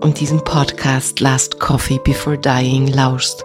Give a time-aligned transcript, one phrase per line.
[0.00, 3.44] und diesem Podcast Last Coffee Before Dying lauschst.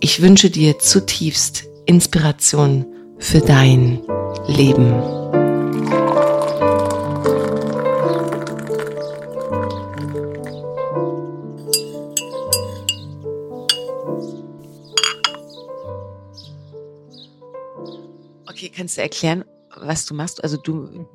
[0.00, 2.86] Ich wünsche dir zutiefst Inspiration
[3.18, 4.02] für dein
[4.46, 4.92] Leben.
[18.46, 19.44] Okay, kannst du erklären,
[19.76, 20.42] was du machst?
[20.42, 21.06] Also du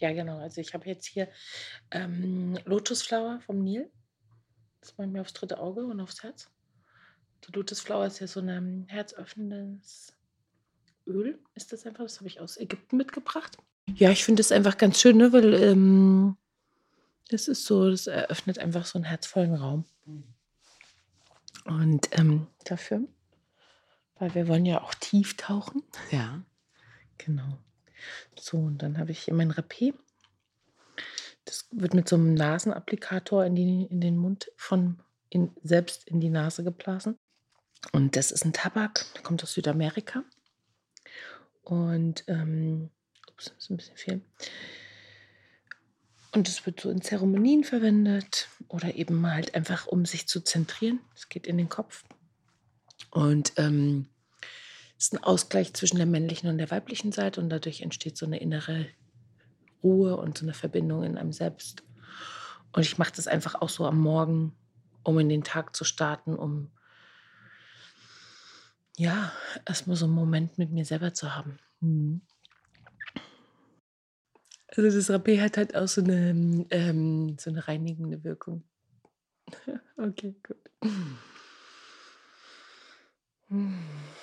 [0.00, 0.38] Ja, genau.
[0.38, 1.28] Also ich habe jetzt hier
[1.90, 3.90] ähm, Lotusflower vom Nil.
[4.80, 6.50] Das mache ich mir aufs dritte Auge und aufs Herz.
[7.46, 10.14] Die Lotusflower ist ja so ein ähm, herzöffnendes
[11.06, 12.04] Öl, ist das einfach.
[12.04, 13.58] Das habe ich aus Ägypten mitgebracht.
[13.94, 15.32] Ja, ich finde das einfach ganz schön, ne?
[15.32, 16.36] weil ähm,
[17.28, 19.84] das ist so, das eröffnet einfach so einen herzvollen Raum.
[21.64, 23.02] Und ähm, dafür,
[24.18, 25.82] weil wir wollen ja auch tief tauchen.
[26.10, 26.42] Ja.
[27.18, 27.58] Genau.
[28.38, 29.94] So, und dann habe ich hier mein Rapé.
[31.44, 35.00] Das wird mit so einem Nasenapplikator in, die, in den Mund von
[35.30, 37.18] in, selbst in die Nase geblasen.
[37.92, 40.22] Und das ist ein Tabak, der kommt aus Südamerika.
[41.62, 42.90] Und, ähm,
[43.30, 44.20] ups, ist ein bisschen viel.
[46.32, 51.00] Und es wird so in Zeremonien verwendet oder eben halt einfach, um sich zu zentrieren.
[51.14, 52.04] Es geht in den Kopf.
[53.10, 54.06] Und ähm,
[55.00, 58.38] ist ein Ausgleich zwischen der männlichen und der weiblichen Seite und dadurch entsteht so eine
[58.38, 58.86] innere
[59.82, 61.82] Ruhe und so eine Verbindung in einem selbst.
[62.72, 64.54] Und ich mache das einfach auch so am Morgen,
[65.02, 66.70] um in den Tag zu starten, um
[68.98, 69.32] ja,
[69.64, 71.58] erstmal so einen Moment mit mir selber zu haben.
[71.80, 72.20] Mhm.
[74.68, 78.64] Also das Rapé hat halt auch so eine, ähm, so eine reinigende Wirkung.
[79.96, 80.58] okay, gut.
[83.48, 83.80] Mhm.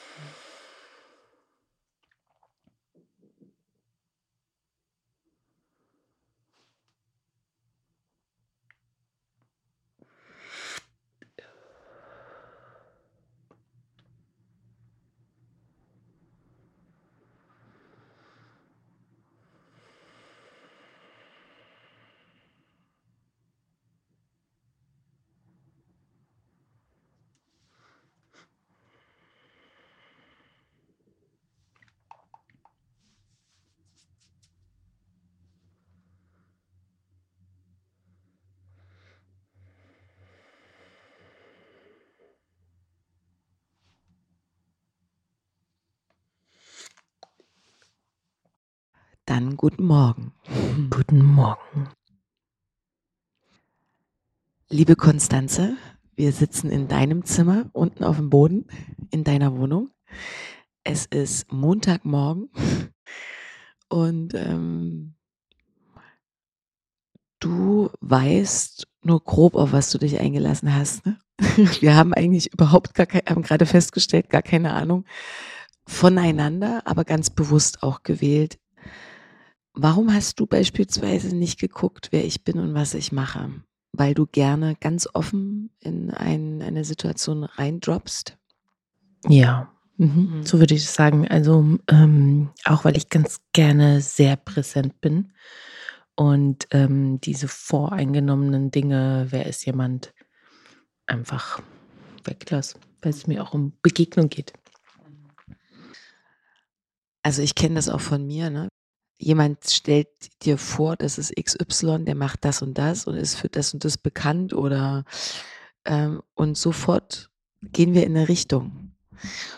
[49.57, 50.33] Guten Morgen.
[50.91, 51.89] Guten Morgen.
[54.69, 55.75] Liebe Konstanze,
[56.15, 58.67] wir sitzen in deinem Zimmer unten auf dem Boden
[59.09, 59.89] in deiner Wohnung.
[60.83, 62.51] Es ist Montagmorgen
[63.89, 65.15] und ähm,
[67.39, 71.03] du weißt nur grob, auf was du dich eingelassen hast.
[71.03, 71.17] Ne?
[71.79, 75.05] Wir haben eigentlich überhaupt gar keine, haben gerade festgestellt, gar keine Ahnung
[75.87, 78.59] voneinander, aber ganz bewusst auch gewählt.
[79.79, 83.51] Warum hast du beispielsweise nicht geguckt, wer ich bin und was ich mache?
[83.93, 88.39] Weil du gerne ganz offen in ein, eine Situation reindroppst?
[89.27, 90.43] Ja, mhm.
[90.43, 91.27] so würde ich sagen.
[91.27, 95.31] Also ähm, auch weil ich ganz gerne sehr präsent bin
[96.15, 100.11] und ähm, diese voreingenommenen Dinge, wer ist jemand,
[101.05, 101.61] einfach
[102.23, 104.53] weglasse, weil es mir auch um Begegnung geht.
[107.21, 108.69] Also ich kenne das auch von mir, ne?
[109.19, 110.09] Jemand stellt
[110.43, 113.83] dir vor, das ist XY, der macht das und das und ist für das und
[113.83, 115.05] das bekannt oder
[115.85, 117.29] ähm, und sofort
[117.61, 118.93] gehen wir in eine Richtung.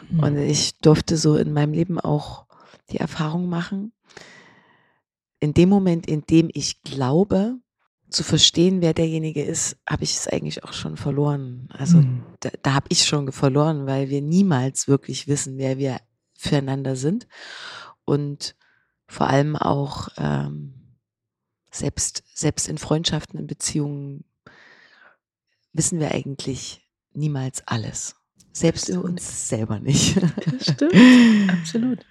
[0.09, 0.19] Mhm.
[0.19, 2.45] Und ich durfte so in meinem Leben auch
[2.89, 3.91] die Erfahrung machen,
[5.39, 7.55] in dem Moment, in dem ich glaube,
[8.09, 11.69] zu verstehen, wer derjenige ist, habe ich es eigentlich auch schon verloren.
[11.71, 12.23] Also mhm.
[12.39, 15.99] da, da habe ich schon verloren, weil wir niemals wirklich wissen, wer wir
[16.35, 17.27] füreinander sind
[18.05, 18.55] und
[19.09, 20.73] vor allem auch ähm,
[21.71, 24.23] selbst, selbst in Freundschaften, in Beziehungen
[25.73, 28.15] wissen wir eigentlich niemals alles.
[28.51, 30.17] Selbst über uns selber nicht.
[30.17, 32.05] Das stimmt, absolut.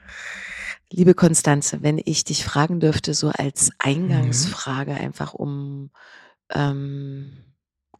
[0.90, 4.98] Liebe Konstanze, wenn ich dich fragen dürfte, so als Eingangsfrage, mhm.
[4.98, 5.90] einfach um,
[6.50, 7.44] ähm,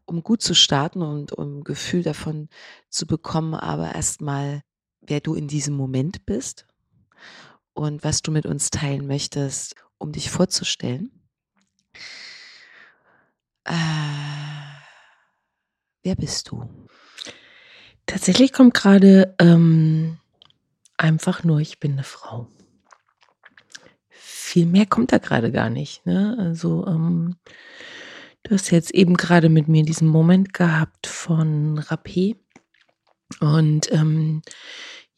[0.07, 2.49] um gut zu starten und um ein Gefühl davon
[2.89, 4.63] zu bekommen, aber erstmal,
[5.01, 6.68] wer du in diesem Moment bist
[7.79, 11.11] und was du mit uns teilen möchtest, um dich vorzustellen.
[13.65, 13.73] Äh,
[16.03, 16.69] wer bist du?
[18.07, 20.19] Tatsächlich kommt gerade ähm,
[20.97, 22.49] einfach nur, ich bin eine Frau
[24.49, 26.05] viel mehr kommt da gerade gar nicht.
[26.07, 26.37] Ne?
[26.39, 27.37] Also ähm,
[28.43, 32.37] du hast jetzt eben gerade mit mir diesen Moment gehabt von Rapé.
[33.41, 34.41] Und ähm,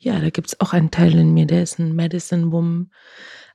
[0.00, 2.90] ja, da gibt es auch einen Teil in mir, der ist ein Medicine Woman.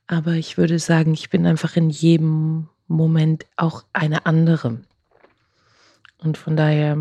[0.08, 4.82] Aber ich würde sagen, ich bin einfach in jedem Moment auch eine andere.
[6.20, 6.98] Und von daher,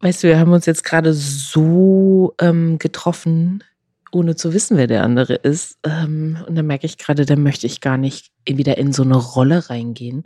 [0.00, 3.62] weißt du, wir haben uns jetzt gerade so ähm, getroffen,
[4.10, 5.78] ohne zu wissen, wer der andere ist.
[5.84, 9.16] Ähm, und da merke ich gerade, da möchte ich gar nicht wieder in so eine
[9.16, 10.24] Rolle reingehen.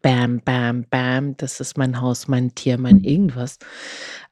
[0.00, 3.58] Bam, bam, bam, das ist mein Haus, mein Tier, mein irgendwas.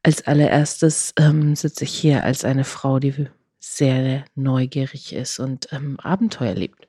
[0.03, 3.29] Als allererstes ähm, sitze ich hier als eine Frau, die
[3.59, 6.87] sehr neugierig ist und ähm, Abenteuer lebt.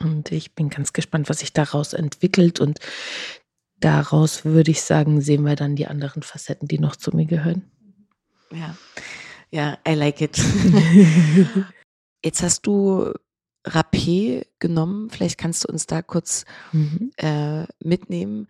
[0.00, 2.60] Und ich bin ganz gespannt, was sich daraus entwickelt.
[2.60, 2.80] Und
[3.78, 7.70] daraus würde ich sagen, sehen wir dann die anderen Facetten, die noch zu mir gehören.
[8.50, 8.76] Ja.
[9.50, 10.38] Ja, I like it.
[12.24, 13.12] Jetzt hast du
[13.64, 15.10] Rapé genommen.
[15.10, 17.12] Vielleicht kannst du uns da kurz mhm.
[17.16, 18.48] äh, mitnehmen.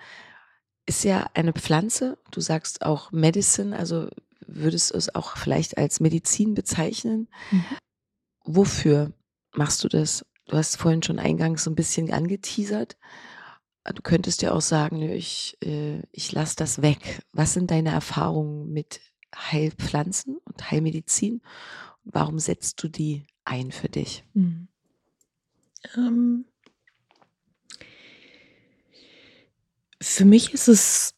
[0.87, 2.19] Ist ja eine Pflanze.
[2.31, 4.09] Du sagst auch Medicine, also
[4.47, 7.29] würdest du es auch vielleicht als Medizin bezeichnen.
[7.51, 7.65] Mhm.
[8.45, 9.13] Wofür
[9.55, 10.25] machst du das?
[10.47, 12.97] Du hast vorhin schon eingangs so ein bisschen angeteasert.
[13.85, 17.23] Du könntest ja auch sagen, ich, äh, ich lasse das weg.
[17.33, 19.01] Was sind deine Erfahrungen mit
[19.35, 21.43] Heilpflanzen und Heilmedizin?
[22.05, 24.25] Und warum setzt du die ein für dich?
[24.35, 24.69] Mhm.
[25.97, 26.45] Ähm,
[30.01, 31.15] für mich ist es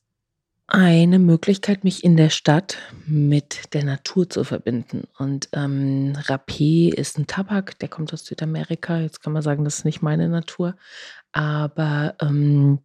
[0.66, 5.04] eine Möglichkeit, mich in der Stadt mit der Natur zu verbinden.
[5.18, 8.98] Und ähm, Rapé ist ein Tabak, der kommt aus Südamerika.
[8.98, 10.76] Jetzt kann man sagen, das ist nicht meine Natur.
[11.32, 12.78] Aber ähm,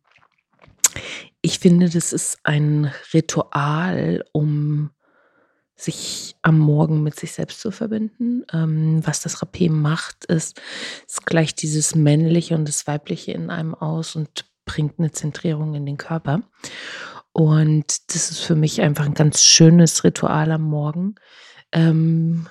[1.42, 4.92] ich finde, das ist ein Ritual, um
[5.82, 8.44] sich am Morgen mit sich selbst zu verbinden.
[8.52, 10.62] Ähm, was das Rapé macht, ist,
[11.08, 15.86] es gleicht dieses Männliche und das Weibliche in einem aus und bringt eine Zentrierung in
[15.86, 16.42] den Körper.
[17.32, 21.16] Und das ist für mich einfach ein ganz schönes Ritual am Morgen.
[21.72, 22.48] Ähm,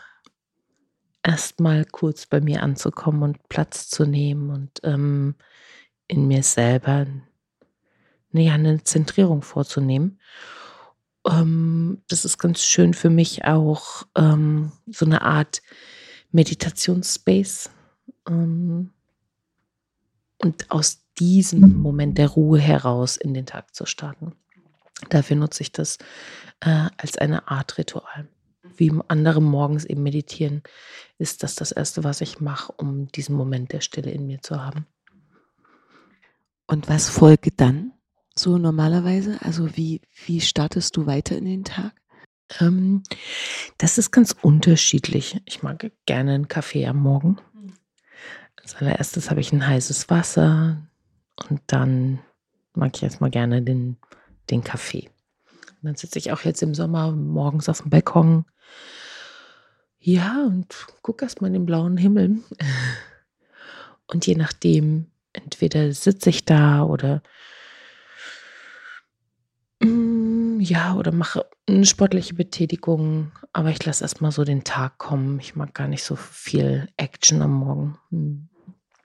[1.28, 5.35] Erstmal kurz bei mir anzukommen und Platz zu nehmen und ähm,
[6.06, 7.06] in mir selber
[8.32, 10.20] ja, eine Zentrierung vorzunehmen
[11.28, 15.62] ähm, das ist ganz schön für mich auch ähm, so eine Art
[16.32, 17.70] Meditationsspace.
[18.28, 18.90] Ähm,
[20.38, 24.32] und aus diesem Moment der Ruhe heraus in den Tag zu starten.
[25.11, 25.99] Dafür nutze ich das
[26.61, 28.28] äh, als eine Art Ritual.
[28.76, 30.62] wie andere morgens eben meditieren,
[31.18, 34.64] ist das das Erste, was ich mache, um diesen Moment der Stille in mir zu
[34.64, 34.87] haben.
[36.68, 37.92] Und was folgt dann
[38.38, 39.38] so normalerweise?
[39.42, 41.92] Also wie, wie startest du weiter in den Tag?
[42.61, 43.02] Ähm,
[43.76, 45.40] das ist ganz unterschiedlich.
[45.45, 47.38] Ich mag gerne einen Kaffee am Morgen.
[48.57, 50.88] Als allererstes habe ich ein heißes Wasser
[51.49, 52.21] und dann
[52.75, 53.97] mag ich erstmal gerne den,
[54.50, 55.11] den Kaffee.
[55.80, 58.45] Und dann sitze ich auch jetzt im Sommer morgens auf dem Balkon.
[60.00, 62.38] Ja, und gucke erstmal in den blauen Himmel.
[64.11, 67.23] Und je nachdem, entweder sitze ich da oder
[70.68, 75.38] ja, oder mache eine sportliche Betätigung, aber ich lasse erstmal so den Tag kommen.
[75.40, 77.98] Ich mag gar nicht so viel Action am Morgen.
[78.10, 78.48] Hm.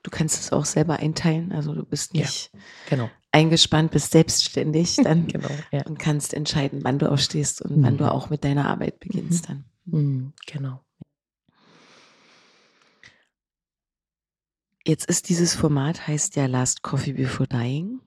[0.02, 3.10] Du kannst es auch selber einteilen, also du bist nicht ja, genau.
[3.32, 5.82] eingespannt, bist selbstständig dann genau, ja.
[5.86, 7.82] und kannst entscheiden, wann du aufstehst und mhm.
[7.82, 9.52] wann du auch mit deiner Arbeit beginnst mhm.
[9.52, 9.64] dann.
[9.86, 10.84] Mhm, genau.
[14.86, 18.00] Jetzt ist dieses Format, heißt ja Last Coffee Before Dying.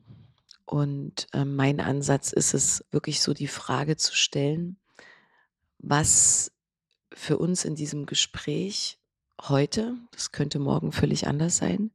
[0.68, 4.78] Und äh, mein Ansatz ist es, wirklich so die Frage zu stellen,
[5.80, 6.52] was
[7.14, 9.00] für uns in diesem Gespräch
[9.42, 11.92] heute, das könnte morgen völlig anders sein,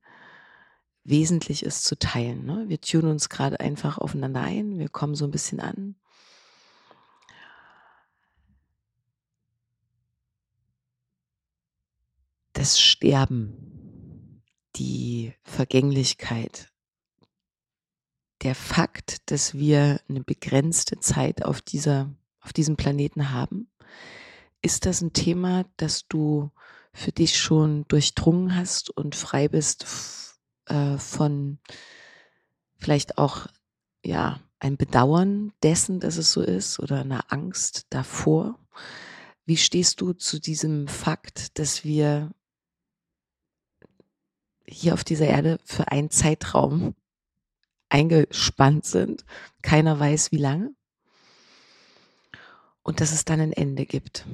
[1.04, 2.46] wesentlich ist zu teilen.
[2.46, 2.64] Ne?
[2.68, 5.94] Wir tunen uns gerade einfach aufeinander ein, wir kommen so ein bisschen an.
[12.54, 14.42] Das Sterben
[14.76, 16.71] die Vergänglichkeit,
[18.42, 23.68] der Fakt, dass wir eine begrenzte Zeit auf, dieser, auf diesem Planeten haben,
[24.62, 26.50] ist das ein Thema, das du
[26.92, 31.58] für dich schon durchdrungen hast und frei bist äh, von
[32.78, 33.46] vielleicht auch
[34.04, 38.58] ja ein Bedauern dessen, dass es so ist oder eine Angst davor?
[39.44, 42.30] Wie stehst du zu diesem Fakt, dass wir
[44.66, 46.94] hier auf dieser Erde für einen Zeitraum
[47.92, 49.24] eingespannt sind.
[49.60, 50.74] Keiner weiß, wie lange.
[52.82, 54.26] Und dass es dann ein Ende gibt.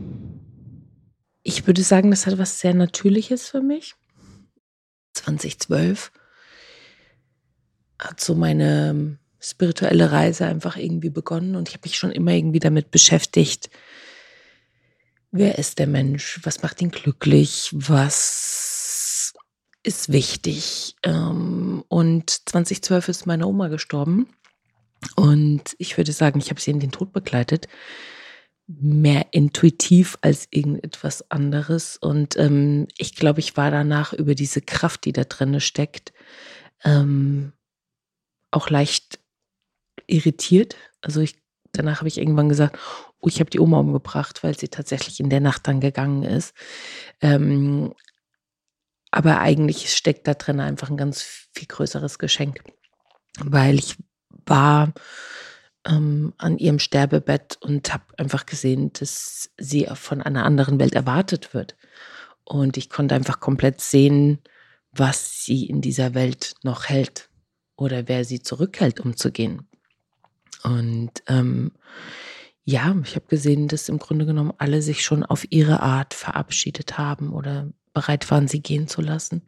[1.43, 3.95] Ich würde sagen, das hat was sehr Natürliches für mich.
[5.15, 6.13] 2012
[7.99, 12.61] hat so meine spirituelle Reise einfach irgendwie begonnen und ich habe mich schon immer irgendwie
[12.61, 13.71] damit beschäftigt,
[15.31, 18.58] wer ist der Mensch, was macht ihn glücklich, was
[19.89, 20.97] ist wichtig.
[21.03, 24.29] Ähm, und 2012 ist meine Oma gestorben.
[25.17, 27.69] Und ich würde sagen, ich habe sie in den Tod begleitet.
[28.67, 31.97] Mehr intuitiv als irgendetwas anderes.
[31.97, 36.13] Und ähm, ich glaube, ich war danach über diese Kraft, die da drin steckt,
[36.85, 37.55] ähm,
[38.51, 39.21] auch leicht
[40.07, 40.77] irritiert.
[41.01, 41.37] Also ich,
[41.73, 42.79] danach habe ich irgendwann gesagt,
[43.21, 46.55] oh, ich habe die Oma umgebracht, weil sie tatsächlich in der Nacht dann gegangen ist.
[47.23, 47.95] Ähm,
[49.11, 52.63] aber eigentlich steckt da drin einfach ein ganz viel größeres Geschenk,
[53.41, 53.97] weil ich
[54.47, 54.93] war
[55.87, 61.55] ähm, an ihrem Sterbebett und habe einfach gesehen, dass sie von einer anderen Welt erwartet
[61.55, 61.77] wird.
[62.45, 64.39] Und ich konnte einfach komplett sehen,
[64.93, 67.29] was sie in dieser Welt noch hält
[67.77, 69.69] oder wer sie zurückhält, um zu gehen.
[70.65, 71.73] Und ähm,
[72.65, 76.99] ja, ich habe gesehen, dass im Grunde genommen alle sich schon auf ihre Art verabschiedet
[76.99, 79.43] haben oder bereit waren, sie gehen zu lassen.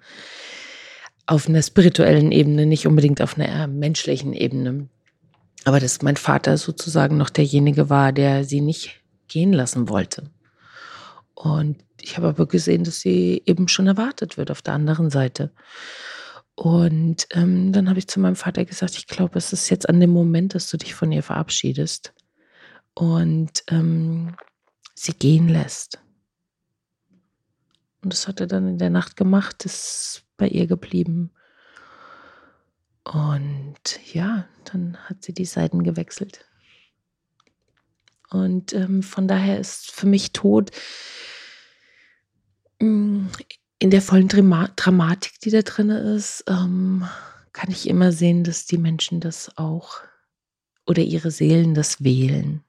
[1.26, 4.88] Auf einer spirituellen Ebene, nicht unbedingt auf einer menschlichen Ebene.
[5.64, 10.24] Aber dass mein Vater sozusagen noch derjenige war, der sie nicht gehen lassen wollte.
[11.34, 15.52] Und ich habe aber gesehen, dass sie eben schon erwartet wird auf der anderen Seite.
[16.56, 20.00] Und ähm, dann habe ich zu meinem Vater gesagt, ich glaube, es ist jetzt an
[20.00, 22.12] dem Moment, dass du dich von ihr verabschiedest
[22.94, 24.34] und ähm,
[24.94, 25.99] sie gehen lässt.
[28.02, 31.32] Und das hat er dann in der Nacht gemacht, ist bei ihr geblieben.
[33.04, 36.46] Und ja, dann hat sie die Seiten gewechselt.
[38.30, 40.70] Und ähm, von daher ist für mich Tod
[42.80, 43.26] mm,
[43.80, 47.08] in der vollen Dramatik, die da drin ist, ähm,
[47.52, 49.96] kann ich immer sehen, dass die Menschen das auch
[50.86, 52.62] oder ihre Seelen das wählen,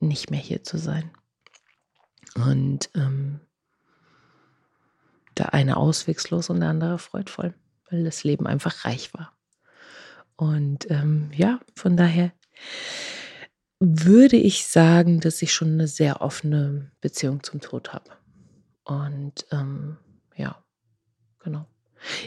[0.00, 1.10] nicht mehr hier zu sein.
[2.34, 3.40] Und ähm,
[5.38, 7.54] der eine auswegslos und der andere freudvoll,
[7.90, 9.32] weil das Leben einfach reich war.
[10.36, 12.32] Und ähm, ja, von daher
[13.80, 18.10] würde ich sagen, dass ich schon eine sehr offene Beziehung zum Tod habe.
[18.84, 19.98] Und ähm,
[20.36, 20.62] ja,
[21.40, 21.66] genau.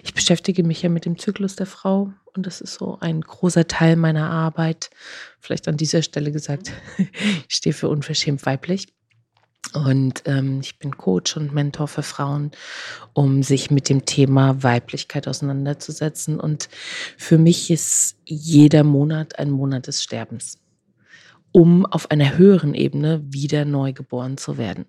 [0.03, 3.68] Ich beschäftige mich ja mit dem Zyklus der Frau und das ist so ein großer
[3.68, 4.89] Teil meiner Arbeit.
[5.39, 8.88] Vielleicht an dieser Stelle gesagt, ich stehe für unverschämt weiblich.
[9.74, 12.51] Und ähm, ich bin Coach und Mentor für Frauen,
[13.13, 16.39] um sich mit dem Thema Weiblichkeit auseinanderzusetzen.
[16.39, 16.68] Und
[17.18, 20.60] für mich ist jeder Monat ein Monat des Sterbens,
[21.51, 24.86] um auf einer höheren Ebene wieder neu geboren zu werden.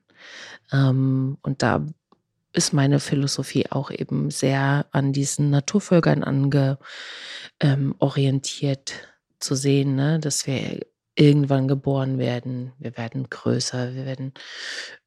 [0.72, 1.86] Ähm, und da
[2.52, 6.80] ist meine Philosophie auch eben sehr an diesen Naturvölkern angeorientiert
[7.60, 8.40] ähm,
[9.38, 10.18] zu sehen, ne?
[10.18, 10.80] dass wir
[11.14, 12.72] irgendwann geboren werden.
[12.78, 14.32] Wir werden größer, wir werden,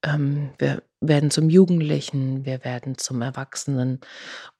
[0.03, 3.99] ähm, wir werden zum Jugendlichen, wir werden zum Erwachsenen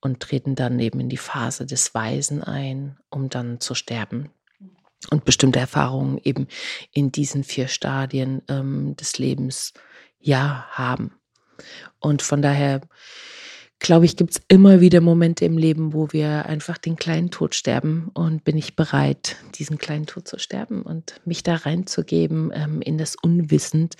[0.01, 4.31] und treten dann eben in die Phase des Weisen ein, um dann zu sterben.
[5.11, 6.47] Und bestimmte Erfahrungen eben
[6.91, 9.73] in diesen vier Stadien ähm, des Lebens
[10.19, 11.13] ja haben.
[11.99, 12.81] Und von daher
[13.85, 17.53] glaube ich, gibt es immer wieder Momente im Leben, wo wir einfach den kleinen Tod
[17.53, 18.09] sterben.
[18.15, 22.97] Und bin ich bereit, diesen kleinen Tod zu sterben und mich da reinzugeben ähm, in
[22.97, 23.95] das Unwissend,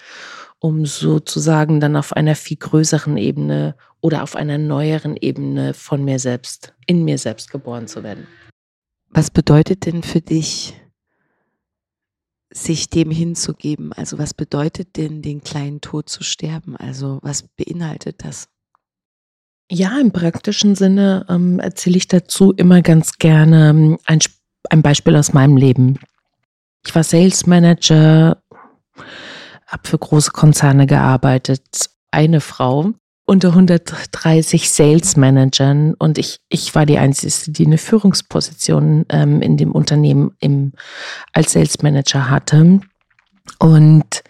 [0.58, 6.18] um sozusagen dann auf einer viel größeren Ebene oder auf einer neueren Ebene von mir
[6.18, 8.26] selbst, in mir selbst geboren zu werden.
[9.10, 10.74] Was bedeutet denn für dich,
[12.50, 13.94] sich dem hinzugeben?
[13.94, 16.76] Also was bedeutet denn, den kleinen Tod zu sterben?
[16.76, 18.48] Also was beinhaltet das?
[19.72, 24.20] Ja, im praktischen Sinne ähm, erzähle ich dazu immer ganz gerne ähm, ein,
[24.70, 26.00] ein Beispiel aus meinem Leben.
[26.86, 28.38] Ich war Sales Manager,
[29.66, 32.94] habe für große Konzerne gearbeitet, eine Frau
[33.26, 39.58] unter 130 Sales Managern und ich, ich war die Einzige, die eine Führungsposition ähm, in
[39.58, 40.74] dem Unternehmen im,
[41.34, 42.82] als Sales Manager hatte.
[43.58, 44.24] Und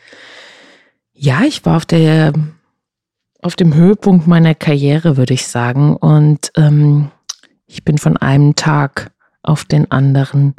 [1.13, 2.33] ja, ich war auf der
[3.45, 5.95] auf dem Höhepunkt meiner Karriere, würde ich sagen.
[5.95, 7.11] Und ähm,
[7.67, 9.11] ich bin von einem Tag
[9.43, 10.55] auf den anderen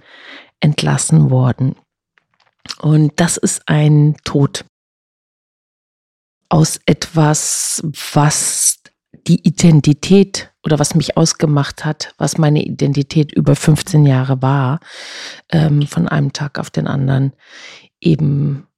[0.60, 1.74] entlassen worden.
[2.80, 4.64] Und das ist ein Tod
[6.48, 8.78] aus etwas, was
[9.26, 14.78] die Identität oder was mich ausgemacht hat, was meine Identität über 15 Jahre war,
[15.50, 17.32] ähm, von einem Tag auf den anderen
[18.00, 18.68] eben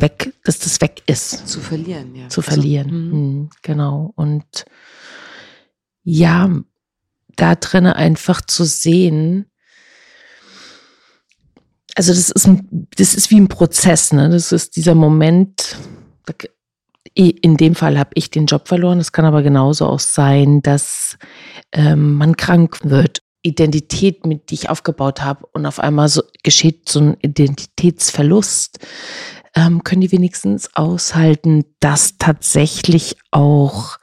[0.00, 1.48] weg, dass das weg ist.
[1.48, 2.28] Zu verlieren, ja.
[2.28, 3.50] Zu verlieren, also, mhm.
[3.62, 4.12] genau.
[4.16, 4.64] Und
[6.04, 6.50] ja,
[7.36, 9.46] da drinnen einfach zu sehen,
[11.94, 14.28] also das ist ein, das ist wie ein Prozess, ne?
[14.30, 15.76] Das ist dieser Moment,
[17.14, 19.00] in dem Fall habe ich den Job verloren.
[19.00, 21.18] Es kann aber genauso auch sein, dass
[21.72, 23.22] ähm, man krank wird.
[23.42, 28.78] Identität, mit die ich aufgebaut habe, und auf einmal so geschieht so ein Identitätsverlust
[29.58, 33.98] ähm, können die wenigstens aushalten, das tatsächlich auch,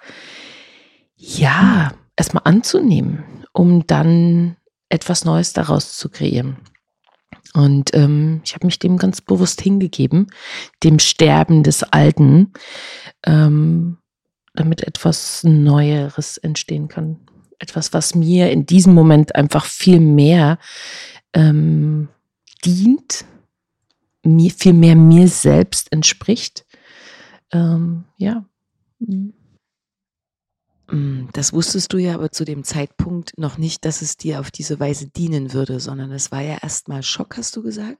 [1.15, 4.57] ja, erstmal anzunehmen, um dann
[4.89, 6.57] etwas Neues daraus zu kreieren.
[7.53, 10.27] Und ähm, ich habe mich dem ganz bewusst hingegeben,
[10.83, 12.51] dem Sterben des Alten,
[13.25, 13.97] ähm,
[14.55, 17.21] damit etwas Neueres entstehen kann.
[17.59, 20.59] Etwas, was mir in diesem Moment einfach viel mehr
[21.33, 22.09] ähm,
[22.65, 23.23] dient,
[24.25, 26.65] mir, viel mehr mir selbst entspricht.
[27.51, 28.45] Ähm, ja.
[28.99, 29.29] Mm,
[31.33, 34.79] das wusstest du ja aber zu dem Zeitpunkt noch nicht, dass es dir auf diese
[34.79, 37.99] Weise dienen würde, sondern es war ja erstmal Schock, hast du gesagt.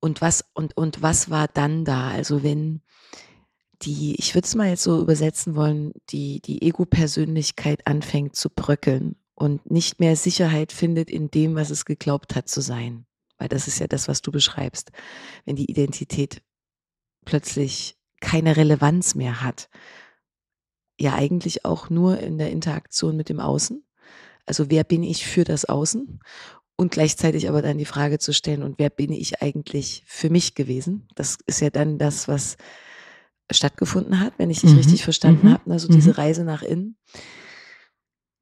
[0.00, 2.08] Und was, und, und was war dann da?
[2.08, 2.82] Also wenn
[3.82, 9.16] die, ich würde es mal jetzt so übersetzen wollen, die, die Ego-Persönlichkeit anfängt zu bröckeln
[9.34, 13.06] und nicht mehr Sicherheit findet in dem, was es geglaubt hat zu sein
[13.44, 14.90] weil das ist ja das, was du beschreibst,
[15.44, 16.40] wenn die Identität
[17.26, 19.68] plötzlich keine Relevanz mehr hat,
[20.98, 23.84] ja eigentlich auch nur in der Interaktion mit dem Außen.
[24.46, 26.20] Also wer bin ich für das Außen?
[26.76, 30.54] Und gleichzeitig aber dann die Frage zu stellen, und wer bin ich eigentlich für mich
[30.54, 31.06] gewesen?
[31.14, 32.56] Das ist ja dann das, was
[33.52, 34.78] stattgefunden hat, wenn ich dich mhm.
[34.78, 35.52] richtig verstanden mhm.
[35.52, 35.70] habe.
[35.70, 36.16] Also diese mhm.
[36.16, 36.96] Reise nach innen.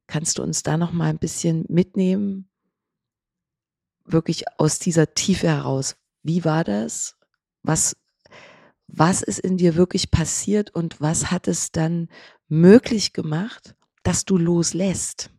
[0.07, 2.52] Kannst du uns da noch mal ein bisschen mitnehmen,
[4.05, 5.97] wirklich aus dieser Tiefe heraus.
[6.23, 7.17] Wie war das?
[7.63, 7.97] Was,
[8.87, 12.09] was ist in dir wirklich passiert und was hat es dann
[12.49, 15.31] möglich gemacht, dass du loslässt?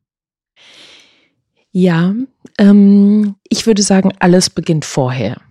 [1.72, 2.14] Ja,
[2.60, 5.42] ähm, ich würde sagen, alles beginnt vorher.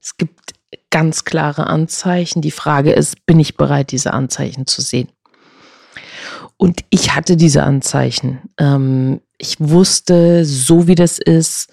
[0.00, 0.54] Es gibt
[0.88, 2.40] ganz klare Anzeichen.
[2.40, 5.10] Die Frage ist, bin ich bereit, diese Anzeichen zu sehen?
[6.56, 8.40] Und ich hatte diese Anzeichen.
[8.58, 11.68] Ähm, ich wusste, so wie das ist,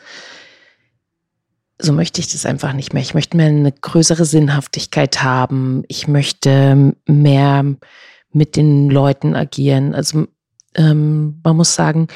[1.79, 3.03] so möchte ich das einfach nicht mehr.
[3.03, 5.83] Ich möchte mehr eine größere Sinnhaftigkeit haben.
[5.87, 7.65] Ich möchte mehr
[8.31, 9.93] mit den Leuten agieren.
[9.93, 10.27] Also
[10.75, 12.07] ähm, man muss sagen,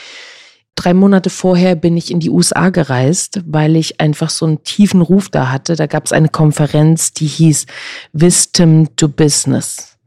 [0.75, 5.01] drei Monate vorher bin ich in die USA gereist, weil ich einfach so einen tiefen
[5.01, 5.75] Ruf da hatte.
[5.75, 7.65] Da gab es eine Konferenz, die hieß
[8.13, 9.97] Wisdom to Business.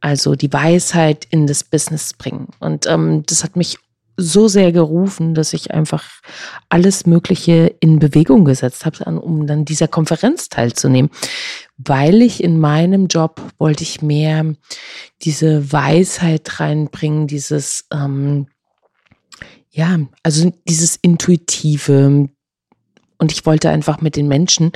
[0.00, 2.48] Also die Weisheit in das Business bringen.
[2.60, 3.78] Und ähm, das hat mich
[4.16, 6.04] so sehr gerufen, dass ich einfach
[6.68, 11.10] alles Mögliche in Bewegung gesetzt habe, um dann dieser Konferenz teilzunehmen.
[11.78, 14.54] Weil ich in meinem Job wollte ich mehr
[15.22, 18.46] diese Weisheit reinbringen, dieses ähm,
[19.72, 22.28] ja, also dieses Intuitive.
[23.18, 24.72] Und ich wollte einfach mit den Menschen,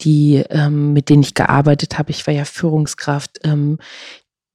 [0.00, 3.78] die, ähm, mit denen ich gearbeitet habe, ich war ja Führungskraft, ähm,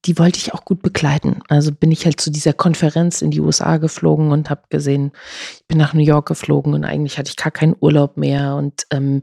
[0.06, 1.42] die wollte ich auch gut begleiten.
[1.50, 5.12] Also bin ich halt zu dieser Konferenz in die USA geflogen und habe gesehen,
[5.54, 8.86] ich bin nach New York geflogen und eigentlich hatte ich gar keinen Urlaub mehr und
[8.92, 9.22] ähm,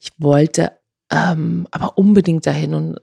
[0.00, 0.72] ich wollte
[1.10, 3.00] ähm, aber unbedingt dahin und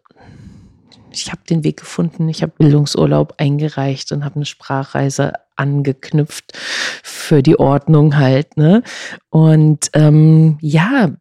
[1.12, 2.30] ich habe den Weg gefunden.
[2.30, 6.58] Ich habe Bildungsurlaub eingereicht und habe eine Sprachreise angeknüpft
[7.04, 8.58] für die Ordnung halt.
[8.58, 8.84] Ne?
[9.30, 11.12] Und ähm, ja,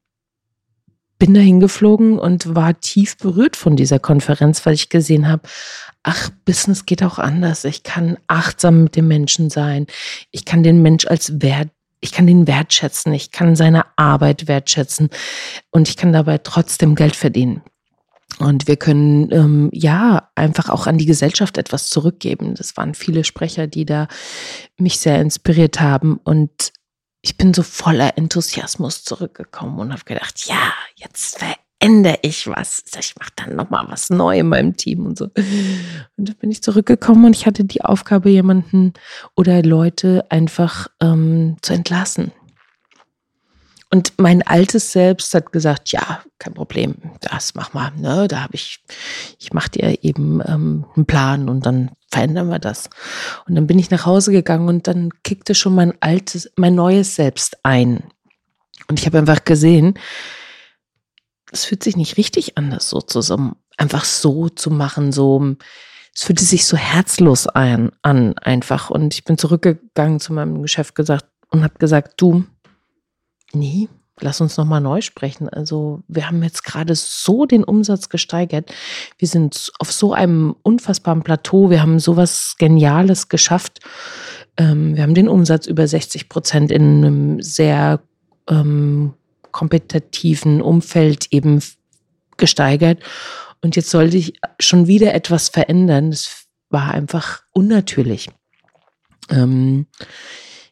[1.21, 5.43] bin dahin geflogen und war tief berührt von dieser Konferenz, weil ich gesehen habe,
[6.03, 7.65] ach, Business geht auch anders.
[7.65, 9.87] Ich kann achtsam mit dem Menschen sein.
[10.33, 11.69] Ich kann den Mensch als Wert
[12.03, 15.11] ich kann den wertschätzen, ich kann seine Arbeit wertschätzen
[15.71, 17.63] und ich kann dabei trotzdem Geld verdienen.
[18.39, 22.55] Und wir können ähm, ja einfach auch an die Gesellschaft etwas zurückgeben.
[22.55, 24.09] Das waren viele Sprecher, die da
[24.79, 26.19] mich sehr inspiriert haben.
[26.25, 26.73] Und
[27.23, 32.83] ich bin so voller Enthusiasmus zurückgekommen und habe gedacht, ja, jetzt verändere ich was.
[32.99, 35.27] Ich mache dann nochmal was Neues in meinem Team und so.
[36.17, 38.95] Und da bin ich zurückgekommen und ich hatte die Aufgabe, jemanden
[39.37, 42.33] oder Leute einfach ähm, zu entlassen.
[43.93, 47.91] Und mein altes Selbst hat gesagt, ja, kein Problem, das mach mal.
[47.97, 48.29] Ne?
[48.29, 48.79] Da habe ich,
[49.39, 52.89] ich mache dir eben ähm, einen Plan und dann verändern wir das.
[53.49, 57.17] Und dann bin ich nach Hause gegangen und dann kickte schon mein altes, mein neues
[57.17, 58.05] Selbst ein.
[58.89, 59.95] Und ich habe einfach gesehen,
[61.51, 65.57] es fühlt sich nicht richtig an, das so zusammen, einfach so zu machen, so,
[66.15, 68.91] es fühlte sich so herzlos ein, an, einfach.
[68.91, 72.45] Und ich bin zurückgegangen zu meinem Geschäft gesagt und habe gesagt, du,
[73.53, 73.89] Nee,
[74.21, 75.49] lass uns nochmal neu sprechen.
[75.49, 78.73] Also wir haben jetzt gerade so den Umsatz gesteigert.
[79.19, 81.71] Wir sind auf so einem unfassbaren Plateau.
[81.71, 83.81] Wir haben sowas Geniales geschafft.
[84.57, 88.01] Ähm, wir haben den Umsatz über 60 Prozent in einem sehr
[88.49, 89.15] ähm,
[89.53, 91.63] kompetitiven Umfeld eben
[92.37, 93.03] gesteigert.
[93.63, 96.11] Und jetzt sollte ich schon wieder etwas verändern.
[96.11, 98.31] Das war einfach unnatürlich.
[99.29, 99.87] Ähm,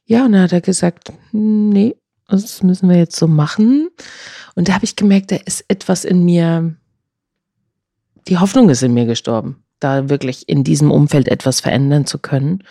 [0.04, 1.96] ja, und dann hat er gesagt, nee,
[2.28, 3.88] das müssen wir jetzt so machen.
[4.54, 6.74] Und da habe ich gemerkt, da ist etwas in mir,
[8.28, 12.64] die Hoffnung ist in mir gestorben, da wirklich in diesem Umfeld etwas verändern zu können.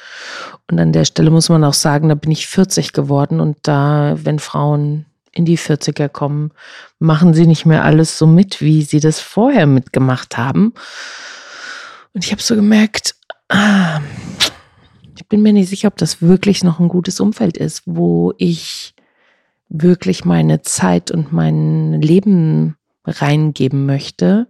[0.70, 4.15] Und an der Stelle muss man auch sagen, da bin ich 40 geworden und da,
[4.24, 6.52] wenn Frauen in die 40er kommen,
[7.00, 10.74] machen sie nicht mehr alles so mit, wie sie das vorher mitgemacht haben.
[12.13, 13.15] Und ich habe so gemerkt,
[13.50, 14.02] ah,
[15.15, 18.96] ich bin mir nicht sicher, ob das wirklich noch ein gutes Umfeld ist, wo ich
[19.69, 24.47] wirklich meine Zeit und mein Leben reingeben möchte.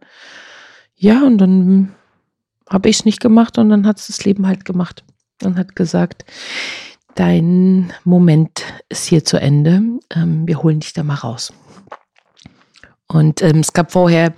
[0.96, 1.94] Ja, und dann
[2.70, 5.04] habe ich es nicht gemacht und dann hat es das Leben halt gemacht
[5.44, 6.26] und hat gesagt,
[7.16, 9.82] dein Moment ist hier zu Ende,
[10.14, 11.54] ähm, wir holen dich da mal raus.
[13.08, 14.34] Und ähm, es gab vorher,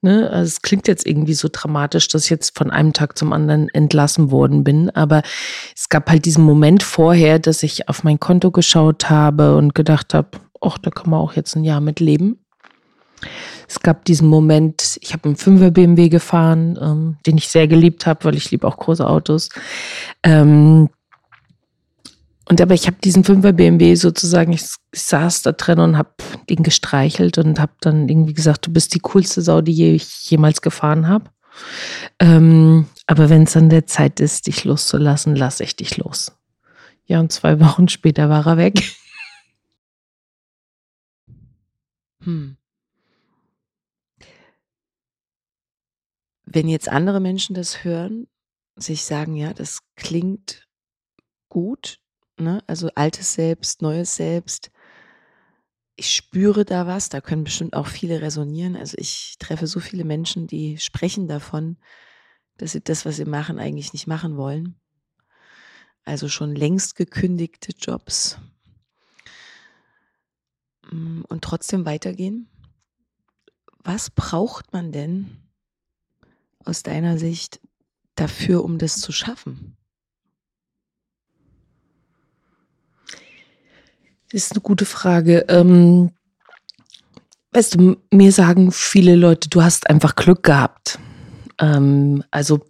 [0.00, 3.32] ne, also es klingt jetzt irgendwie so dramatisch, dass ich jetzt von einem Tag zum
[3.32, 5.22] anderen entlassen worden bin, aber
[5.76, 10.14] es gab halt diesen Moment vorher, dass ich auf mein Konto geschaut habe und gedacht
[10.14, 10.28] habe,
[10.62, 12.38] ach, da kann man auch jetzt ein Jahr mit leben.
[13.68, 18.06] Es gab diesen Moment, ich habe einen 5er BMW gefahren, ähm, den ich sehr geliebt
[18.06, 19.48] habe, weil ich liebe auch große Autos.
[20.22, 20.88] Ähm,
[22.46, 26.10] und aber ich habe diesen 5er BMW sozusagen, ich, ich saß da drin und habe
[26.50, 30.60] den gestreichelt und habe dann irgendwie gesagt, du bist die coolste Sau, die ich jemals
[30.60, 31.30] gefahren habe.
[32.18, 36.32] Ähm, aber wenn es an der Zeit ist, dich loszulassen, lasse ich dich los.
[37.06, 38.82] Ja, und zwei Wochen später war er weg.
[42.22, 42.56] Hm.
[46.46, 48.28] Wenn jetzt andere Menschen das hören,
[48.76, 50.68] sich sagen, ja, das klingt
[51.48, 52.00] gut,
[52.38, 52.62] ne?
[52.66, 54.70] Also altes Selbst, neues Selbst.
[55.96, 58.76] Ich spüre da was, da können bestimmt auch viele resonieren.
[58.76, 61.76] Also ich treffe so viele Menschen, die sprechen davon,
[62.56, 64.80] dass sie das, was sie machen, eigentlich nicht machen wollen.
[66.04, 68.38] Also schon längst gekündigte Jobs
[70.90, 72.48] mm, und trotzdem weitergehen.
[73.78, 75.44] Was braucht man denn
[76.64, 77.60] aus deiner Sicht
[78.16, 79.76] dafür, um das zu schaffen?
[84.34, 85.44] Das ist eine gute Frage.
[85.48, 86.10] Ähm,
[87.52, 90.98] weißt du, mir sagen viele Leute, du hast einfach Glück gehabt.
[91.60, 92.66] Ähm, also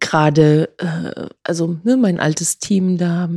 [0.00, 3.30] gerade, äh, also ne, mein altes Team da,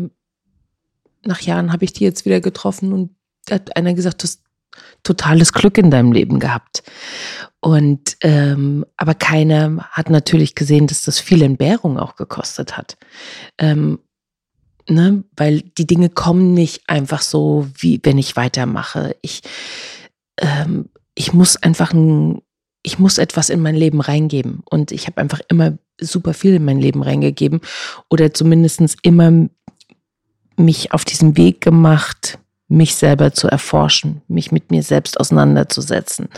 [1.24, 3.16] nach Jahren habe ich die jetzt wieder getroffen und
[3.46, 4.42] da hat einer gesagt, du hast
[5.04, 6.84] totales Glück in deinem Leben gehabt.
[7.62, 12.98] Und ähm, aber keiner hat natürlich gesehen, dass das viel Entbehrung auch gekostet hat.
[13.58, 14.00] Ähm,
[14.90, 19.16] ne, weil die Dinge kommen nicht einfach so, wie wenn ich weitermache.
[19.22, 19.42] Ich,
[20.38, 22.42] ähm, ich muss einfach ein,
[22.84, 24.62] ich muss etwas in mein Leben reingeben.
[24.70, 27.62] Und ich habe einfach immer super viel in mein Leben reingegeben
[28.10, 29.48] oder zumindest immer
[30.58, 36.30] mich auf diesem Weg gemacht, mich selber zu erforschen, mich mit mir selbst auseinanderzusetzen,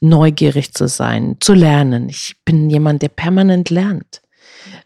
[0.00, 2.08] neugierig zu sein, zu lernen.
[2.08, 4.22] Ich bin jemand, der permanent lernt.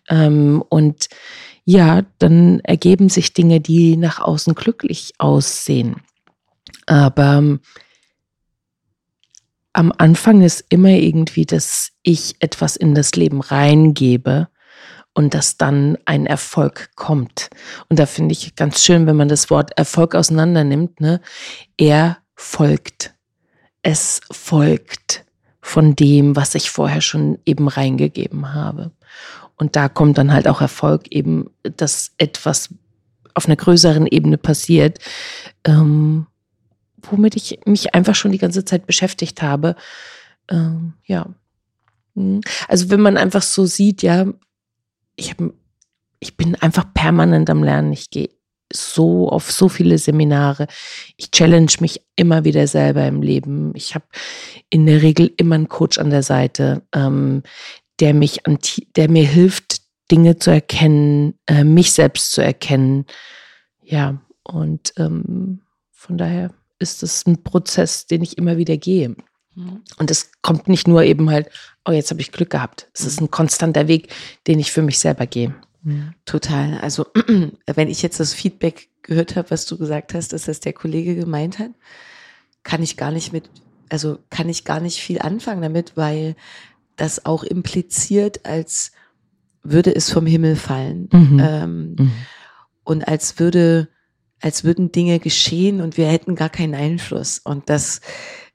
[0.08, 1.08] Ähm, und
[1.68, 5.96] ja, dann ergeben sich Dinge, die nach außen glücklich aussehen.
[6.86, 7.60] Aber ähm,
[9.74, 14.48] am Anfang ist immer irgendwie, dass ich etwas in das Leben reingebe
[15.12, 17.50] und dass dann ein Erfolg kommt.
[17.90, 21.20] Und da finde ich ganz schön, wenn man das Wort Erfolg auseinander nimmt, ne?
[21.76, 23.12] Er folgt.
[23.82, 25.26] Es folgt
[25.60, 28.90] von dem, was ich vorher schon eben reingegeben habe.
[29.58, 32.70] Und da kommt dann halt auch Erfolg eben, dass etwas
[33.34, 34.98] auf einer größeren Ebene passiert,
[35.64, 36.26] ähm,
[37.02, 39.76] womit ich mich einfach schon die ganze Zeit beschäftigt habe.
[40.50, 41.26] Ähm, ja.
[42.14, 42.40] Hm.
[42.68, 44.26] Also wenn man einfach so sieht, ja,
[45.16, 45.38] ich, hab,
[46.20, 47.92] ich bin einfach permanent am Lernen.
[47.92, 48.30] Ich gehe
[48.72, 50.66] so auf so viele Seminare.
[51.16, 53.72] Ich challenge mich immer wieder selber im Leben.
[53.74, 54.04] Ich habe
[54.70, 57.42] in der Regel immer einen Coach an der Seite, ähm,
[58.00, 58.58] der mich an,
[58.96, 63.06] der mir hilft, Dinge zu erkennen, äh, mich selbst zu erkennen.
[63.82, 69.10] Ja, und ähm, von daher ist es ein Prozess, den ich immer wieder gehe.
[69.54, 69.82] Mhm.
[69.98, 71.50] Und es kommt nicht nur eben halt,
[71.84, 72.88] oh, jetzt habe ich Glück gehabt.
[72.94, 73.26] Es ist mhm.
[73.26, 74.14] ein konstanter Weg,
[74.46, 75.54] den ich für mich selber gehe.
[75.82, 76.14] Mhm.
[76.24, 76.78] Total.
[76.80, 77.06] Also,
[77.66, 81.14] wenn ich jetzt das Feedback gehört habe, was du gesagt hast, dass das der Kollege
[81.14, 81.70] gemeint hat,
[82.62, 83.50] kann ich gar nicht mit,
[83.88, 86.36] also kann ich gar nicht viel anfangen damit, weil
[86.98, 88.92] das auch impliziert, als
[89.62, 91.08] würde es vom Himmel fallen.
[91.12, 91.40] Mhm.
[91.42, 92.12] Ähm, mhm.
[92.84, 93.88] Und als würde,
[94.40, 97.38] als würden Dinge geschehen und wir hätten gar keinen Einfluss.
[97.38, 98.00] Und das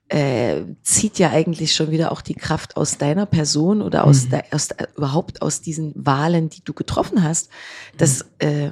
[0.08, 4.30] äh, zieht ja eigentlich schon wieder auch die Kraft aus deiner Person oder aus, mhm.
[4.30, 7.50] de, aus überhaupt aus diesen Wahlen, die du getroffen hast.
[7.96, 8.48] Das mhm.
[8.48, 8.70] äh,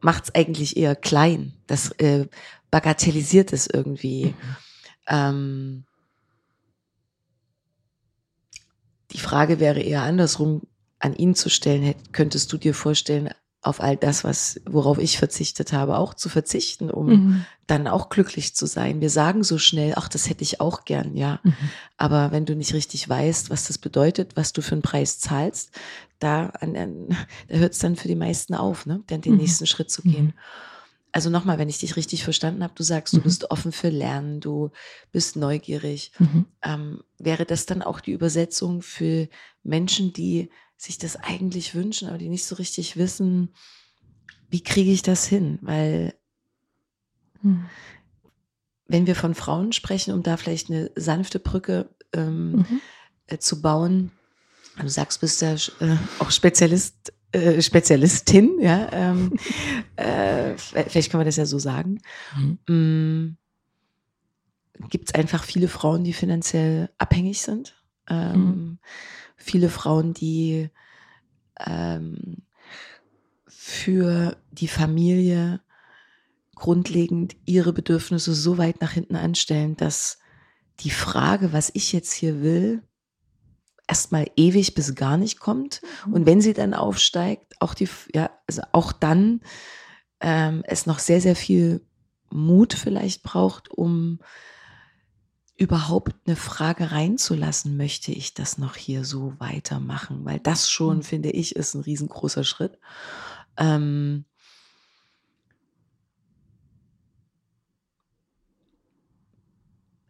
[0.00, 1.54] macht es eigentlich eher klein.
[1.66, 2.26] Das äh,
[2.70, 4.26] bagatellisiert es irgendwie.
[4.26, 4.34] Mhm.
[5.08, 5.84] Ähm,
[9.12, 10.62] die Frage wäre eher andersrum
[10.98, 11.94] an ihn zu stellen.
[12.12, 13.30] Könntest du dir vorstellen,
[13.64, 17.44] auf all das, was, worauf ich verzichtet habe, auch zu verzichten, um mhm.
[17.68, 19.00] dann auch glücklich zu sein.
[19.00, 21.38] Wir sagen so schnell, ach, das hätte ich auch gern, ja.
[21.44, 21.54] Mhm.
[21.96, 25.70] Aber wenn du nicht richtig weißt, was das bedeutet, was du für einen Preis zahlst,
[26.18, 27.16] da, an, an,
[27.48, 29.04] da hört es dann für die meisten auf, ne?
[29.06, 29.38] Dann den mhm.
[29.38, 30.34] nächsten Schritt zu gehen.
[31.12, 31.14] Mhm.
[31.14, 33.22] Also nochmal, wenn ich dich richtig verstanden habe, du sagst, du mhm.
[33.22, 34.70] bist offen für Lernen, du
[35.12, 36.12] bist neugierig.
[36.18, 36.46] Mhm.
[36.62, 39.28] Ähm, wäre das dann auch die Übersetzung für
[39.62, 43.54] Menschen, die sich das eigentlich wünschen, aber die nicht so richtig wissen,
[44.48, 45.58] wie kriege ich das hin?
[45.62, 46.14] Weil
[47.40, 47.64] hm.
[48.86, 52.80] wenn wir von Frauen sprechen, um da vielleicht eine sanfte Brücke ähm, mhm.
[53.28, 54.10] äh, zu bauen,
[54.78, 59.32] du sagst, du bist ja äh, auch Spezialist, äh, Spezialistin, ja, ähm,
[59.96, 62.00] äh, vielleicht kann man das ja so sagen.
[62.36, 62.58] Mhm.
[62.68, 63.36] Mm,
[64.88, 67.74] Gibt es einfach viele Frauen, die finanziell abhängig sind?
[68.08, 68.78] Ähm, mhm
[69.42, 70.70] viele Frauen, die
[71.60, 72.42] ähm,
[73.46, 75.60] für die Familie
[76.54, 80.18] grundlegend ihre Bedürfnisse so weit nach hinten anstellen, dass
[80.80, 82.82] die Frage, was ich jetzt hier will,
[83.92, 85.82] erstmal ewig bis gar nicht kommt.
[86.06, 86.12] Mhm.
[86.14, 89.42] Und wenn sie dann aufsteigt, auch die, ja, also auch dann
[90.20, 91.84] ähm, es noch sehr, sehr viel
[92.30, 94.18] Mut vielleicht braucht, um
[95.58, 100.24] überhaupt eine Frage reinzulassen, möchte ich das noch hier so weitermachen?
[100.24, 101.02] Weil das schon, mhm.
[101.02, 102.78] finde ich, ist ein riesengroßer Schritt.
[103.58, 104.24] Ähm,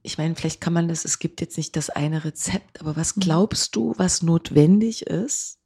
[0.02, 3.16] ich meine, vielleicht kann man das, es gibt jetzt nicht das eine Rezept, aber was
[3.16, 3.20] mhm.
[3.20, 5.58] glaubst du, was notwendig ist?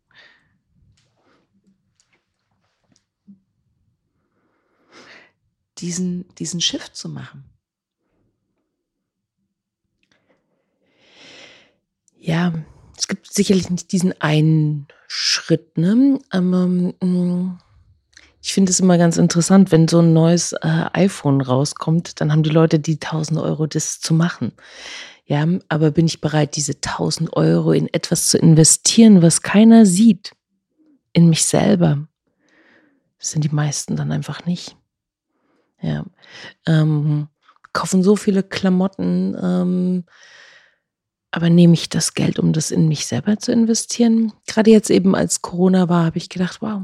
[5.78, 7.44] Diesen, diesen Shift zu machen.
[12.26, 12.52] ja,
[12.98, 16.18] es gibt sicherlich nicht diesen einen Schritt, ne?
[16.30, 16.64] Aber,
[17.00, 17.58] ähm,
[18.46, 22.44] ich finde es immer ganz interessant, wenn so ein neues äh, iPhone rauskommt, dann haben
[22.44, 24.52] die Leute die 1000 Euro, das zu machen.
[25.24, 30.36] Ja, aber bin ich bereit, diese 1000 Euro in etwas zu investieren, was keiner sieht?
[31.12, 32.06] In mich selber.
[33.18, 34.76] Das sind die meisten dann einfach nicht.
[35.82, 36.04] Ja.
[36.66, 37.26] Ähm,
[37.72, 40.04] kaufen so viele Klamotten, ähm,
[41.32, 44.34] aber nehme ich das Geld, um das in mich selber zu investieren?
[44.46, 46.82] Gerade jetzt eben, als Corona war, habe ich gedacht, wow,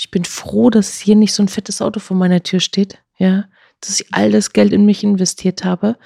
[0.00, 3.02] ich bin froh, dass hier nicht so ein fettes Auto vor meiner Tür steht.
[3.18, 3.44] Ja,
[3.80, 5.98] dass ich all das Geld in mich investiert habe.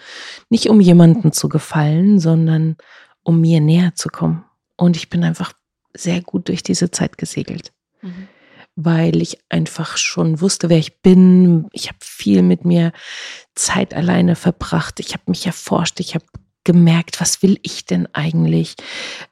[0.51, 2.77] Nicht um jemanden zu gefallen, sondern
[3.23, 4.45] um mir näher zu kommen.
[4.77, 5.53] Und ich bin einfach
[5.97, 7.73] sehr gut durch diese Zeit gesegelt.
[8.03, 8.27] Mhm.
[8.75, 11.69] Weil ich einfach schon wusste, wer ich bin.
[11.71, 12.91] Ich habe viel mit mir
[13.55, 14.99] Zeit alleine verbracht.
[14.99, 16.01] Ich habe mich erforscht.
[16.01, 16.25] Ich habe
[16.65, 18.75] gemerkt, was will ich denn eigentlich?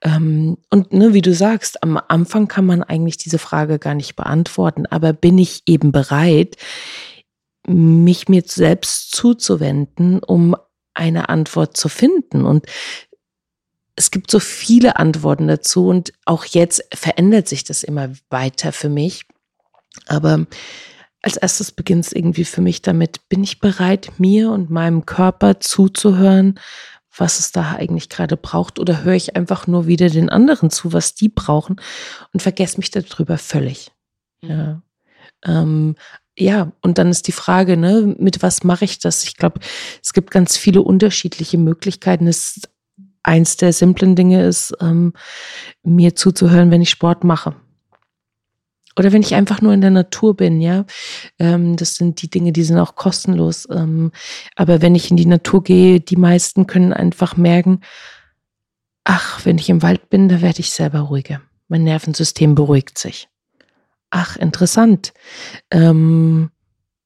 [0.02, 4.16] Ähm, und ne, wie du sagst, am Anfang kann man eigentlich diese Frage gar nicht
[4.16, 6.56] beantworten, aber bin ich eben bereit,
[7.66, 10.56] mich mir selbst zuzuwenden, um
[10.94, 12.44] eine Antwort zu finden?
[12.44, 12.66] Und
[13.96, 18.88] es gibt so viele Antworten dazu und auch jetzt verändert sich das immer weiter für
[18.88, 19.26] mich.
[20.06, 20.46] Aber
[21.22, 25.60] als erstes beginnt es irgendwie für mich damit, bin ich bereit, mir und meinem Körper
[25.60, 26.58] zuzuhören,
[27.16, 30.92] was es da eigentlich gerade braucht, oder höre ich einfach nur wieder den anderen zu,
[30.92, 31.76] was die brauchen
[32.32, 33.92] und vergesse mich darüber völlig.
[34.42, 34.50] Mhm.
[34.50, 34.82] Ja.
[35.44, 35.94] Ähm,
[36.38, 39.24] ja, und dann ist die Frage, ne, mit was mache ich das?
[39.24, 39.60] Ich glaube,
[40.02, 42.26] es gibt ganz viele unterschiedliche Möglichkeiten.
[42.26, 42.60] Es
[43.22, 45.12] eins der simplen Dinge ist, ähm,
[45.82, 47.54] mir zuzuhören, wenn ich Sport mache.
[48.96, 50.84] Oder wenn ich einfach nur in der Natur bin, ja.
[51.38, 53.66] Ähm, das sind die Dinge, die sind auch kostenlos.
[53.70, 54.12] Ähm,
[54.56, 57.80] aber wenn ich in die Natur gehe, die meisten können einfach merken,
[59.04, 61.40] ach, wenn ich im Wald bin, da werde ich selber ruhiger.
[61.68, 63.28] Mein Nervensystem beruhigt sich.
[64.10, 65.14] Ach, interessant.
[65.70, 66.50] Ähm,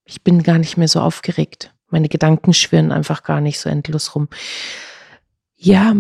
[0.04, 1.72] ich bin gar nicht mehr so aufgeregt.
[1.88, 4.28] Meine Gedanken schwirren einfach gar nicht so endlos rum.
[5.54, 5.94] Ja,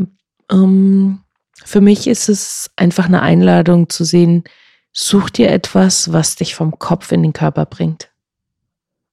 [0.50, 1.20] ähm,
[1.64, 4.44] für mich ist es einfach eine Einladung zu sehen,
[4.98, 8.08] Such dir etwas, was dich vom Kopf in den Körper bringt.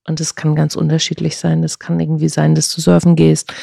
[0.07, 1.61] Und es kann ganz unterschiedlich sein.
[1.61, 3.53] Es kann irgendwie sein, dass du surfen gehst,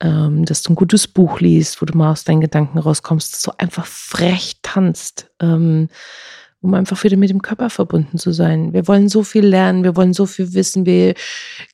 [0.00, 3.42] ähm, dass du ein gutes Buch liest, wo du mal aus deinen Gedanken rauskommst, dass
[3.42, 5.90] du einfach frech tanzt, ähm,
[6.62, 8.72] um einfach wieder mit dem Körper verbunden zu sein.
[8.72, 11.12] Wir wollen so viel lernen, wir wollen so viel wissen, wir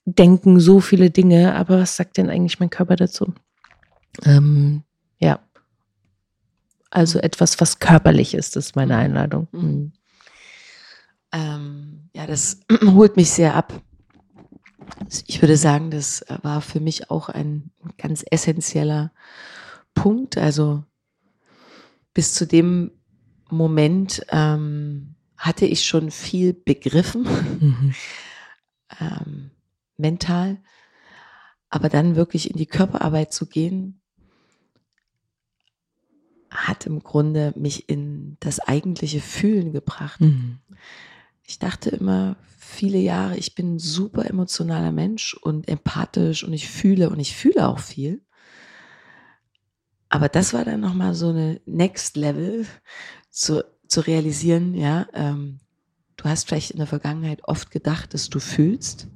[0.07, 3.33] denken so viele Dinge, aber was sagt denn eigentlich mein Körper dazu?
[4.25, 4.83] Ähm,
[5.21, 5.39] ja,
[6.95, 9.01] also etwas, was körperlich ist, ist meine mhm.
[9.01, 9.49] Einladung.
[9.53, 9.61] Mhm.
[9.61, 9.93] mhm.
[11.33, 13.73] Ähm, ja, das holt mich sehr ab.
[15.27, 19.13] Ich würde sagen, das war für mich auch ein ganz essentieller
[19.95, 20.39] Punkt.
[20.39, 20.85] Also
[22.13, 22.93] bis zu dem
[23.51, 27.23] Moment ähm, hatte ich schon viel begriffen,
[27.61, 27.95] mhm.
[29.01, 29.51] ähm,
[29.97, 30.63] mental.
[31.69, 34.01] Aber dann wirklich in die Körperarbeit zu gehen,
[36.55, 40.21] hat im Grunde mich in das eigentliche Fühlen gebracht.
[40.21, 40.59] Mhm.
[41.47, 46.69] Ich dachte immer viele Jahre, ich bin ein super emotionaler Mensch und empathisch und ich
[46.69, 48.23] fühle und ich fühle auch viel.
[50.09, 52.67] Aber das war dann nochmal so eine Next Level
[53.31, 55.59] zu, zu realisieren, ja, ähm,
[56.17, 59.09] du hast vielleicht in der Vergangenheit oft gedacht, dass du fühlst,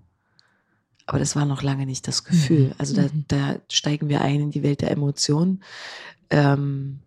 [1.07, 2.67] aber das war noch lange nicht das Gefühl.
[2.67, 2.75] Mhm.
[2.77, 3.25] Also da, mhm.
[3.29, 5.63] da steigen wir ein in die Welt der Emotionen.
[6.31, 6.99] Ähm,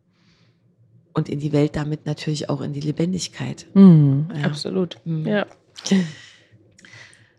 [1.13, 3.65] und in die Welt damit natürlich auch in die Lebendigkeit.
[3.73, 4.45] Mhm, ja.
[4.45, 4.97] Absolut.
[5.05, 5.27] Mhm.
[5.27, 5.45] Ja.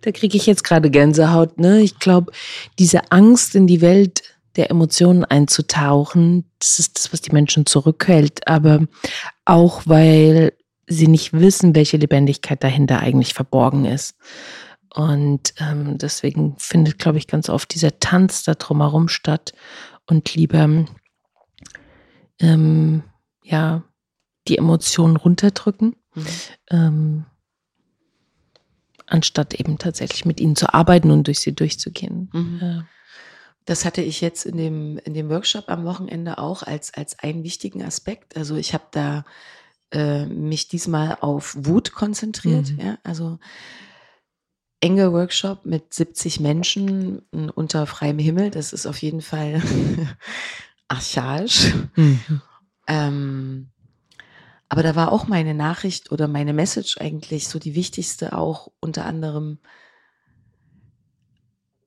[0.00, 1.58] Da kriege ich jetzt gerade Gänsehaut.
[1.58, 1.80] Ne?
[1.80, 2.32] Ich glaube,
[2.78, 4.22] diese Angst in die Welt
[4.56, 8.46] der Emotionen einzutauchen, das ist das, was die Menschen zurückhält.
[8.46, 8.86] Aber
[9.44, 10.52] auch, weil
[10.86, 14.16] sie nicht wissen, welche Lebendigkeit dahinter eigentlich verborgen ist.
[14.94, 19.54] Und ähm, deswegen findet, glaube ich, ganz oft dieser Tanz da drumherum statt
[20.06, 20.84] und lieber
[22.40, 23.02] ähm,
[23.42, 23.82] ja,
[24.48, 26.26] die Emotionen runterdrücken, mhm.
[26.70, 27.24] ähm,
[29.06, 32.30] anstatt eben tatsächlich mit ihnen zu arbeiten und durch sie durchzugehen.
[32.32, 32.58] Mhm.
[32.60, 32.84] Ja.
[33.64, 37.44] Das hatte ich jetzt in dem, in dem Workshop am Wochenende auch als, als einen
[37.44, 38.36] wichtigen Aspekt.
[38.36, 39.24] Also ich habe da
[39.92, 42.72] äh, mich diesmal auf Wut konzentriert.
[42.72, 42.80] Mhm.
[42.80, 42.98] Ja?
[43.04, 43.38] Also
[44.80, 47.20] enge Workshop mit 70 Menschen
[47.54, 48.50] unter freiem Himmel.
[48.50, 49.62] Das ist auf jeden Fall
[50.88, 51.72] archaisch.
[51.94, 52.42] Mhm.
[52.86, 53.70] Ähm,
[54.68, 59.04] aber da war auch meine Nachricht oder meine Message eigentlich so die wichtigste, auch unter
[59.04, 59.58] anderem,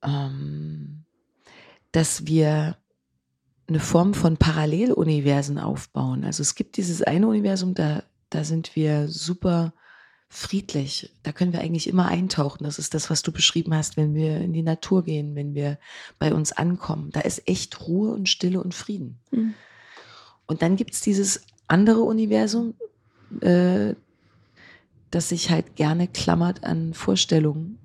[0.03, 1.05] ähm,
[1.91, 2.77] dass wir
[3.67, 6.23] eine Form von Paralleluniversen aufbauen.
[6.23, 9.73] Also es gibt dieses eine Universum, da, da sind wir super
[10.29, 11.11] friedlich.
[11.23, 12.65] Da können wir eigentlich immer eintauchen.
[12.65, 15.79] Das ist das, was du beschrieben hast, wenn wir in die Natur gehen, wenn wir
[16.19, 17.09] bei uns ankommen.
[17.11, 19.19] Da ist echt Ruhe und Stille und Frieden.
[19.31, 19.53] Mhm.
[20.47, 22.75] Und dann gibt es dieses andere Universum,
[23.41, 23.95] äh,
[25.11, 27.79] das sich halt gerne klammert an Vorstellungen,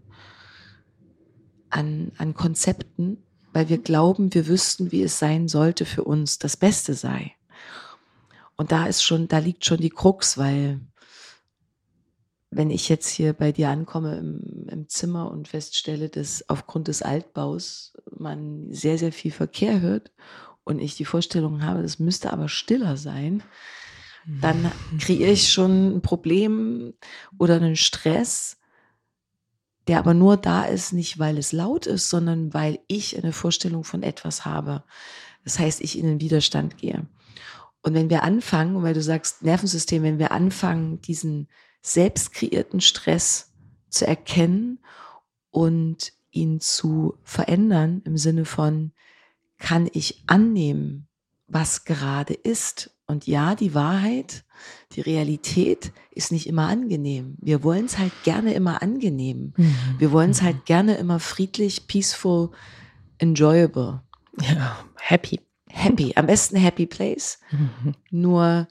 [1.70, 3.18] an, an Konzepten,
[3.52, 7.32] weil wir glauben, wir wüssten, wie es sein sollte für uns, das Beste sei.
[8.56, 10.80] Und da ist schon, da liegt schon die Krux, weil
[12.50, 17.00] wenn ich jetzt hier bei dir ankomme im, im, Zimmer und feststelle, dass aufgrund des
[17.00, 20.10] Altbaus man sehr, sehr viel Verkehr hört
[20.64, 23.42] und ich die Vorstellung habe, das müsste aber stiller sein,
[24.26, 24.98] dann mhm.
[24.98, 26.94] kreiere ich schon ein Problem
[27.38, 28.58] oder einen Stress,
[29.88, 33.82] der aber nur da ist, nicht weil es laut ist, sondern weil ich eine Vorstellung
[33.82, 34.84] von etwas habe.
[35.44, 37.06] Das heißt, ich in den Widerstand gehe.
[37.82, 41.48] Und wenn wir anfangen, weil du sagst Nervensystem, wenn wir anfangen, diesen
[41.82, 43.52] selbst kreierten Stress
[43.88, 44.80] zu erkennen
[45.50, 48.92] und ihn zu verändern im Sinne von,
[49.60, 51.06] kann ich annehmen,
[51.46, 52.90] was gerade ist?
[53.06, 54.44] Und ja, die Wahrheit,
[54.92, 57.36] die Realität ist nicht immer angenehm.
[57.40, 59.52] Wir wollen es halt gerne immer angenehm.
[59.56, 59.76] Mhm.
[59.98, 60.64] Wir wollen es halt mhm.
[60.64, 62.50] gerne immer friedlich, peaceful,
[63.18, 64.02] enjoyable.
[64.40, 65.40] Ja, happy.
[65.68, 66.12] Happy.
[66.16, 67.38] Am besten happy place.
[67.52, 67.94] Mhm.
[68.10, 68.66] Nur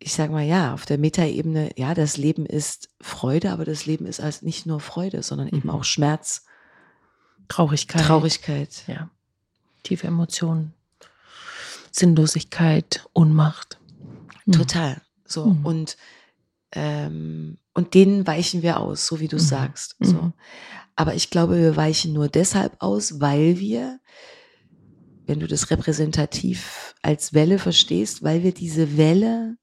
[0.00, 4.06] ich sage mal, ja, auf der Metaebene, ja, das Leben ist Freude, aber das Leben
[4.06, 5.70] ist also nicht nur Freude, sondern eben mhm.
[5.70, 6.44] auch Schmerz.
[7.48, 8.02] Traurigkeit.
[8.02, 8.84] Traurigkeit.
[8.86, 9.10] Ja.
[9.82, 10.74] Tiefe Emotionen.
[11.90, 13.78] Sinnlosigkeit, Ohnmacht.
[14.46, 14.52] Mhm.
[14.52, 15.02] Total.
[15.24, 15.46] So.
[15.46, 15.66] Mhm.
[15.66, 15.96] Und,
[16.72, 19.40] ähm, und denen weichen wir aus, so wie du mhm.
[19.40, 19.96] sagst.
[20.00, 20.14] So.
[20.14, 20.32] Mhm.
[20.96, 24.00] Aber ich glaube, wir weichen nur deshalb aus, weil wir,
[25.26, 29.56] wenn du das repräsentativ als Welle verstehst, weil wir diese Welle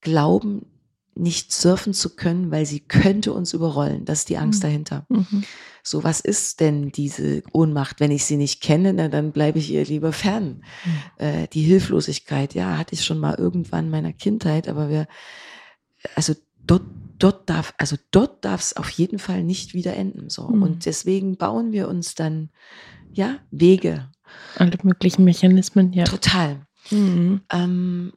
[0.00, 0.66] glauben,
[1.14, 4.04] nicht surfen zu können, weil sie könnte uns überrollen.
[4.04, 4.66] Das ist die Angst mhm.
[4.66, 5.06] dahinter.
[5.08, 5.44] Mhm.
[5.82, 8.00] So, was ist denn diese Ohnmacht?
[8.00, 10.62] Wenn ich sie nicht kenne, na, dann bleibe ich ihr lieber fern.
[10.84, 11.24] Mhm.
[11.24, 15.06] Äh, die Hilflosigkeit, ja, hatte ich schon mal irgendwann in meiner Kindheit, aber wir,
[16.14, 16.34] also
[16.66, 16.84] dort,
[17.18, 20.30] dort darf, also dort darf es auf jeden Fall nicht wieder enden.
[20.30, 20.48] So.
[20.48, 20.62] Mhm.
[20.62, 22.50] Und deswegen bauen wir uns dann,
[23.12, 24.08] ja, Wege.
[24.56, 26.04] Alle möglichen Mechanismen, ja.
[26.04, 26.66] Total.
[26.90, 27.40] Mhm.
[27.52, 28.12] Ähm,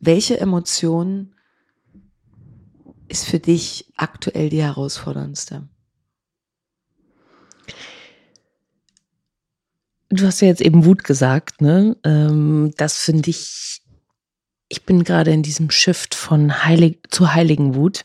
[0.00, 1.33] welche Emotion
[3.14, 5.68] ist für dich aktuell die herausforderndste?
[10.08, 11.96] Du hast ja jetzt eben Wut gesagt, ne?
[12.02, 13.82] Ähm, das finde ich,
[14.68, 18.04] ich bin gerade in diesem Shift von heilig zu heiligen Wut,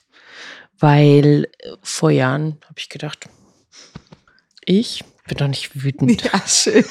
[0.77, 3.27] weil äh, vor Jahren habe ich gedacht,
[4.63, 6.23] ich bin doch nicht wütend.
[6.23, 6.85] Ja, schön.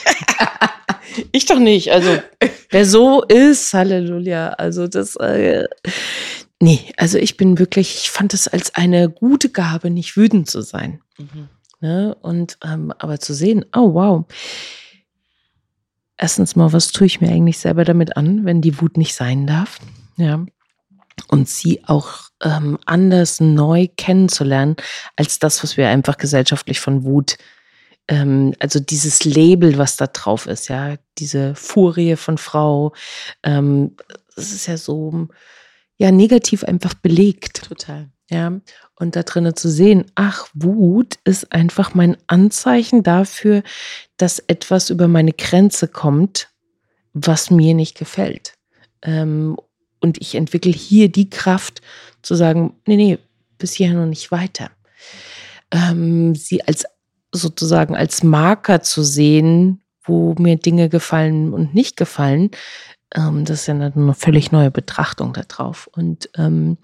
[1.30, 1.92] ich doch nicht.
[1.92, 2.20] Also,
[2.70, 4.48] wer so ist, Halleluja.
[4.50, 5.68] Also, das, äh,
[6.60, 10.62] nee, also ich bin wirklich, ich fand es als eine gute Gabe, nicht wütend zu
[10.62, 11.00] sein.
[11.18, 11.48] Mhm.
[11.80, 12.16] Ne?
[12.22, 14.24] Und, ähm, aber zu sehen, oh wow.
[16.16, 19.46] Erstens mal, was tue ich mir eigentlich selber damit an, wenn die Wut nicht sein
[19.46, 19.78] darf?
[20.16, 20.44] Ja.
[21.28, 24.76] Und sie auch ähm, anders neu kennenzulernen,
[25.16, 27.36] als das, was wir einfach gesellschaftlich von Wut
[28.08, 32.94] ähm, also dieses Label, was da drauf ist, ja, diese Furie von Frau,
[33.42, 33.96] ähm,
[34.34, 35.28] ist ja so,
[35.98, 37.64] ja, negativ einfach belegt.
[37.64, 38.08] Total.
[38.30, 38.60] Ja,
[38.94, 43.62] und da drinnen zu sehen, ach, Wut ist einfach mein Anzeichen dafür,
[44.18, 46.50] dass etwas über meine Grenze kommt,
[47.14, 48.54] was mir nicht gefällt.
[49.02, 49.56] Ähm,
[50.00, 51.80] und ich entwickle hier die Kraft
[52.22, 53.18] zu sagen, nee, nee,
[53.56, 54.70] bis hierhin und nicht weiter.
[55.70, 56.84] Ähm, sie als
[57.32, 62.50] sozusagen als Marker zu sehen, wo mir Dinge gefallen und nicht gefallen,
[63.14, 65.88] ähm, das ist ja eine völlig neue Betrachtung darauf.
[65.92, 66.78] Und ähm,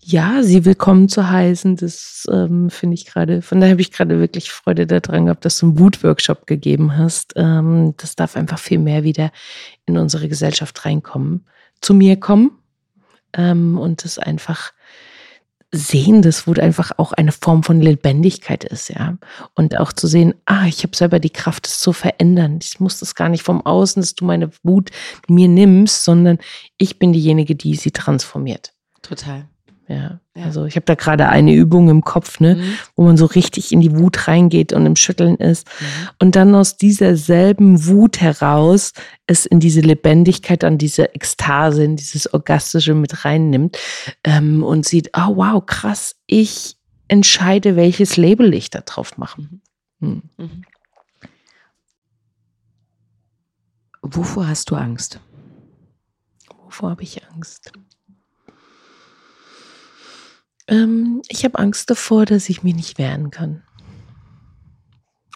[0.00, 4.20] ja, sie willkommen zu heißen, das ähm, finde ich gerade, von daher habe ich gerade
[4.20, 7.32] wirklich Freude daran gehabt, dass du einen Wut-Workshop gegeben hast.
[7.34, 9.32] Ähm, das darf einfach viel mehr wieder
[9.84, 11.44] in unsere Gesellschaft reinkommen,
[11.80, 12.52] zu mir kommen
[13.32, 14.72] ähm, und das einfach
[15.76, 19.16] sehen, dass Wut einfach auch eine Form von Lebendigkeit ist, ja.
[19.54, 22.58] Und auch zu sehen, ah, ich habe selber die Kraft, es zu verändern.
[22.62, 24.90] Ich muss das gar nicht vom Außen, dass du meine Wut
[25.28, 26.38] mir nimmst, sondern
[26.78, 28.72] ich bin diejenige, die sie transformiert.
[29.02, 29.48] Total.
[29.88, 30.44] Ja, ja.
[30.44, 32.78] also ich habe da gerade eine Übung im Kopf, ne, mhm.
[32.96, 36.08] wo man so richtig in die Wut reingeht und im Schütteln ist mhm.
[36.18, 38.94] und dann aus dieser selben Wut heraus
[39.28, 43.78] es in diese Lebendigkeit, an diese Ekstase, in dieses Orgastische mit reinnimmt
[44.24, 46.76] ähm, und sieht, oh wow, krass, ich
[47.06, 49.42] entscheide, welches Label ich da drauf mache.
[50.00, 50.22] Mhm.
[50.36, 50.62] mhm.
[54.02, 55.20] Wovor hast du Angst?
[56.64, 57.72] Wovor habe ich Angst?
[60.68, 63.62] Ähm, ich habe Angst davor, dass ich mich nicht wehren kann.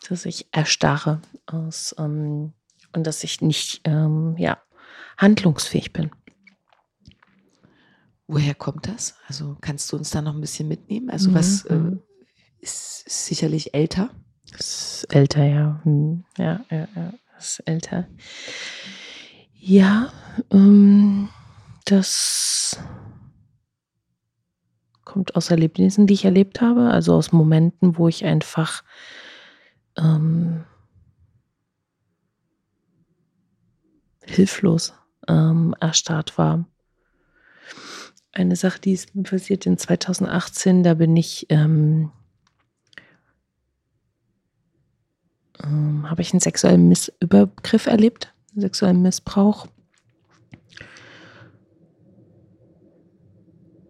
[0.09, 2.53] Dass ich erstarre aus, ähm,
[2.93, 4.59] und dass ich nicht ähm, ja,
[5.17, 6.11] handlungsfähig bin.
[8.27, 9.15] Woher kommt das?
[9.29, 11.11] Also kannst du uns da noch ein bisschen mitnehmen?
[11.11, 12.03] Also was äh, Mhm.
[12.61, 14.11] ist, ist sicherlich älter?
[14.59, 15.81] Ist älter, ja.
[15.85, 16.25] Hm.
[16.39, 17.13] Ja, ja, ja.
[17.39, 18.09] Ist älter.
[19.55, 20.13] Ja,
[20.51, 21.29] ähm,
[21.87, 22.79] das
[25.11, 28.85] kommt aus Erlebnissen, die ich erlebt habe, also aus Momenten, wo ich einfach
[29.99, 30.65] ähm,
[34.25, 34.95] hilflos
[35.27, 36.65] ähm, erstarrt war.
[38.31, 42.13] Eine Sache, die ist passiert in 2018, da bin ich ähm,
[45.65, 49.67] ähm, habe ich einen sexuellen Missübergriff erlebt, sexuellen Missbrauch.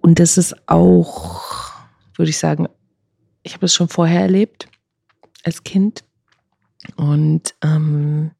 [0.01, 1.73] Und das ist auch,
[2.17, 2.69] würde ich sagen,
[3.43, 4.69] ich habe es schon vorher erlebt,
[5.45, 6.05] als Kind.
[6.97, 8.33] Und ähm,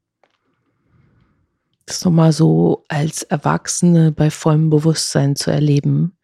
[1.87, 6.17] das nochmal so als Erwachsene bei vollem Bewusstsein zu erleben,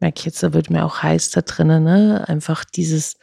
[0.00, 2.28] merke ich jetzt, da wird mir auch heiß da drinnen, ne?
[2.28, 3.16] Einfach dieses,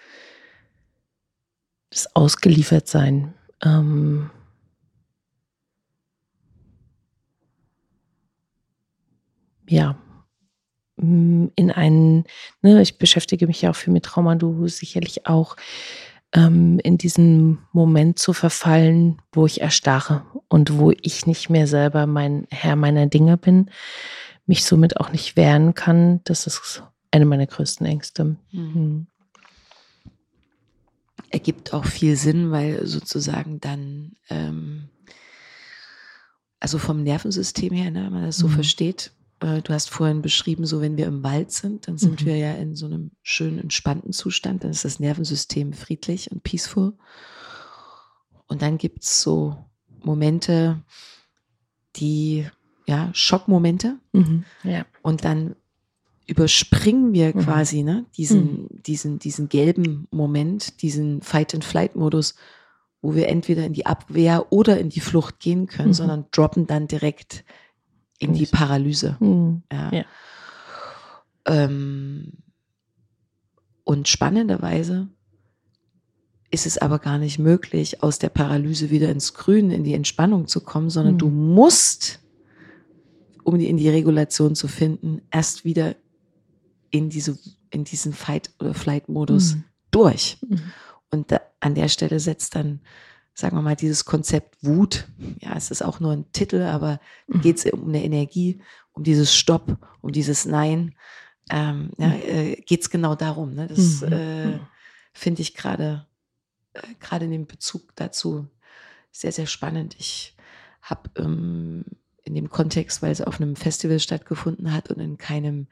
[1.89, 3.33] das Ausgeliefertsein.
[3.63, 4.29] Ähm,
[9.67, 9.97] ja,
[10.99, 12.25] in einen,
[12.61, 15.55] ne, ich beschäftige mich ja auch viel mit Trauma, du sicherlich auch,
[16.33, 22.05] ähm, in diesen Moment zu verfallen, wo ich erstarre und wo ich nicht mehr selber
[22.05, 23.71] mein Herr meiner Dinge bin,
[24.45, 26.21] mich somit auch nicht wehren kann.
[26.25, 28.35] Das ist eine meiner größten Ängste.
[28.51, 29.07] Mhm.
[31.31, 34.89] Ergibt auch viel Sinn, weil sozusagen dann, ähm,
[36.59, 38.51] also vom Nervensystem her, ne, wenn man das so Mhm.
[38.51, 39.11] versteht,
[39.41, 42.25] äh, du hast vorhin beschrieben, so wenn wir im Wald sind, dann sind Mhm.
[42.25, 46.93] wir ja in so einem schönen entspannten Zustand, dann ist das Nervensystem friedlich und peaceful.
[48.47, 49.57] Und dann gibt es so
[50.03, 50.81] Momente,
[51.95, 52.47] die,
[52.87, 54.43] ja, Schockmomente, Mhm.
[54.63, 54.85] Ja.
[55.01, 55.55] und dann
[56.25, 57.39] überspringen wir Mhm.
[57.39, 62.35] quasi ne, diesen, diesen, diesen gelben Moment, diesen Fight-and-Flight-Modus,
[63.01, 65.93] wo wir entweder in die Abwehr oder in die Flucht gehen können, Mhm.
[65.93, 67.43] sondern droppen dann direkt
[68.19, 68.45] in die.
[68.45, 69.17] Paralyse.
[69.19, 69.63] Mhm.
[69.71, 69.91] Ja.
[69.93, 70.05] Ja.
[71.45, 72.33] Ähm,
[73.83, 75.07] und spannenderweise
[76.51, 80.47] ist es aber gar nicht möglich, aus der Paralyse wieder ins Grün, in die Entspannung
[80.47, 81.19] zu kommen, sondern Mhm.
[81.19, 82.19] du musst,
[83.43, 85.95] um die, in die Regulation zu finden, erst wieder
[86.91, 87.37] in, diese,
[87.69, 89.63] in diesen Fight- oder Flight-Modus Mhm.
[89.91, 90.37] durch.
[90.47, 90.59] Mhm.
[91.11, 92.81] Und da, an der Stelle setzt dann,
[93.39, 95.07] sagen wir mal, dieses Konzept Wut,
[95.39, 97.41] ja, es ist auch nur ein Titel, aber Mhm.
[97.41, 98.61] geht es um eine Energie,
[98.91, 100.93] um dieses Stopp, um dieses Nein,
[101.49, 103.53] ähm, ja, äh, geht es genau darum.
[103.53, 103.67] Ne?
[103.67, 104.13] Das Mhm.
[104.13, 104.59] äh,
[105.13, 106.05] finde ich gerade
[106.73, 108.47] äh, gerade in dem Bezug dazu
[109.11, 109.95] sehr, sehr spannend.
[109.97, 110.35] Ich
[110.81, 111.85] habe ähm,
[112.23, 115.67] in dem Kontext, weil es auf einem Festival stattgefunden hat und in keinem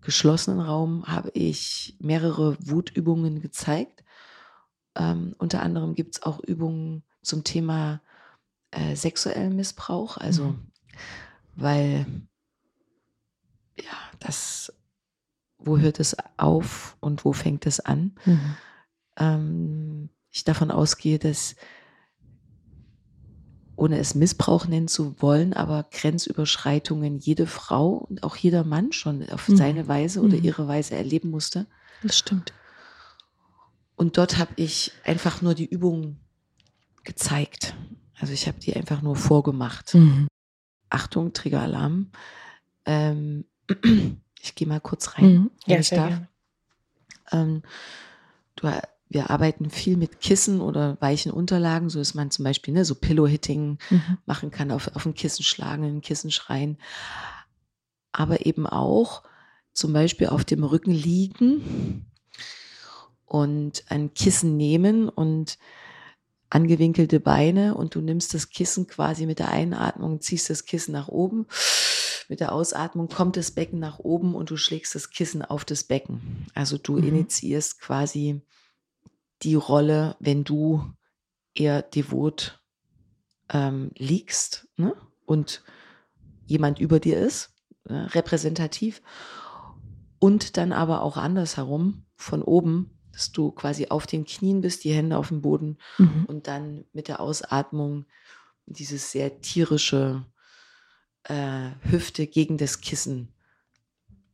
[0.00, 4.01] geschlossenen Raum, habe ich mehrere Wutübungen gezeigt.
[4.94, 8.00] Ähm, unter anderem gibt es auch Übungen zum Thema
[8.70, 10.16] äh, sexuellen Missbrauch.
[10.16, 10.66] Also, Mhm.
[11.56, 12.06] weil
[13.78, 14.72] ja, das,
[15.58, 18.14] wo hört es auf und wo fängt es an?
[18.26, 18.40] Mhm.
[19.16, 21.56] ähm, ich davon ausgehe, dass
[23.76, 29.28] ohne es Missbrauch nennen zu wollen, aber Grenzüberschreitungen jede Frau und auch jeder Mann schon
[29.30, 29.56] auf Mhm.
[29.56, 30.44] seine Weise oder Mhm.
[30.44, 31.66] ihre Weise erleben musste.
[32.02, 32.52] Das stimmt.
[33.96, 36.16] Und dort habe ich einfach nur die Übung
[37.04, 37.74] gezeigt.
[38.18, 39.94] Also ich habe die einfach nur vorgemacht.
[39.94, 40.28] Mhm.
[40.90, 42.10] Achtung, Triggeralarm.
[42.84, 43.44] Ähm,
[44.40, 45.50] ich gehe mal kurz rein, Mhm.
[45.66, 46.20] wenn Ja, ich darf.
[47.30, 47.62] Ähm,
[48.56, 48.70] du,
[49.08, 52.94] wir arbeiten viel mit Kissen oder weichen Unterlagen, so dass man zum Beispiel ne, so
[52.94, 54.18] Pillow-Hitting Mhm.
[54.26, 56.78] machen kann, auf, auf ein Kissen schlagen, in ein Kissen schreien.
[58.12, 59.22] Aber eben auch
[59.72, 62.06] zum Beispiel auf dem Rücken liegen
[63.32, 65.56] und ein Kissen nehmen und
[66.50, 71.08] angewinkelte Beine und du nimmst das Kissen quasi mit der Einatmung, ziehst das Kissen nach
[71.08, 71.46] oben.
[72.28, 75.84] Mit der Ausatmung kommt das Becken nach oben und du schlägst das Kissen auf das
[75.84, 76.46] Becken.
[76.52, 77.04] Also du Mhm.
[77.04, 78.42] initiierst quasi
[79.40, 80.92] die Rolle, wenn du
[81.54, 82.60] eher devot
[83.48, 84.94] ähm, liegst ne?
[85.24, 85.62] und
[86.44, 87.54] jemand über dir ist,
[87.84, 89.00] äh, repräsentativ.
[90.18, 94.92] Und dann aber auch andersherum, von oben, dass du quasi auf den Knien bist, die
[94.92, 96.24] Hände auf dem Boden Mhm.
[96.26, 98.06] und dann mit der Ausatmung
[98.66, 100.24] dieses sehr tierische
[101.24, 103.28] äh, Hüfte gegen das Kissen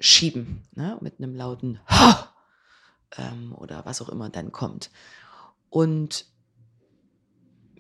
[0.01, 0.97] schieben, ne?
[1.01, 2.35] mit einem lauten ha!
[3.17, 4.91] Ähm, oder was auch immer dann kommt.
[5.71, 6.27] Und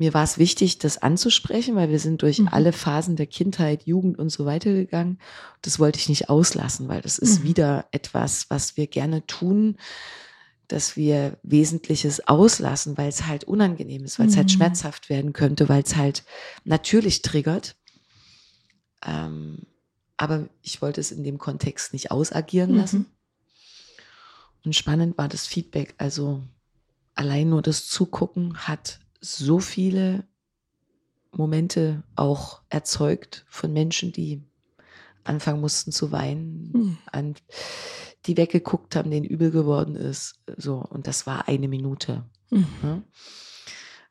[0.00, 2.48] mir war es wichtig, das anzusprechen, weil wir sind durch mhm.
[2.48, 5.18] alle Phasen der Kindheit, Jugend und so weiter gegangen.
[5.62, 7.44] Das wollte ich nicht auslassen, weil das ist mhm.
[7.44, 9.76] wieder etwas, was wir gerne tun,
[10.68, 14.50] dass wir Wesentliches auslassen, weil es halt unangenehm ist, weil es halt mhm.
[14.50, 16.24] halt schmerzhaft werden könnte, weil es halt
[16.64, 17.76] natürlich triggert.
[19.04, 19.66] Ähm,
[20.16, 22.98] aber ich wollte es in dem Kontext nicht ausagieren lassen.
[22.98, 23.06] Mhm.
[24.64, 25.94] Und spannend war das Feedback.
[25.98, 26.42] Also
[27.14, 30.24] allein nur das Zugucken hat so viele
[31.32, 34.42] Momente auch erzeugt von Menschen, die
[35.24, 36.98] anfangen mussten zu weinen, mhm.
[37.12, 37.34] an,
[38.28, 40.40] die weggeguckt haben, denen übel geworden ist.
[40.56, 42.24] So, und das war eine Minute.
[42.50, 42.66] Mhm.
[42.82, 43.02] Ja?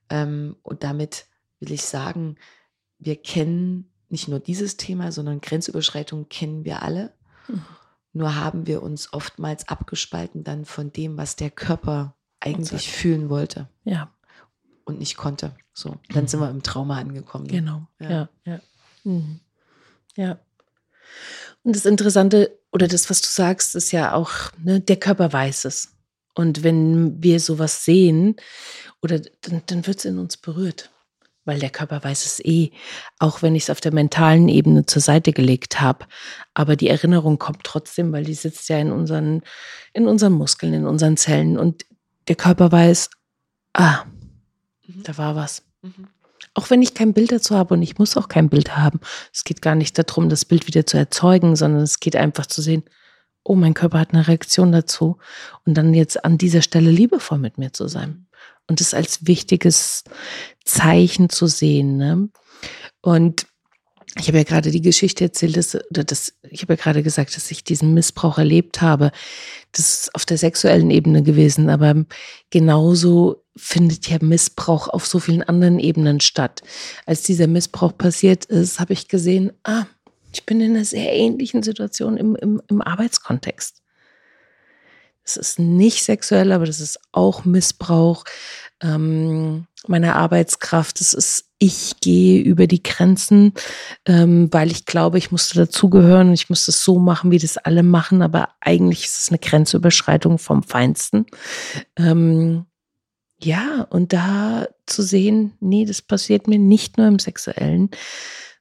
[0.09, 1.26] Ähm, und damit
[1.59, 2.36] will ich sagen,
[2.99, 7.13] wir kennen nicht nur dieses Thema, sondern Grenzüberschreitung kennen wir alle.
[7.47, 7.65] Mhm.
[8.13, 13.70] Nur haben wir uns oftmals abgespalten dann von dem, was der Körper eigentlich fühlen wollte.
[13.84, 14.11] Ja
[14.88, 15.53] und nicht konnte.
[15.74, 17.47] So, dann sind wir im Trauma angekommen.
[17.47, 18.30] Genau, ja, ja.
[18.45, 18.59] Ja.
[19.03, 19.39] Mhm.
[20.15, 20.39] ja.
[21.63, 25.65] Und das Interessante oder das, was du sagst, ist ja auch, ne, der Körper weiß
[25.65, 25.93] es.
[26.35, 28.35] Und wenn wir sowas sehen,
[29.01, 30.91] oder dann, dann wird es in uns berührt,
[31.45, 32.71] weil der Körper weiß es eh,
[33.19, 36.05] auch wenn ich es auf der mentalen Ebene zur Seite gelegt habe.
[36.53, 39.41] Aber die Erinnerung kommt trotzdem, weil die sitzt ja in unseren,
[39.93, 41.57] in unseren Muskeln, in unseren Zellen.
[41.57, 41.85] Und
[42.27, 43.09] der Körper weiß,
[43.73, 44.05] ah,
[44.87, 45.03] Mhm.
[45.03, 45.63] Da war was.
[45.81, 46.07] Mhm.
[46.53, 48.99] Auch wenn ich kein Bild dazu habe und ich muss auch kein Bild haben.
[49.33, 52.61] Es geht gar nicht darum, das Bild wieder zu erzeugen, sondern es geht einfach zu
[52.61, 52.83] sehen,
[53.43, 55.17] oh, mein Körper hat eine Reaktion dazu.
[55.65, 58.27] Und dann jetzt an dieser Stelle liebevoll mit mir zu sein.
[58.67, 60.03] Und das als wichtiges
[60.65, 61.97] Zeichen zu sehen.
[61.97, 62.29] Ne?
[63.01, 63.47] Und
[64.19, 67.35] ich habe ja gerade die Geschichte erzählt, dass, oder das, ich habe ja gerade gesagt,
[67.35, 69.11] dass ich diesen Missbrauch erlebt habe.
[69.71, 72.05] Das ist auf der sexuellen Ebene gewesen, aber
[72.49, 76.61] genauso findet ja Missbrauch auf so vielen anderen Ebenen statt.
[77.05, 79.85] Als dieser Missbrauch passiert ist, habe ich gesehen, ah,
[80.31, 83.81] ich bin in einer sehr ähnlichen Situation im, im, im Arbeitskontext.
[85.23, 88.23] Es ist nicht sexuell, aber das ist auch Missbrauch
[88.81, 91.01] ähm, meiner Arbeitskraft.
[91.01, 93.53] Es ist, ich gehe über die Grenzen,
[94.05, 97.57] ähm, weil ich glaube, ich musste dazugehören und ich musste es so machen, wie das
[97.57, 101.25] alle machen, aber eigentlich ist es eine Grenzüberschreitung vom Feinsten.
[101.97, 102.65] Ähm,
[103.39, 107.91] ja, und da zu sehen, nee, das passiert mir nicht nur im Sexuellen,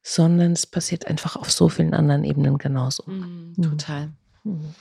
[0.03, 3.05] sondern es passiert einfach auf so vielen anderen Ebenen genauso.
[3.07, 4.12] Mhm, total.
[4.45, 4.74] Mhm.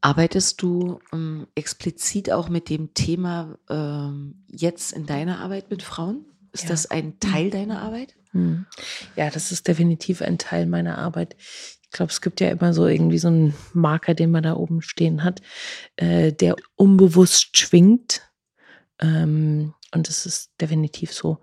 [0.00, 6.26] Arbeitest du ähm, explizit auch mit dem Thema ähm, jetzt in deiner Arbeit mit Frauen?
[6.52, 6.68] Ist ja.
[6.70, 7.20] das ein mhm.
[7.20, 8.14] Teil deiner Arbeit?
[8.32, 8.66] Mhm.
[9.16, 11.36] Ja, das ist definitiv ein Teil meiner Arbeit.
[11.38, 14.82] Ich glaube, es gibt ja immer so irgendwie so einen Marker, den man da oben
[14.82, 15.40] stehen hat,
[15.96, 18.20] äh, der unbewusst schwingt.
[19.04, 21.38] Ähm, und es ist definitiv so,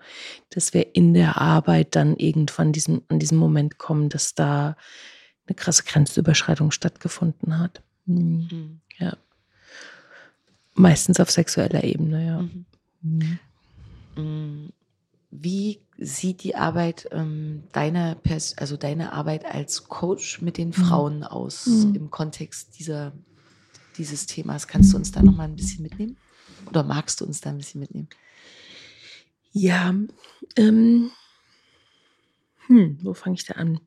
[0.49, 4.75] dass wir in der Arbeit dann irgendwann diesen, an diesen Moment kommen, dass da
[5.47, 7.81] eine krasse Grenzüberschreitung stattgefunden hat.
[8.05, 8.47] Mhm.
[8.51, 8.81] mhm.
[8.97, 9.17] Ja.
[10.73, 12.41] Meistens auf sexueller Ebene, ja.
[12.41, 12.65] Mhm.
[13.01, 13.39] mhm.
[14.15, 14.69] mhm.
[15.33, 21.23] Wie sieht die Arbeit ähm, deiner, Pers also deine Arbeit als Coach mit den Frauen
[21.23, 23.13] aus im Kontext dieser,
[23.97, 24.67] dieses Themas?
[24.67, 26.17] Kannst du uns da noch mal ein bisschen mitnehmen?
[26.67, 28.09] Oder magst du uns da ein bisschen mitnehmen?
[29.51, 29.93] Ja,
[30.55, 31.11] ähm,
[32.67, 33.79] hm, wo fange ich da an?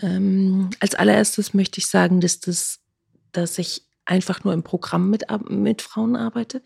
[0.00, 2.80] Ähm, als allererstes möchte ich sagen, dass das
[3.32, 6.62] dass ich einfach nur im Programm mit, mit Frauen arbeite.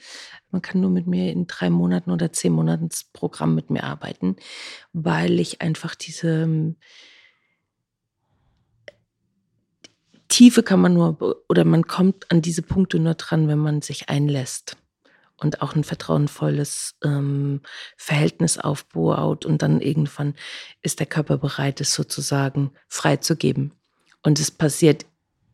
[0.51, 3.85] Man kann nur mit mir in drei Monaten oder zehn Monaten das Programm mit mir
[3.85, 4.37] arbeiten,
[4.93, 6.77] weil ich einfach diese ähm,
[10.29, 14.09] Tiefe kann man nur, oder man kommt an diese Punkte nur dran, wenn man sich
[14.09, 14.77] einlässt
[15.45, 17.61] und auch ein vertrauensvolles ähm,
[17.97, 20.35] Verhältnis aufbaut und dann irgendwann
[20.83, 23.73] ist der Körper bereit, es sozusagen freizugeben.
[24.23, 25.05] Und es passiert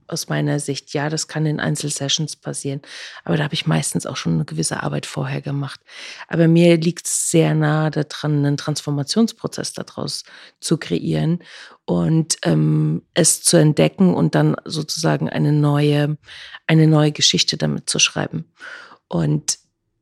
[0.07, 2.83] aus meiner Sicht, ja, das kann in Einzelsessions passieren.
[3.25, 5.81] Aber da habe ich meistens auch schon eine gewisse Arbeit vorher gemacht.
[6.29, 10.25] Aber mir liegt es sehr nahe daran, einen Transformationsprozess daraus
[10.61, 11.41] zu kreieren
[11.85, 16.17] und ähm, es zu entdecken und dann sozusagen eine neue,
[16.67, 18.47] eine neue Geschichte damit zu schreiben.
[19.07, 19.60] Und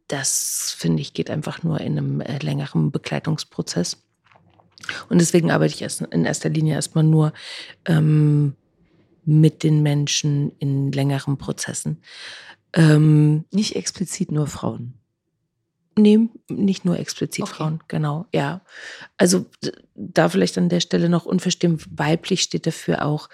[0.08, 4.02] das, finde ich, geht einfach nur in einem äh, längeren Begleitungsprozess.
[5.08, 7.32] Und deswegen arbeite ich erst in erster Linie erstmal nur
[7.84, 8.54] ähm,
[9.24, 12.00] mit den Menschen in längeren Prozessen.
[12.72, 14.97] Ähm, Nicht explizit nur Frauen.
[15.98, 17.54] Nee, nicht nur explizit Okay.
[17.54, 18.60] Frauen, genau, ja.
[19.16, 19.46] Also
[19.96, 23.28] da vielleicht an der Stelle noch unverstehen, weiblich steht dafür auch,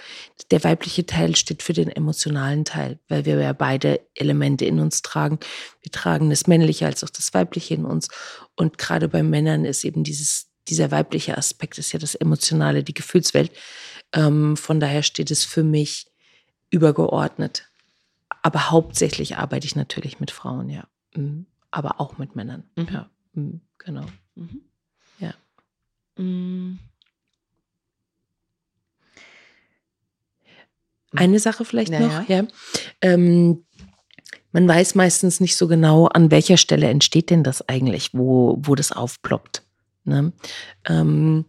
[0.50, 5.02] der weibliche Teil steht für den emotionalen Teil, weil wir ja beide Elemente in uns
[5.02, 5.40] tragen.
[5.82, 8.08] Wir tragen das Männliche als auch das Weibliche in uns.
[8.56, 12.94] Und gerade bei Männern ist eben dieses, dieser weibliche Aspekt, ist ja das Emotionale, die
[12.94, 13.52] Gefühlswelt.
[14.14, 16.06] Ähm, von daher steht es für mich
[16.70, 17.68] übergeordnet.
[18.42, 20.88] Aber hauptsächlich arbeite ich natürlich mit Frauen, ja.
[21.14, 21.44] Mhm.
[21.74, 22.62] Aber auch mit Männern.
[22.76, 22.88] Mhm.
[22.92, 23.60] Ja, Mhm.
[23.78, 24.04] genau.
[24.36, 24.60] Mhm.
[25.18, 25.34] Ja.
[26.22, 26.78] Mm,
[31.16, 32.44] Eine Sache vielleicht Ja, noch, ja.
[33.00, 33.64] Ähm,
[34.52, 38.74] man weiß meistens nicht so genau, an welcher Stelle entsteht denn das eigentlich, wo, wo
[38.74, 39.62] das aufploppt.
[40.04, 40.32] Ne?
[40.86, 41.44] Ähm,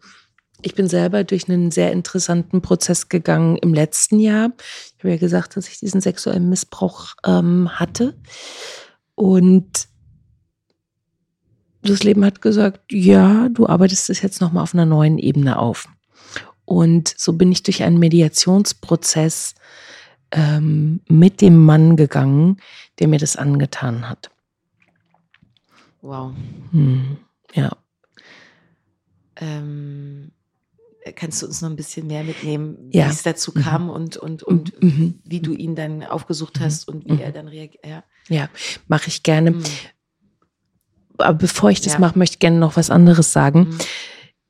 [0.61, 4.49] ich bin selber durch einen sehr interessanten Prozess gegangen im letzten Jahr.
[4.97, 8.15] Ich habe ja gesagt, dass ich diesen sexuellen Missbrauch ähm, hatte.
[9.15, 9.87] Und
[11.85, 15.87] das Leben hat gesagt, ja, du arbeitest es jetzt nochmal auf einer neuen Ebene auf.
[16.65, 19.55] Und so bin ich durch einen Mediationsprozess
[20.31, 22.57] ähm, mit dem Mann gegangen,
[22.99, 24.29] der mir das angetan hat.
[26.01, 26.33] wow.
[26.71, 27.17] Hm,
[27.53, 27.71] ja.
[29.37, 30.31] Ähm,
[31.15, 33.05] kannst du uns noch ein bisschen mehr mitnehmen, Ja.
[33.07, 35.19] wie es dazu kam und, und, und Mhm.
[35.23, 37.19] wie du ihn dann aufgesucht hast und wie Mhm.
[37.19, 37.85] er dann reagiert?
[37.85, 38.03] Ja.
[38.27, 38.49] Ja,
[38.87, 39.59] mache ich gerne.
[41.17, 41.99] Aber bevor ich das Ja.
[41.99, 43.59] mache, möchte ich gerne noch was anderes sagen.
[43.59, 43.77] Mhm.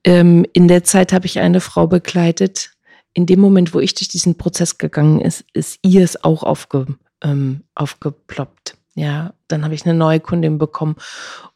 [0.03, 2.71] Ähm, in der Zeit habe ich eine Frau begleitet.
[3.13, 6.85] In dem Moment, wo ich durch diesen Prozess gegangen ist, ist ihr es auch aufge,
[7.23, 8.77] ähm, aufgeploppt.
[8.95, 10.95] Ja, dann habe ich eine neue Kundin bekommen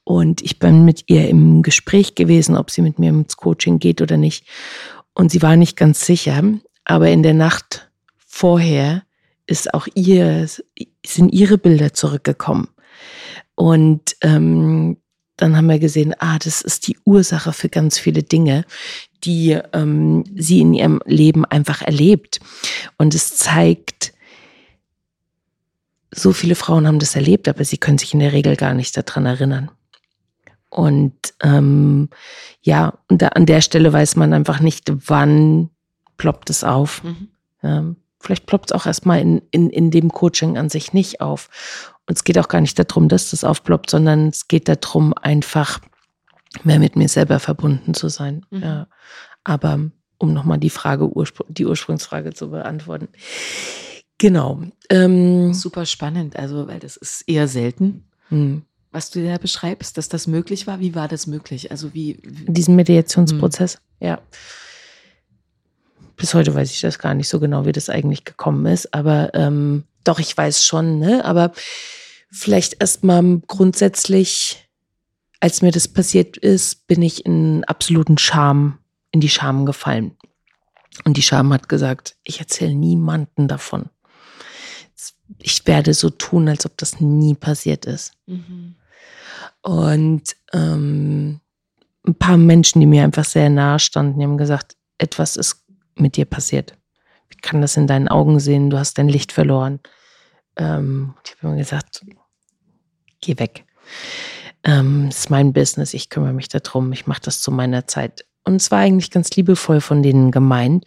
[0.04, 4.02] und ich bin mit ihr im Gespräch gewesen, ob sie mit mir ins Coaching geht
[4.02, 4.46] oder nicht.
[5.14, 6.44] Und sie war nicht ganz sicher,
[6.84, 7.90] aber in der Nacht
[8.28, 9.04] vorher
[9.48, 10.48] ist auch ihr,
[11.06, 12.68] sind ihre Bilder zurückgekommen.
[13.60, 14.96] Und ähm,
[15.36, 18.64] dann haben wir gesehen, ah, das ist die Ursache für ganz viele Dinge,
[19.26, 22.40] die ähm, sie in ihrem Leben einfach erlebt.
[22.98, 24.14] Und es zeigt,
[26.10, 28.96] so viele Frauen haben das erlebt, aber sie können sich in der Regel gar nicht
[28.96, 29.70] daran erinnern.
[30.70, 32.08] Und ähm,
[32.62, 35.70] ja, und da, an der Stelle weiß man einfach nicht, wann
[36.16, 37.04] ploppt es auf.
[37.04, 37.28] Mhm.
[37.62, 41.50] Ähm, vielleicht ploppt es auch erstmal in, in, in dem Coaching an sich nicht auf.
[42.10, 45.80] Und es geht auch gar nicht darum, dass das aufploppt, sondern es geht darum, einfach
[46.64, 48.48] mehr mit mir selber verbunden zu sein.
[48.50, 48.64] Mhm.
[48.64, 48.88] Ja.
[49.44, 53.10] Aber um nochmal die Frage, Urspr die Ursprungsfrage zu beantworten.
[54.18, 54.64] Genau.
[54.90, 58.64] Ähm, Super spannend, also weil das ist eher selten, hm.
[58.92, 60.80] was du da beschreibst, dass das möglich war.
[60.80, 61.70] Wie war das möglich?
[61.70, 64.20] Also wie, wie diesen Mediationsprozess, ja.
[66.18, 69.30] Bis heute weiß ich das gar nicht so genau, wie das eigentlich gekommen ist, aber
[69.36, 71.24] ähm, doch, ich weiß schon, ne?
[71.26, 71.52] Aber
[72.32, 74.70] vielleicht erstmal grundsätzlich,
[75.40, 78.80] als mir das passiert ist, bin ich in absoluten Scham,
[79.12, 80.18] in die Scham gefallen.
[81.06, 83.90] Und die Scham hat gesagt, ich erzähle niemanden davon.
[85.38, 88.14] Ich werde so tun, als ob das nie passiert ist.
[88.26, 88.76] Mhm.
[89.62, 91.40] Und ähm,
[92.06, 95.64] ein paar Menschen, die mir einfach sehr nahe standen, die haben gesagt, etwas ist
[95.96, 96.79] mit dir passiert.
[97.30, 99.80] Ich kann das in deinen Augen sehen, du hast dein Licht verloren.
[100.58, 102.06] Ähm, ich habe immer gesagt,
[103.22, 103.66] geh weg.
[104.64, 108.26] Ähm, das ist mein Business, ich kümmere mich darum, ich mache das zu meiner Zeit.
[108.44, 110.86] Und es war eigentlich ganz liebevoll von denen gemeint.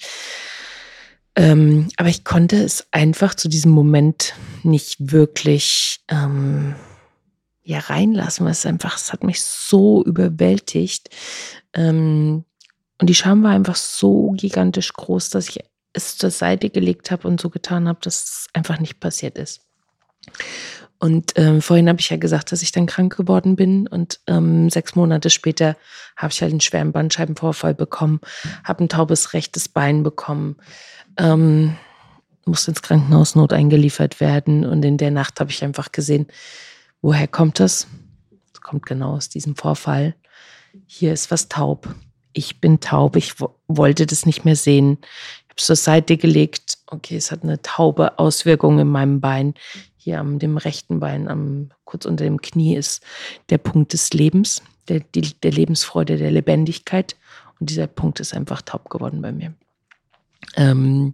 [1.35, 6.75] Ähm, aber ich konnte es einfach zu diesem Moment nicht wirklich ähm,
[7.63, 11.09] ja reinlassen, weil es einfach, es hat mich so überwältigt.
[11.73, 12.45] Ähm,
[13.01, 15.61] und die Scham war einfach so gigantisch groß, dass ich
[15.93, 19.63] es zur Seite gelegt habe und so getan habe, dass es einfach nicht passiert ist.
[20.99, 24.71] Und ähm, vorhin habe ich ja gesagt, dass ich dann krank geworden bin und ähm,
[24.71, 25.77] sechs Monate später
[26.17, 28.21] habe ich halt einen schweren Bandscheibenvorfall bekommen,
[28.63, 30.59] habe ein taubes rechtes Bein bekommen,
[31.17, 31.77] ähm,
[32.45, 36.29] musste ins Krankenhaus not eingeliefert werden und in der Nacht habe ich einfach gesehen,
[37.01, 37.89] woher kommt das?
[38.55, 40.15] Es kommt genau aus diesem Vorfall.
[40.87, 41.93] Hier ist was taub.
[42.33, 43.17] Ich bin taub.
[43.17, 44.99] Ich wo wollte das nicht mehr sehen.
[45.53, 46.79] Habe es zur Seite gelegt.
[46.87, 49.53] Okay, es hat eine taube Auswirkung in meinem Bein.
[49.99, 53.05] Hier am dem rechten Bein, am, kurz unter dem Knie, ist
[53.51, 57.17] der Punkt des Lebens, der, die, der Lebensfreude, der Lebendigkeit.
[57.61, 59.53] Und dieser Punkt ist einfach taub geworden bei mir.
[60.57, 61.13] Ähm,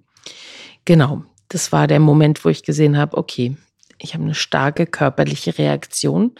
[0.85, 3.57] genau, das war der Moment, wo ich gesehen habe, okay,
[3.99, 6.37] ich habe eine starke körperliche Reaktion.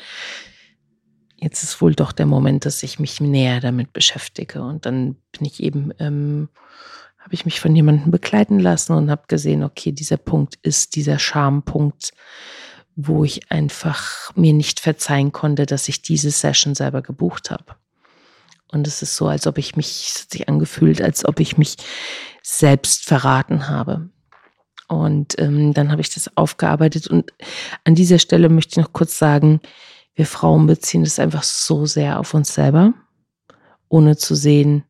[1.37, 4.63] Jetzt ist wohl doch der Moment, dass ich mich näher damit beschäftige.
[4.63, 6.49] Und dann bin ich eben, ähm,
[7.29, 11.19] habe ich mich von jemandem begleiten lassen und habe gesehen, okay, dieser Punkt ist dieser
[11.19, 12.13] Schampunkt,
[12.97, 17.77] wo ich einfach mir nicht verzeihen konnte, dass ich diese Session selber gebucht habe.
[18.73, 21.59] Und es ist so, als ob ich mich, es hat sich angefühlt, als ob ich
[21.59, 21.77] mich
[22.43, 24.09] selbst verraten habe.
[24.89, 27.09] Und ähm, dann habe ich das aufgearbeitet.
[27.09, 27.35] Und
[27.85, 29.61] an dieser Stelle möchte ich noch kurz sagen,
[30.15, 32.95] wir Frauen beziehen das einfach so sehr auf uns selber,
[33.91, 34.85] ohne zu sehen,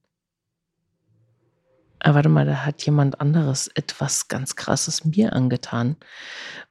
[2.01, 5.97] ah, warte mal, da hat jemand anderes etwas ganz Krasses mir angetan.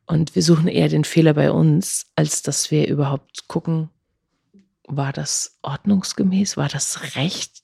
[0.05, 3.89] Und wir suchen eher den Fehler bei uns, als dass wir überhaupt gucken,
[4.87, 7.61] war das ordnungsgemäß, war das recht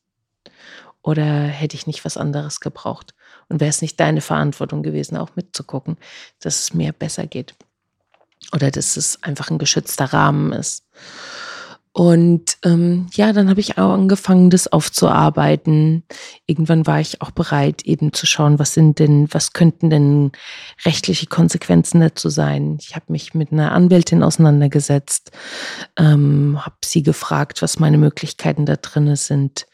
[1.02, 3.14] oder hätte ich nicht was anderes gebraucht?
[3.50, 5.98] Und wäre es nicht deine Verantwortung gewesen, auch mitzugucken,
[6.40, 7.56] dass es mir besser geht
[8.52, 10.86] oder dass es einfach ein geschützter Rahmen ist.
[11.96, 16.04] Und ähm, ja, dann habe ich auch angefangen, das aufzuarbeiten.
[16.48, 20.32] Irgendwann war ich auch bereit, eben zu schauen, was sind denn, was könnten denn
[20.86, 22.78] rechtliche Konsequenzen dazu sein.
[22.82, 25.32] Ich habe mich mit einer Anwältin auseinandergesetzt,
[25.96, 29.68] ähm, habe sie gefragt, was meine Möglichkeiten da drin sind.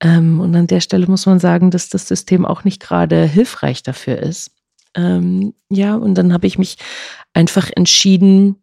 [0.00, 3.82] Ähm, und an der Stelle muss man sagen, dass das System auch nicht gerade hilfreich
[3.82, 4.52] dafür ist.
[4.94, 6.78] Ähm, ja, und dann habe ich mich
[7.34, 8.61] einfach entschieden,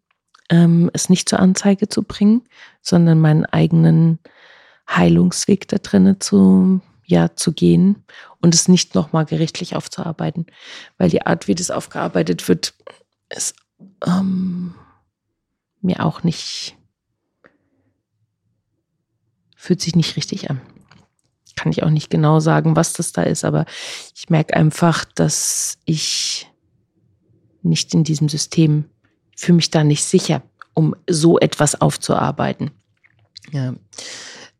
[0.50, 2.42] ähm, es nicht zur Anzeige zu bringen,
[2.82, 4.18] sondern meinen eigenen
[4.88, 8.04] Heilungsweg da drinnen zu, ja, zu gehen
[8.40, 10.46] und es nicht nochmal gerichtlich aufzuarbeiten.
[10.98, 12.74] Weil die Art, wie das aufgearbeitet wird,
[13.28, 13.54] ist
[14.04, 14.74] ähm,
[15.80, 16.76] mir auch nicht,
[19.56, 20.60] fühlt sich nicht richtig an.
[21.56, 23.66] Kann ich auch nicht genau sagen, was das da ist, aber
[24.16, 26.50] ich merke einfach, dass ich
[27.62, 28.86] nicht in diesem System
[29.40, 30.42] fühle mich da nicht sicher,
[30.74, 32.70] um so etwas aufzuarbeiten.
[33.52, 33.74] Ja.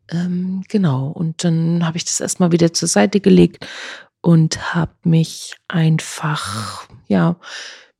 [0.09, 1.07] Ähm, genau.
[1.07, 3.67] Und dann habe ich das erstmal wieder zur Seite gelegt
[4.21, 7.37] und habe mich einfach, ja,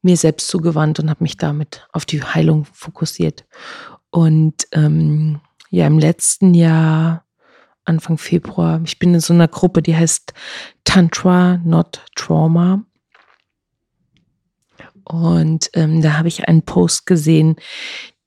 [0.01, 3.45] mir selbst zugewandt und habe mich damit auf die Heilung fokussiert.
[4.09, 7.25] Und ähm, ja, im letzten Jahr,
[7.85, 10.33] Anfang Februar, ich bin in so einer Gruppe, die heißt
[10.83, 12.83] Tantra Not Trauma.
[15.03, 17.55] Und ähm, da habe ich einen Post gesehen,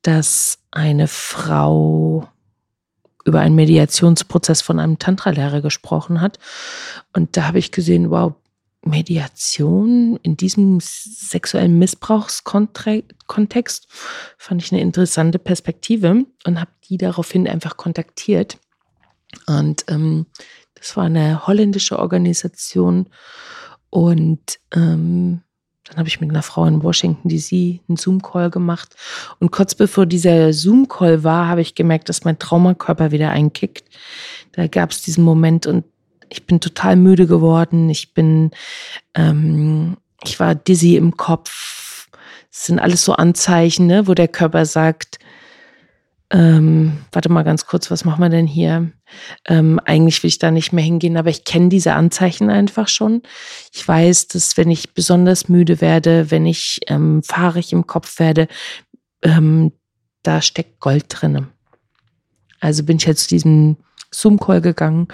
[0.02, 2.28] dass eine Frau
[3.24, 6.38] über einen Mediationsprozess von einem Tantra-Lehrer gesprochen hat.
[7.12, 8.34] Und da habe ich gesehen, wow,
[8.84, 13.88] Mediation in diesem sexuellen Missbrauchskontext
[14.36, 18.58] fand ich eine interessante Perspektive und habe die daraufhin einfach kontaktiert.
[19.46, 20.26] Und ähm,
[20.74, 23.08] das war eine holländische Organisation
[23.88, 25.40] und ähm,
[25.84, 28.96] dann habe ich mit einer Frau in Washington DC einen Zoom-Call gemacht.
[29.38, 33.84] Und kurz bevor dieser Zoom-Call war, habe ich gemerkt, dass mein Traumakörper wieder einkickt.
[34.52, 35.84] Da gab es diesen Moment und
[36.30, 37.90] ich bin total müde geworden.
[37.90, 38.50] Ich bin,
[39.14, 42.08] ähm, ich war dizzy im Kopf.
[42.50, 45.18] Das sind alles so Anzeichen, ne, wo der Körper sagt,
[46.34, 48.90] ähm, warte mal ganz kurz, was machen wir denn hier?
[49.46, 53.22] Ähm, eigentlich will ich da nicht mehr hingehen, aber ich kenne diese Anzeichen einfach schon.
[53.72, 58.48] Ich weiß, dass wenn ich besonders müde werde, wenn ich ähm, fahrig im Kopf werde,
[59.22, 59.70] ähm,
[60.24, 61.46] da steckt Gold drinne.
[62.58, 63.76] Also bin ich jetzt zu diesem
[64.10, 65.06] Zoom-Call gegangen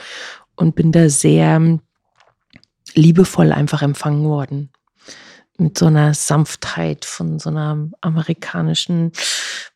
[0.57, 1.79] und bin da sehr
[2.95, 4.71] liebevoll einfach empfangen worden
[5.61, 9.13] mit so einer Sanftheit von so einer amerikanischen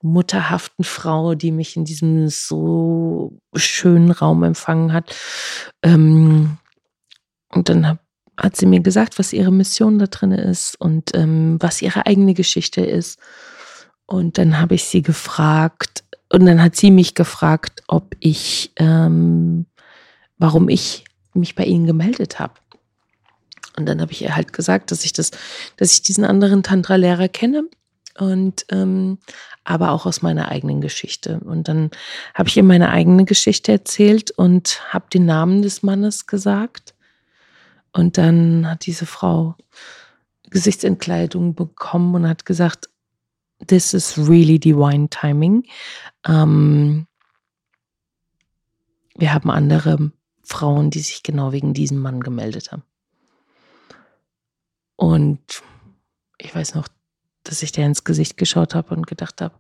[0.03, 5.15] mutterhaften Frau, die mich in diesem so schönen Raum empfangen hat.
[5.83, 6.59] Ähm,
[7.51, 7.99] und dann hab,
[8.37, 12.35] hat sie mir gesagt, was ihre Mission da drin ist und ähm, was ihre eigene
[12.35, 13.19] Geschichte ist.
[14.07, 19.67] Und dann habe ich sie gefragt, und dann hat sie mich gefragt, ob ich, ähm,
[20.37, 22.55] warum ich mich bei ihnen gemeldet habe.
[23.77, 25.31] Und dann habe ich ihr halt gesagt, dass ich das,
[25.77, 27.65] dass ich diesen anderen Tantra-Lehrer kenne
[28.19, 29.19] und ähm,
[29.65, 31.41] aber auch aus meiner eigenen Geschichte.
[31.41, 31.91] Und dann
[32.35, 36.95] habe ich ihr meine eigene Geschichte erzählt und habe den Namen des Mannes gesagt.
[37.93, 39.57] Und dann hat diese Frau
[40.51, 42.89] Gesichtsentkleidung bekommen und hat gesagt,
[43.67, 45.65] this is really divine timing.
[46.27, 47.07] Ähm,
[49.17, 50.13] wir haben andere
[50.45, 52.83] Frauen, die sich genau wegen diesem Mann gemeldet haben.
[54.97, 55.63] Und
[56.39, 56.89] ich weiß noch,
[57.43, 59.55] dass ich der ins Gesicht geschaut habe und gedacht habe,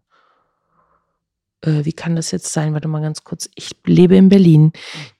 [1.64, 2.74] äh, wie kann das jetzt sein?
[2.74, 3.48] Warte mal ganz kurz.
[3.54, 4.72] Ich lebe in Berlin.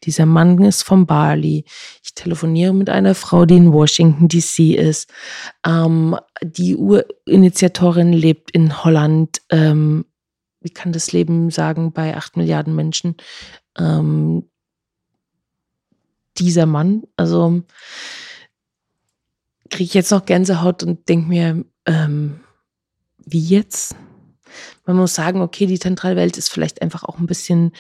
[0.05, 1.65] Dieser Mann ist von Bali.
[2.03, 5.11] Ich telefoniere mit einer Frau, die in Washington DC ist.
[5.67, 9.41] Ähm, die Urinitiatorin lebt in Holland.
[9.51, 10.05] Ähm,
[10.61, 13.17] wie kann das Leben sagen bei acht Milliarden Menschen?
[13.79, 14.49] Ähm,
[16.39, 17.63] dieser Mann, also
[19.75, 22.39] kriege ich jetzt noch Gänsehaut und denke mir, ähm,
[23.27, 23.97] wie jetzt.
[24.87, 27.73] Man muss sagen, okay, die Tantra-Welt ist vielleicht einfach auch ein bisschen,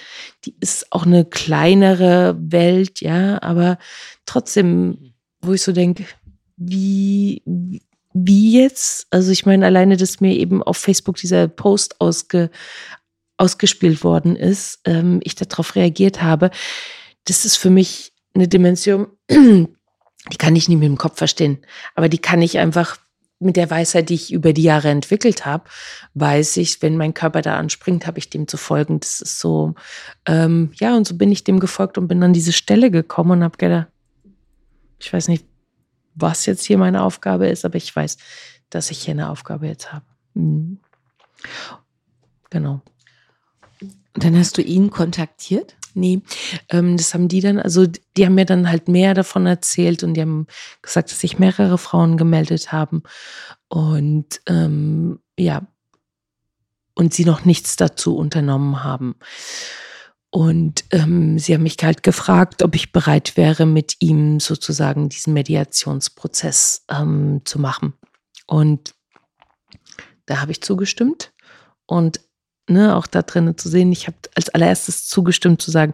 [0.45, 3.79] die ist auch eine kleinere Welt, ja, aber
[4.27, 6.05] trotzdem, wo ich so denke,
[6.57, 7.43] wie,
[8.13, 9.07] wie jetzt?
[9.11, 12.51] Also ich meine, alleine, dass mir eben auf Facebook dieser Post ausge,
[13.37, 16.51] ausgespielt worden ist, ähm, ich darauf reagiert habe,
[17.25, 19.07] das ist für mich eine Dimension,
[20.33, 21.59] die kann ich nicht mit dem Kopf verstehen,
[21.95, 22.99] aber die kann ich einfach
[23.41, 25.65] mit der Weisheit, die ich über die Jahre entwickelt habe,
[26.15, 29.01] weiß ich, wenn mein Körper da anspringt, habe ich dem zu folgen.
[29.01, 29.75] Das ist so,
[30.27, 33.45] ähm, ja, und so bin ich dem gefolgt und bin an diese Stelle gekommen und
[33.45, 33.89] habe gedacht,
[34.99, 35.45] ich weiß nicht,
[36.15, 38.17] was jetzt hier meine Aufgabe ist, aber ich weiß,
[38.71, 40.07] dass ich hier eine Aufgabe jetzt habe.
[40.35, 40.79] Mhm.
[42.51, 42.81] Genau.
[43.81, 45.75] Und dann hast du ihn kontaktiert?
[45.95, 46.23] Nee,
[46.71, 50.15] ähm, das haben die dann, also die haben mir dann halt mehr davon erzählt und
[50.15, 50.47] die haben
[50.83, 53.03] gesagt, dass sich mehrere Frauen gemeldet haben
[53.69, 55.63] und ähm, ja,
[56.95, 59.17] und sie noch nichts dazu unternommen haben.
[60.31, 65.33] Und ähm, sie haben mich halt gefragt, ob ich bereit wäre, mit ihm sozusagen diesen
[65.33, 67.95] Mediationsprozess ähm, zu machen.
[68.47, 68.95] Und
[70.27, 71.33] da habe ich zugestimmt.
[71.87, 72.21] Und
[72.69, 73.93] ne, auch da drinnen zu sehen.
[73.93, 75.93] Ich habe als allererstes zugestimmt zu sagen,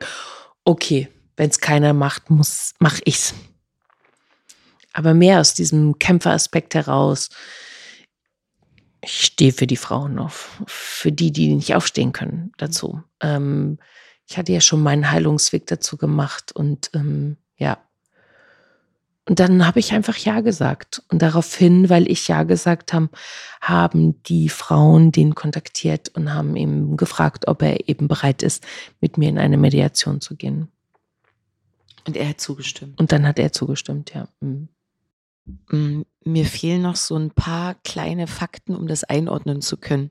[0.65, 3.35] okay, wenn es keiner macht, muss, mache ich's.
[4.93, 7.31] Aber mehr aus diesem Kämpferaspekt heraus.
[9.03, 13.03] Ich stehe für die Frauen auf, für die, die nicht aufstehen können dazu.
[13.21, 13.79] Ähm,
[14.29, 17.79] ich hatte ja schon meinen Heilungsweg dazu gemacht und ähm, ja,
[19.31, 21.05] und dann habe ich einfach Ja gesagt.
[21.09, 23.11] Und daraufhin, weil ich Ja gesagt habe,
[23.61, 28.67] haben die Frauen den kontaktiert und haben ihm gefragt, ob er eben bereit ist,
[29.01, 30.67] mit mir in eine Mediation zu gehen.
[32.09, 32.99] Und er hat zugestimmt.
[32.99, 34.27] Und dann hat er zugestimmt, ja.
[34.41, 34.69] Mhm.
[35.71, 40.11] Mm, mir fehlen noch so ein paar kleine Fakten, um das einordnen zu können.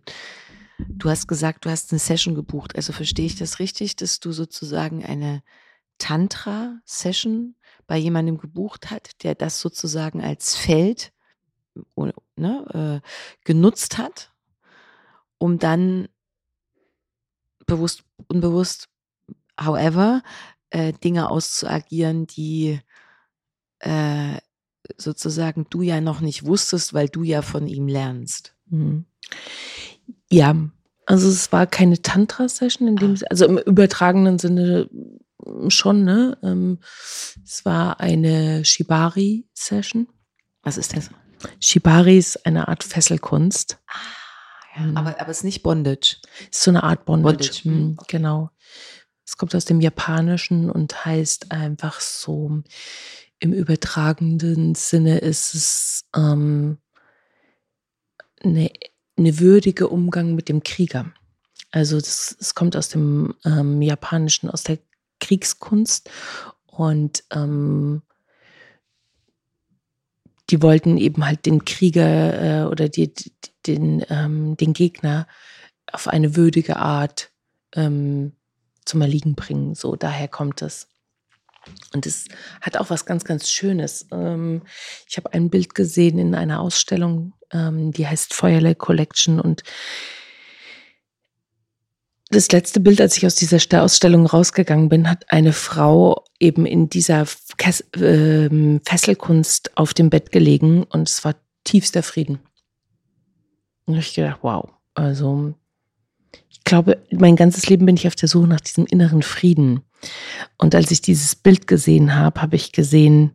[0.88, 2.78] Du hast gesagt, du hast eine Session gebucht.
[2.78, 5.44] Also verstehe ich das richtig, dass du sozusagen eine
[5.98, 7.56] Tantra-Session
[7.90, 11.12] bei jemandem gebucht hat, der das sozusagen als Feld
[12.36, 13.08] ne, äh,
[13.44, 14.32] genutzt hat,
[15.40, 16.08] um dann
[17.66, 18.90] bewusst, unbewusst,
[19.60, 20.22] however,
[20.70, 22.80] äh, Dinge auszuagieren, die
[23.80, 24.38] äh,
[24.96, 28.56] sozusagen du ja noch nicht wusstest, weil du ja von ihm lernst.
[28.68, 29.06] Mhm.
[30.30, 30.56] Ja,
[31.08, 33.26] also es war keine Tantra-Session in dem, ah.
[33.32, 34.92] also im übertragenen Sinne
[35.68, 36.38] schon, ne?
[36.44, 36.80] Ähm,
[37.44, 40.08] es war eine Shibari-Session.
[40.64, 41.10] Was ist das?
[41.60, 43.78] Shibari ist eine Art Fesselkunst.
[43.88, 43.94] Ah,
[44.76, 44.82] ja.
[44.82, 44.98] Mhm.
[44.98, 46.18] aber, aber es ist nicht Bondage.
[46.52, 47.38] Ist so eine Art Bondage.
[47.38, 47.70] Bondage.
[47.70, 48.50] Mhm, genau.
[49.26, 52.64] Es kommt aus dem Japanischen und heißt einfach so,
[53.40, 56.78] im übertragenen Sinne ist es ähm,
[58.44, 58.72] eine,
[59.18, 61.14] eine würdige Umgang mit dem Krieger.
[61.72, 64.80] Also es kommt aus dem ähm, Japanischen, aus der
[65.20, 66.10] Kriegskunst
[66.66, 68.02] und ähm,
[70.50, 73.14] die wollten eben halt den Krieger äh, oder die,
[73.68, 75.28] den, ähm, den Gegner
[75.92, 77.32] auf eine würdige Art
[77.76, 78.34] ähm,
[78.86, 79.76] zum Erliegen bringen.
[79.76, 80.88] So, daher kommt es.
[81.94, 82.26] Und es
[82.62, 84.08] hat auch was ganz, ganz Schönes.
[84.12, 84.64] Ähm,
[85.08, 89.64] ich habe ein Bild gesehen in einer Ausstellung, ähm, die heißt Feuerle Collection und
[92.30, 96.90] das letzte Bild, als ich aus dieser Ausstellung rausgegangen bin, hat eine Frau eben in
[96.90, 97.26] dieser
[97.58, 102.40] Kess äh, Fesselkunst auf dem Bett gelegen und es war tiefster Frieden.
[103.86, 105.56] Und ich gedacht, wow, also
[106.50, 109.82] ich glaube, mein ganzes Leben bin ich auf der Suche nach diesem inneren Frieden.
[110.58, 113.32] Und als ich dieses Bild gesehen habe, habe ich gesehen,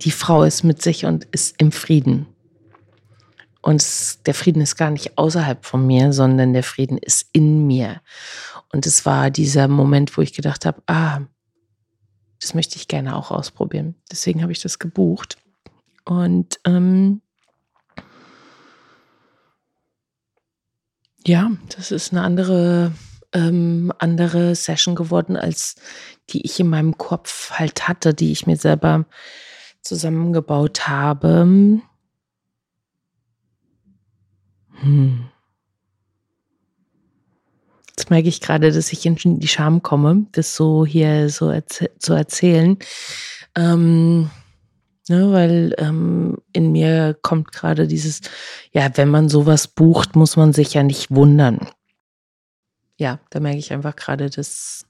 [0.00, 2.26] die Frau ist mit sich und ist im Frieden.
[3.64, 7.66] Und es, der Frieden ist gar nicht außerhalb von mir, sondern der Frieden ist in
[7.66, 8.02] mir.
[8.70, 11.22] Und es war dieser Moment, wo ich gedacht habe, ah,
[12.42, 13.94] das möchte ich gerne auch ausprobieren.
[14.10, 15.38] Deswegen habe ich das gebucht.
[16.04, 17.22] Und ähm,
[21.26, 22.92] ja, das ist eine andere,
[23.32, 25.76] ähm, andere Session geworden, als
[26.28, 29.06] die ich in meinem Kopf halt hatte, die ich mir selber
[29.80, 31.80] zusammengebaut habe.
[34.80, 35.24] Hm.
[37.88, 41.90] Jetzt merke ich gerade, dass ich in die Scham komme, das so hier so erzäh
[41.98, 42.76] zu erzählen.
[43.54, 44.30] Ähm,
[45.08, 48.20] ne, weil ähm, in mir kommt gerade dieses,
[48.72, 51.68] ja, wenn man sowas bucht, muss man sich ja nicht wundern.
[52.96, 54.86] Ja, da merke ich einfach gerade, dass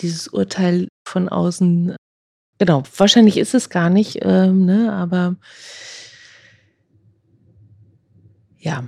[0.00, 1.96] dieses Urteil von außen,
[2.58, 5.36] genau, wahrscheinlich ist es gar nicht, ähm, ne, aber
[8.58, 8.84] ja,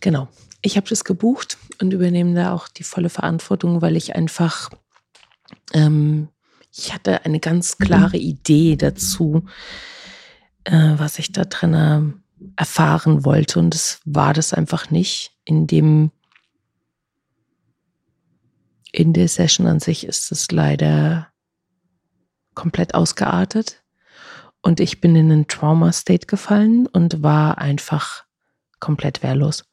[0.00, 0.28] genau.
[0.62, 4.70] Ich habe das gebucht und übernehme da auch die volle Verantwortung, weil ich einfach,
[5.72, 6.28] ähm,
[6.72, 9.44] ich hatte eine ganz klare Idee dazu,
[10.64, 12.22] äh, was ich da drin
[12.56, 13.58] erfahren wollte.
[13.58, 15.32] Und es war das einfach nicht.
[15.44, 16.10] In dem,
[18.92, 21.28] in der Session an sich ist es leider
[22.56, 23.84] komplett ausgeartet.
[24.62, 28.24] Und ich bin in einen Trauma-State gefallen und war einfach
[28.80, 29.64] komplett wehrlos.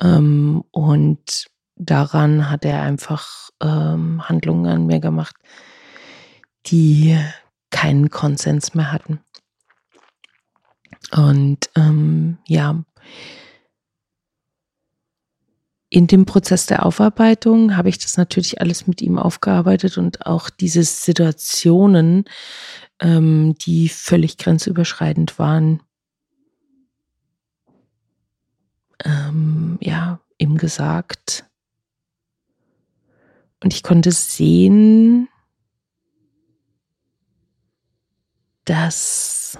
[0.00, 5.34] Ähm, und daran hat er einfach ähm, Handlungen an mir gemacht,
[6.66, 7.18] die
[7.70, 9.20] keinen Konsens mehr hatten.
[11.12, 12.84] Und ähm, ja,
[15.96, 20.50] in dem Prozess der Aufarbeitung habe ich das natürlich alles mit ihm aufgearbeitet und auch
[20.50, 22.26] diese Situationen,
[23.00, 25.82] ähm, die völlig grenzüberschreitend waren,
[29.06, 31.46] ähm, ja, ihm gesagt.
[33.64, 35.30] Und ich konnte sehen,
[38.66, 39.58] dass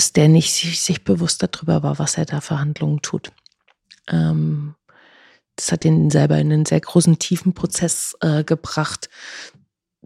[0.00, 3.32] dass der nicht sich, bewusst darüber war, was er da für Handlungen tut.
[4.08, 4.74] Ähm,
[5.56, 9.10] das hat ihn selber in einen sehr großen, tiefen Prozess äh, gebracht,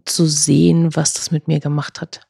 [0.03, 2.27] zu sehen, was das mit mir gemacht hat.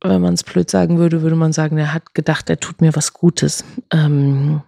[0.00, 2.96] Wenn man es blöd sagen würde, würde man sagen, er hat gedacht, er tut mir
[2.96, 3.64] was Gutes.
[3.92, 4.60] Ähm,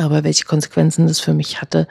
[0.00, 1.86] aber welche Konsequenzen das für mich hatte,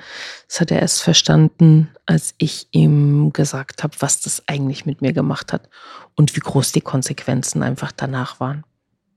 [0.47, 5.13] das hat er erst verstanden, als ich ihm gesagt habe, was das eigentlich mit mir
[5.13, 5.69] gemacht hat
[6.15, 8.63] und wie groß die Konsequenzen einfach danach waren.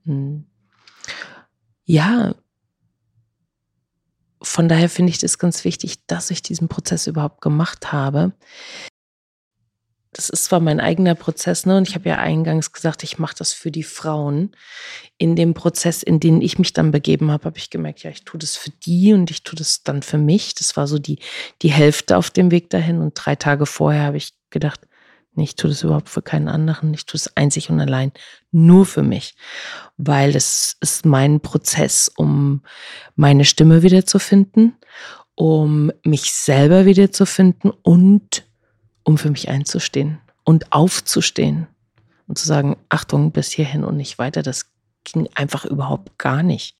[0.05, 0.45] Hm.
[1.85, 2.35] Ja,
[4.43, 8.33] von daher finde ich das ganz wichtig, dass ich diesen Prozess überhaupt gemacht habe,
[10.13, 11.77] das ist zwar mein eigener Prozess, ne?
[11.79, 14.53] Und ich habe ja eingangs gesagt, ich mache das für die Frauen.
[15.17, 18.25] In dem Prozess, in den ich mich dann begeben habe, habe ich gemerkt, ja, ich
[18.25, 20.55] tue das für die und ich tue das dann für mich.
[20.55, 21.19] Das war so die,
[21.63, 23.01] die Hälfte auf dem Weg dahin.
[23.01, 24.81] Und drei Tage vorher habe ich gedacht,
[25.35, 26.93] nee, ich tue das überhaupt für keinen anderen.
[26.93, 28.13] Ich tue es einzig und allein
[28.51, 29.35] nur für mich.
[29.97, 32.63] Weil es ist mein Prozess, um
[33.17, 34.77] meine Stimme wiederzufinden,
[35.37, 38.45] um mich selber wiederzufinden und
[39.05, 41.67] um für mich einzustehen und aufzustehen
[42.27, 44.43] und zu sagen, Achtung, bis hierhin und nicht weiter.
[44.43, 44.71] Das
[45.05, 46.77] ging einfach überhaupt gar nicht.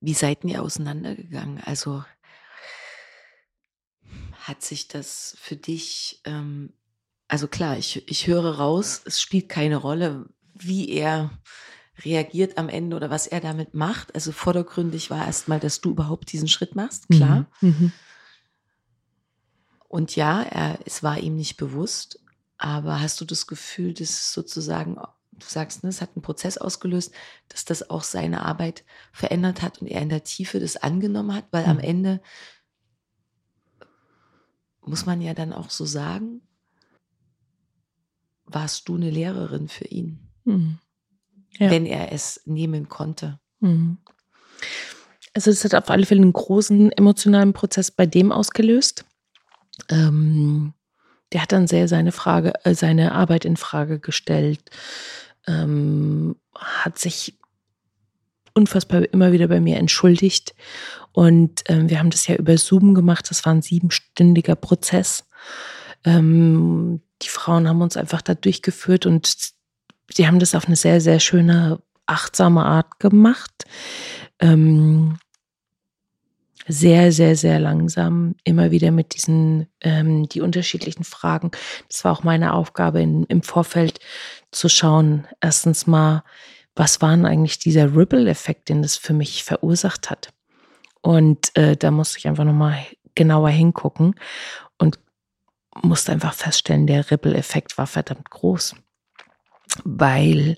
[0.00, 1.60] Wie seid ihr auseinandergegangen?
[1.64, 2.04] Also
[4.40, 6.72] hat sich das für dich, ähm,
[7.28, 11.30] also klar, ich, ich höre raus, es spielt keine Rolle, wie er
[12.04, 14.14] reagiert am Ende oder was er damit macht.
[14.14, 17.46] Also vordergründig war erstmal, dass du überhaupt diesen Schritt machst, klar.
[17.60, 17.68] Mhm.
[17.68, 17.92] Mhm.
[19.88, 22.20] Und ja, er, es war ihm nicht bewusst,
[22.58, 27.12] aber hast du das Gefühl, dass sozusagen, du sagst, ne, es hat einen Prozess ausgelöst,
[27.48, 31.44] dass das auch seine Arbeit verändert hat und er in der Tiefe das angenommen hat,
[31.50, 31.70] weil mhm.
[31.70, 32.20] am Ende
[34.82, 36.42] muss man ja dann auch so sagen,
[38.44, 40.78] warst du eine Lehrerin für ihn, mhm.
[41.58, 41.70] ja.
[41.70, 43.40] wenn er es nehmen konnte.
[43.60, 43.98] Mhm.
[45.34, 49.04] Also es hat auf alle Fälle einen großen emotionalen Prozess bei dem ausgelöst
[49.90, 50.72] ähm,
[51.32, 54.60] der hat dann sehr seine Frage, äh, seine Arbeit in Frage gestellt,
[55.46, 57.38] ähm, hat sich
[58.54, 60.54] unfassbar immer wieder bei mir entschuldigt.
[61.12, 63.30] Und ähm, wir haben das ja über Zoom gemacht.
[63.30, 65.28] Das war ein siebenstündiger Prozess.
[66.04, 69.52] Ähm, die Frauen haben uns einfach da durchgeführt und
[70.12, 73.64] sie haben das auf eine sehr, sehr schöne, achtsame Art gemacht.
[74.38, 75.18] Ähm,
[76.68, 81.50] sehr, sehr, sehr langsam immer wieder mit diesen, ähm, die unterschiedlichen Fragen.
[81.88, 84.00] Das war auch meine Aufgabe in, im Vorfeld
[84.50, 86.24] zu schauen, erstens mal,
[86.74, 90.32] was waren eigentlich dieser Ripple-Effekt, den das für mich verursacht hat.
[91.00, 92.78] Und äh, da musste ich einfach nochmal
[93.14, 94.14] genauer hingucken
[94.76, 94.98] und
[95.82, 98.74] musste einfach feststellen, der Ripple-Effekt war verdammt groß.
[99.84, 100.56] Weil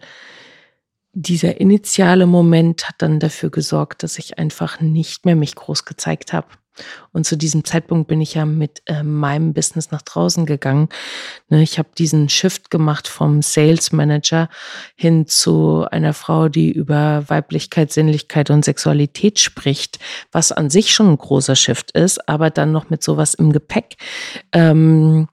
[1.20, 6.32] dieser initiale Moment hat dann dafür gesorgt, dass ich einfach nicht mehr mich groß gezeigt
[6.32, 6.46] habe.
[7.12, 10.88] Und zu diesem Zeitpunkt bin ich ja mit äh, meinem Business nach draußen gegangen.
[11.48, 14.48] Ne, ich habe diesen Shift gemacht vom Sales Manager
[14.94, 19.98] hin zu einer Frau, die über Weiblichkeit, Sinnlichkeit und Sexualität spricht,
[20.30, 23.96] was an sich schon ein großer Shift ist, aber dann noch mit sowas im Gepäck.
[24.52, 25.26] Ähm,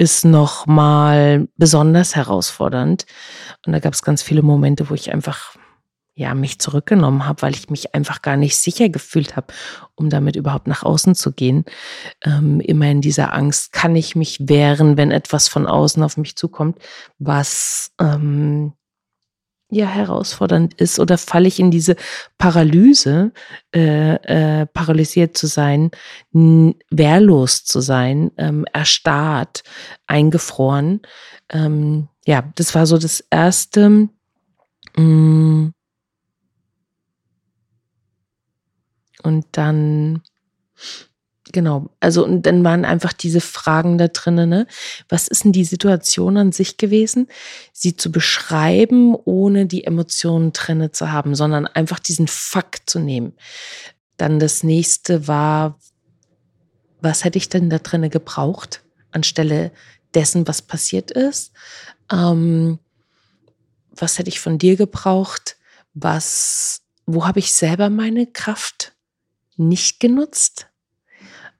[0.00, 3.04] ist noch mal besonders herausfordernd.
[3.66, 5.54] Und da gab es ganz viele Momente, wo ich einfach
[6.14, 9.48] ja, mich zurückgenommen habe, weil ich mich einfach gar nicht sicher gefühlt habe,
[9.96, 11.66] um damit überhaupt nach außen zu gehen.
[12.24, 16.34] Ähm, immer in dieser Angst, kann ich mich wehren, wenn etwas von außen auf mich
[16.34, 16.78] zukommt,
[17.18, 18.72] was ähm,
[19.70, 21.96] ja herausfordernd ist oder falle ich in diese
[22.38, 23.32] Paralyse,
[23.74, 24.14] äh,
[24.62, 25.90] äh, paralysiert zu sein,
[26.32, 29.62] wehrlos zu sein, ähm, erstarrt,
[30.06, 31.02] eingefroren.
[31.50, 34.08] Ähm, ja, das war so das erste.
[34.96, 35.72] Mh, mm,
[39.22, 40.22] Und dann,
[41.52, 44.66] genau, also und dann waren einfach diese Fragen da drinnen, ne?
[45.08, 47.28] Was ist denn die Situation an sich gewesen?
[47.72, 53.34] Sie zu beschreiben, ohne die Emotionen drinne zu haben, sondern einfach diesen Fakt zu nehmen.
[54.16, 55.78] Dann das nächste war,
[57.00, 59.72] was hätte ich denn da drinnen gebraucht, anstelle
[60.14, 61.52] dessen, was passiert ist?
[62.12, 62.78] Ähm,
[63.90, 65.56] was hätte ich von dir gebraucht?
[65.94, 68.92] Was, wo habe ich selber meine Kraft
[69.56, 70.69] nicht genutzt?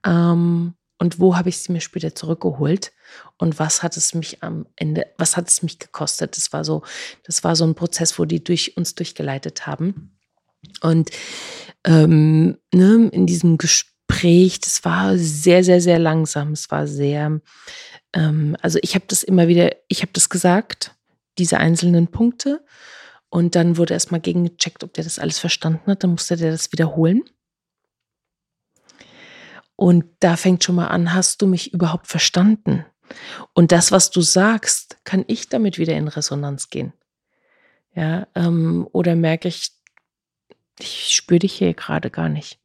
[0.05, 2.91] Ähm, und wo habe ich sie mir später zurückgeholt?
[3.37, 6.37] Und was hat es mich am Ende, was hat es mich gekostet?
[6.37, 6.83] Das war so,
[7.23, 10.15] das war so ein Prozess, wo die durch uns durchgeleitet haben.
[10.81, 11.09] Und
[11.85, 16.51] ähm, ne, in diesem Gespräch, das war sehr, sehr, sehr langsam.
[16.51, 17.41] Es war sehr,
[18.13, 20.95] ähm, also ich habe das immer wieder, ich habe das gesagt,
[21.37, 22.63] diese einzelnen Punkte.
[23.29, 26.03] Und dann wurde erstmal gegengecheckt, ob der das alles verstanden hat.
[26.03, 27.23] Dann musste der das wiederholen.
[29.81, 32.85] Und da fängt schon mal an, hast du mich überhaupt verstanden?
[33.53, 36.93] Und das, was du sagst, kann ich damit wieder in Resonanz gehen?
[37.95, 39.71] Ja, ähm, oder merke ich,
[40.77, 42.59] ich spüre dich hier gerade gar nicht.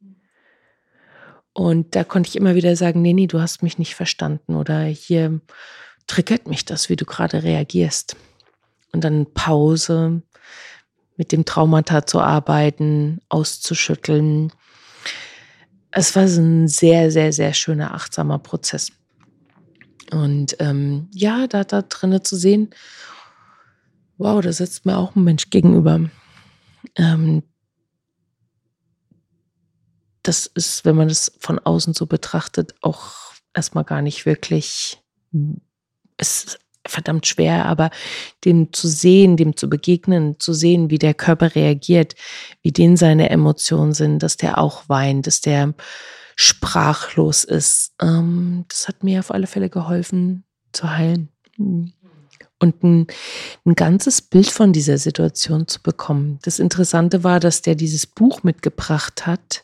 [1.53, 4.83] Und da konnte ich immer wieder sagen, nee, nee, du hast mich nicht verstanden oder
[4.83, 5.41] hier
[6.05, 8.15] triggert mich das, wie du gerade reagierst.
[8.91, 10.21] Und dann Pause,
[11.15, 14.51] mit dem Traumata zu arbeiten, auszuschütteln,
[15.91, 18.91] es war so ein sehr, sehr, sehr schöner, achtsamer Prozess.
[20.11, 22.69] Und ähm, ja, da, da drinnen zu sehen,
[24.17, 26.09] wow, da sitzt mir auch ein Mensch gegenüber.
[26.95, 27.43] Ähm,
[30.23, 35.01] das ist, wenn man das von außen so betrachtet, auch erstmal gar nicht wirklich,
[36.17, 36.59] es
[36.89, 37.89] verdammt schwer, aber
[38.45, 42.15] dem zu sehen, dem zu begegnen, zu sehen, wie der Körper reagiert,
[42.61, 45.73] wie den seine Emotionen sind, dass der auch weint, dass der
[46.37, 51.29] sprachlos ist, ähm, das hat mir auf alle Fälle geholfen zu heilen.
[52.59, 53.07] Und ein,
[53.65, 56.39] ein ganzes Bild von dieser Situation zu bekommen.
[56.43, 59.63] Das Interessante war, dass der dieses Buch mitgebracht hat,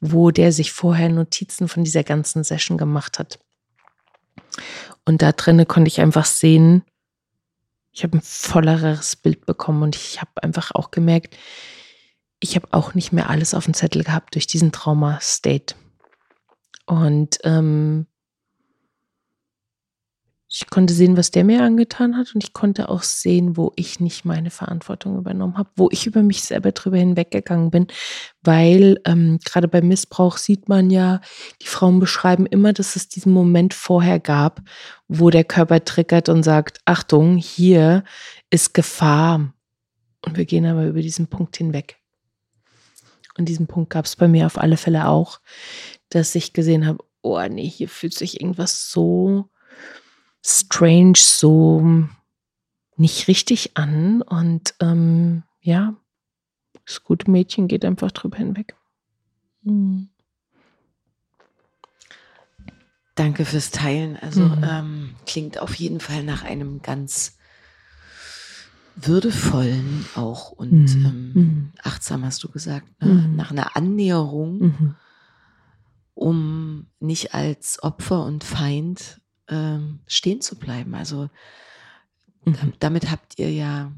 [0.00, 3.38] wo der sich vorher Notizen von dieser ganzen Session gemacht hat.
[5.04, 6.84] Und da drinnen konnte ich einfach sehen,
[7.92, 11.36] ich habe ein volleres Bild bekommen und ich habe einfach auch gemerkt,
[12.40, 15.74] ich habe auch nicht mehr alles auf dem Zettel gehabt durch diesen Trauma-State.
[16.84, 18.06] Und ähm,
[20.48, 23.98] ich konnte sehen, was der mir angetan hat und ich konnte auch sehen, wo ich
[23.98, 27.88] nicht meine Verantwortung übernommen habe, wo ich über mich selber drüber hinweggegangen bin,
[28.42, 31.20] weil ähm, gerade beim Missbrauch sieht man ja,
[31.62, 34.62] die Frauen beschreiben immer, dass es diesen Moment vorher gab,
[35.08, 38.04] wo der Körper triggert und sagt, Achtung, hier
[38.50, 39.52] ist Gefahr.
[40.24, 41.96] Und wir gehen aber über diesen Punkt hinweg.
[43.36, 45.40] Und diesen Punkt gab es bei mir auf alle Fälle auch,
[46.08, 49.50] dass ich gesehen habe, oh nee, hier fühlt sich irgendwas so
[50.46, 52.06] strange, so
[52.96, 54.22] nicht richtig an.
[54.22, 55.94] Und ähm, ja,
[56.86, 58.74] das gute Mädchen geht einfach drüber hinweg.
[59.62, 60.08] Mhm.
[63.16, 64.16] Danke fürs Teilen.
[64.16, 64.64] Also mhm.
[64.64, 67.38] ähm, klingt auf jeden Fall nach einem ganz
[68.94, 71.04] würdevollen auch und mhm.
[71.04, 71.72] Ähm, mhm.
[71.82, 73.08] achtsam hast du gesagt, ne?
[73.08, 73.36] Mhm.
[73.36, 74.94] nach einer Annäherung, mhm.
[76.14, 80.94] um nicht als Opfer und Feind ähm, stehen zu bleiben.
[80.94, 81.28] Also
[82.44, 82.72] mhm.
[82.78, 83.92] damit habt ihr ja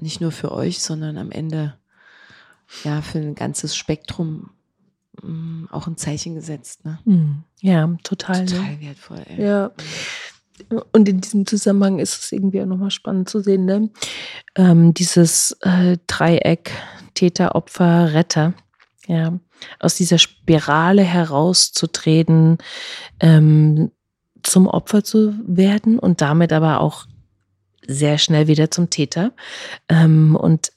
[0.00, 1.76] nicht nur für euch, sondern am Ende
[2.84, 4.50] ja für ein ganzes Spektrum
[5.22, 6.84] mh, mm, auch ein Zeichen gesetzt.
[6.84, 6.98] Ne?
[7.04, 7.44] Mhm.
[7.60, 8.44] Ja, total.
[8.44, 8.46] Ne?
[8.46, 8.80] Total ne?
[8.80, 9.22] wertvoll.
[9.26, 9.42] Ey.
[9.42, 9.70] Ja.
[10.92, 13.88] Und in diesem Zusammenhang ist es irgendwie auch nochmal spannend zu sehen, ne?
[14.56, 16.72] Ähm, dieses äh, Dreieck
[17.14, 18.54] Täter, Opfer, Retter.
[19.06, 19.38] Ja,
[19.78, 22.58] aus dieser Spirale herauszutreten,
[23.18, 23.90] ähm,
[24.42, 27.06] zum Opfer zu werden und damit aber auch
[27.86, 29.32] sehr schnell wieder zum Täter.
[29.88, 30.72] Ähm, und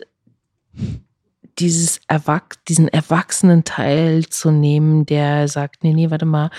[1.60, 6.50] dieses Erwach diesen erwachsenen Teil zu nehmen, der sagt, nee, nee, warte mal,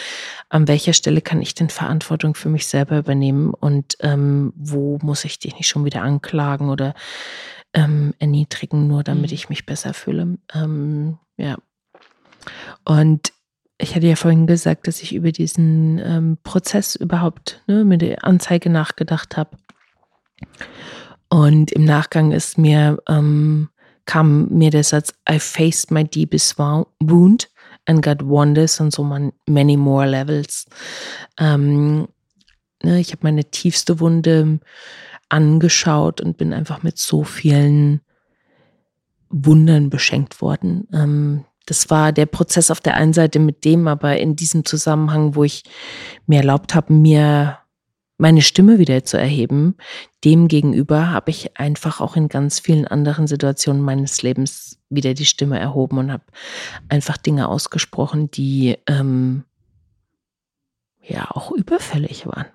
[0.49, 5.25] an welcher Stelle kann ich denn Verantwortung für mich selber übernehmen und ähm, wo muss
[5.25, 6.95] ich dich nicht schon wieder anklagen oder
[7.73, 9.35] ähm, erniedrigen, nur damit Mhm.
[9.35, 10.39] ich mich besser fühle.
[10.55, 11.57] Ähm, ja.
[12.85, 13.33] Und
[13.79, 18.25] ich hatte ja vorhin gesagt, dass ich über diesen ähm, Prozess überhaupt ne, mit der
[18.25, 19.57] Anzeige nachgedacht habe.
[21.29, 23.69] Und im Nachgang ist mir, ähm,
[24.05, 27.51] kam mir der Satz, I faced my deepest wo- wound
[27.87, 30.67] and got wonders on so man, many more levels.
[31.39, 32.07] Ähm,
[32.83, 34.61] ne, ich habe meine tiefste Wunde
[35.29, 38.01] angeschaut und bin einfach mit so vielen
[39.31, 40.87] Wundern beschenkt worden.
[40.93, 45.35] Ähm, das war der Prozess auf der einen Seite mit dem, aber in diesem Zusammenhang,
[45.35, 45.63] wo ich
[46.27, 47.59] mir erlaubt habe, mir
[48.17, 49.77] meine Stimme wieder zu erheben,
[50.25, 55.27] dem gegenüber habe ich einfach auch in ganz vielen anderen Situationen meines Lebens wieder die
[55.27, 56.25] Stimme erhoben und habe
[56.89, 59.45] einfach Dinge ausgesprochen, die ähm,
[61.03, 62.47] ja auch überfällig waren.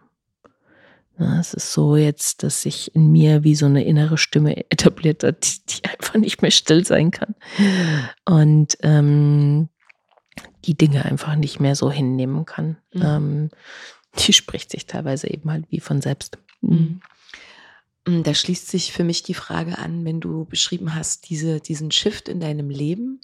[1.20, 5.24] Ja, es ist so jetzt, dass sich in mir wie so eine innere Stimme etabliert
[5.24, 7.36] hat, die, die einfach nicht mehr still sein kann.
[8.26, 9.70] Und ähm,
[10.66, 12.78] die Dinge einfach nicht mehr so hinnehmen kann.
[12.94, 13.02] Mhm.
[13.04, 13.50] Ähm,
[14.18, 16.38] die spricht sich teilweise eben halt wie von selbst.
[16.62, 17.02] Mhm.
[18.08, 21.92] Mm, Da schließt sich für mich die Frage an, wenn du beschrieben hast, diese, diesen
[21.92, 23.20] Shift in deinem Leben,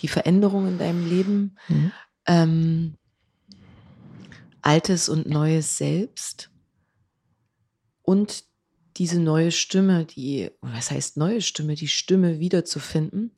[0.00, 1.92] die Veränderung in deinem Leben, Mhm.
[2.26, 2.94] ähm,
[4.62, 6.49] altes und neues Selbst
[8.10, 8.42] und
[8.96, 13.30] diese neue Stimme, die, was heißt neue Stimme, die Stimme wiederzufinden,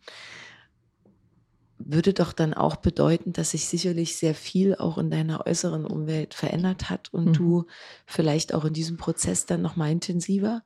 [1.76, 6.32] würde doch dann auch bedeuten, dass sich sicherlich sehr viel auch in deiner äußeren Umwelt
[6.32, 7.32] verändert hat und Mhm.
[7.34, 7.66] du
[8.06, 10.64] vielleicht auch in diesem Prozess dann noch mal intensiver,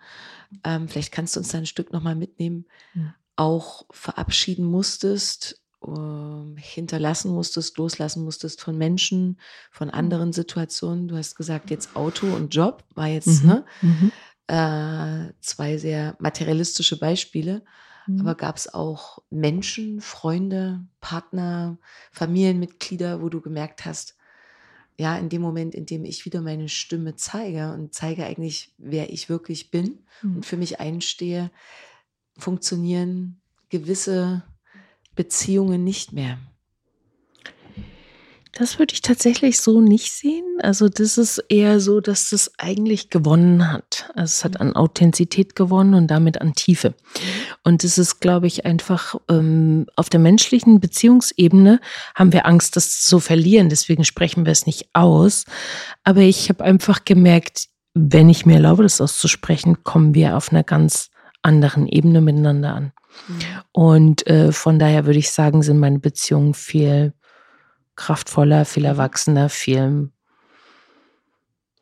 [0.63, 3.13] ähm, vielleicht kannst du uns da ein Stück noch mal mitnehmen, Ja.
[3.35, 9.39] auch verabschieden musstest, ähm, hinterlassen musstest, loslassen musstest von Menschen,
[9.71, 11.09] von anderen Situationen.
[11.09, 13.49] Du hast gesagt, jetzt Auto und Job war jetzt Mhm.
[13.49, 14.13] ne, Mhm.
[14.49, 17.65] äh, zwei sehr materialistische Beispiele.
[18.07, 18.21] Mhm.
[18.21, 21.79] Aber gab es auch Menschen, Freunde, Partner,
[22.13, 24.17] Familienmitglieder, wo du gemerkt hast,
[24.99, 29.13] ja, in dem Moment, in dem ich wieder meine Stimme zeige und zeige eigentlich, wer
[29.13, 30.37] ich wirklich bin Mhm.
[30.37, 31.51] und für mich einstehe,
[32.39, 34.43] funktionieren gewisse
[35.17, 36.39] Beziehungen nicht mehr.
[38.59, 40.47] Das würde ich tatsächlich so nicht sehen.
[40.63, 44.11] Also das ist eher so, dass das eigentlich gewonnen hat.
[44.15, 46.95] Also es hat an Authentizität gewonnen und damit an Tiefe.
[47.65, 51.81] Und das ist, glaube ich, einfach ähm, auf der menschlichen Beziehungsebene
[52.15, 53.69] haben wir Angst, das zu verlieren.
[53.69, 55.45] Deswegen sprechen wir es nicht aus.
[56.03, 60.65] Aber ich habe einfach gemerkt, wenn ich mir erlaube, das auszusprechen, kommen wir auf einer
[60.65, 61.11] ganz
[61.43, 62.93] anderen Ebene miteinander an.
[63.73, 67.13] Und äh, von daher würde ich sagen, sind meine Beziehungen viel
[67.97, 70.11] kraftvoller, viel erwachsener, viel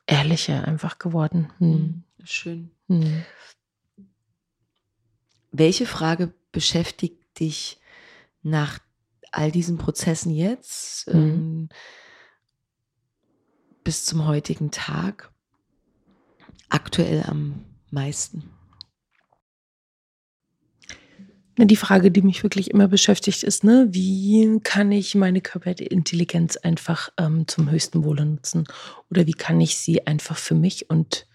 [0.07, 1.53] ehrlicher einfach geworden.
[1.59, 1.69] Hm.
[1.69, 2.05] Mhm.
[2.25, 2.71] Schön.
[2.89, 3.25] Hm.
[5.53, 7.81] Welche Frage beschäftigt dich
[8.43, 8.79] nach
[9.31, 11.15] all diesen Prozessen jetzt Mhm.
[11.15, 11.69] ähm,
[13.83, 15.33] bis zum heutigen Tag
[16.69, 18.51] aktuell am meisten?
[21.57, 26.57] Na, Die Frage, die mich wirklich immer beschäftigt, ist, ne, wie kann ich meine Körperintelligenz
[26.57, 28.65] einfach ähm, zum höchsten Wohle nutzen?
[29.11, 31.27] Oder wie kann ich sie einfach für mich und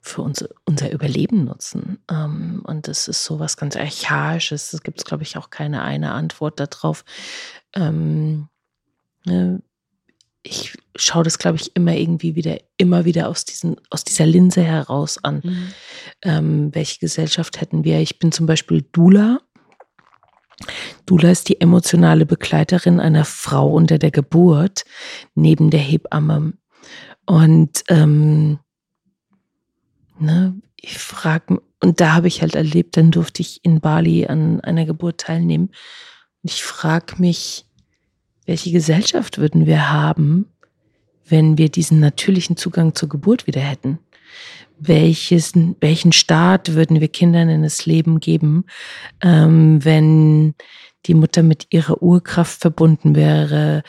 [0.00, 1.98] für unser, unser Überleben nutzen?
[2.10, 4.72] Ähm, und das ist so was ganz Archaisches.
[4.72, 7.04] Es gibt, glaube ich, auch keine eine Antwort darauf.
[7.74, 8.48] Ähm,
[9.26, 9.62] ne,
[10.42, 14.62] ich schaue das, glaube ich, immer irgendwie wieder, immer wieder aus, diesen, aus dieser Linse
[14.62, 15.72] heraus an
[16.22, 18.00] ähm, welche Gesellschaft hätten wir.
[18.00, 19.40] Ich bin zum Beispiel Dula.
[21.06, 24.84] Dula ist die emotionale Begleiterin einer Frau unter der Geburt
[25.34, 26.54] neben der Hebamme.
[27.26, 28.58] Und ähm,
[30.18, 34.60] ne, ich frage, und da habe ich halt erlebt, dann durfte ich in Bali an
[34.60, 35.68] einer Geburt teilnehmen.
[36.42, 37.66] Und ich frage mich,
[38.46, 40.46] welche Gesellschaft würden wir haben,
[41.24, 43.98] wenn wir diesen natürlichen Zugang zur Geburt wieder hätten?
[44.84, 48.64] welches, welchen Staat würden wir Kindern in das Leben geben,
[49.22, 50.54] ähm, wenn
[51.06, 53.82] die Mutter mit ihrer Urkraft verbunden wäre,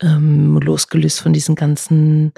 [0.00, 2.32] ähm, losgelöst von diesen ganzen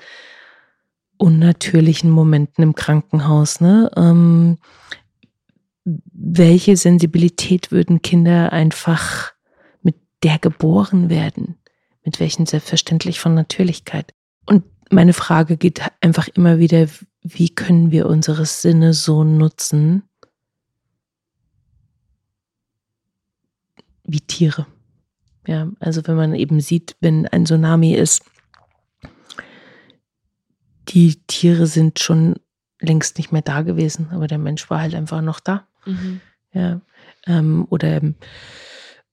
[1.16, 3.60] unnatürlichen Momenten im Krankenhaus.
[3.60, 3.90] Ne?
[3.96, 4.58] Ähm,
[5.84, 9.32] welche Sensibilität würden Kinder einfach
[10.22, 11.56] der geboren werden?
[12.04, 14.14] Mit welchen selbstverständlich von Natürlichkeit?
[14.46, 16.88] Und meine Frage geht einfach immer wieder,
[17.22, 20.02] wie können wir unsere Sinne so nutzen
[24.04, 24.66] wie Tiere?
[25.46, 28.22] Ja, also wenn man eben sieht, wenn ein Tsunami ist,
[30.88, 32.36] die Tiere sind schon
[32.80, 35.66] längst nicht mehr da gewesen, aber der Mensch war halt einfach noch da.
[35.84, 36.20] Mhm.
[36.52, 36.80] Ja.
[37.26, 38.00] Ähm, oder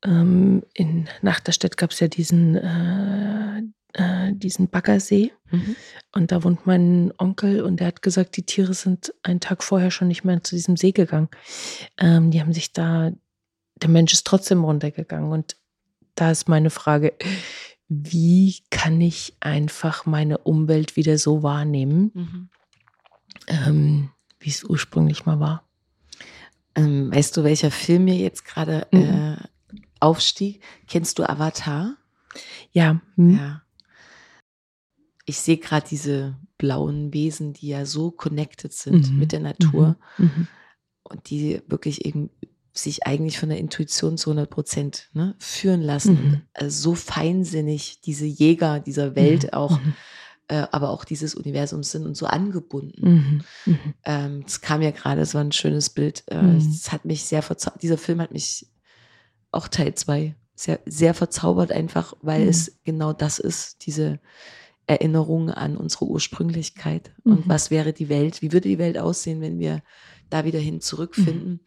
[0.03, 3.61] ähm, in Nachterstedt gab es ja diesen, äh,
[3.93, 5.31] äh, diesen Baggersee.
[5.51, 5.75] Mhm.
[6.13, 9.91] Und da wohnt mein Onkel und der hat gesagt, die Tiere sind einen Tag vorher
[9.91, 11.29] schon nicht mehr zu diesem See gegangen.
[11.97, 13.11] Ähm, die haben sich da,
[13.81, 15.31] der Mensch ist trotzdem runtergegangen.
[15.31, 15.55] Und
[16.15, 17.13] da ist meine Frage,
[17.87, 22.49] wie kann ich einfach meine Umwelt wieder so wahrnehmen, Mhm.
[23.47, 24.09] ähm,
[24.39, 25.63] wie es ursprünglich mal war?
[26.75, 28.99] Ähm, weißt du, welcher Film mir jetzt gerade Mhm.
[29.01, 29.37] äh,
[30.05, 30.61] aufstieg?
[30.87, 31.95] Kennst du Avatar?
[32.71, 33.61] Ja, hm, Ja.
[35.27, 39.17] Ich sehe gerade diese blauen Wesen, die ja so connected sind Mhm.
[39.19, 40.47] mit der Natur mhm,
[41.03, 42.29] und die wirklich eben
[42.73, 46.13] sich eigentlich von der Intuition zu 100 Prozent ne, führen lassen.
[46.13, 46.41] Mhm.
[46.53, 49.93] Also so feinsinnig diese Jäger dieser Welt auch, mhm,
[50.49, 53.41] äh, aber auch dieses Universums sind und so angebunden.
[53.65, 56.23] mhm, mhm, Ähm, es kam ja gerade, es war ein schönes Bild.
[56.27, 56.57] Äh, Mhm.
[56.57, 57.81] Es hat mich sehr verzaubert.
[57.81, 58.67] Dieser Film hat mich
[59.55, 62.49] auch Teil 2 sehr, sehr verzaubert, einfach weil Mhm.
[62.49, 64.19] es genau das ist, diese
[64.87, 67.11] Erinnerung an unsere Ursprünglichkeit.
[67.23, 67.49] Und Mhm.
[67.49, 68.41] was wäre die Welt?
[68.41, 69.81] Wie würde die Welt aussehen, wenn wir
[70.29, 71.59] da wieder hin zurückfinden,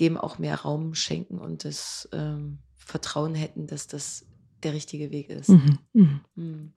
[0.00, 4.26] dem auch mehr Raum schenken und das ähm, Vertrauen hätten, dass das
[4.62, 5.48] der richtige Weg ist.
[5.50, 6.20] mhm, mhm.
[6.34, 6.72] Mhm.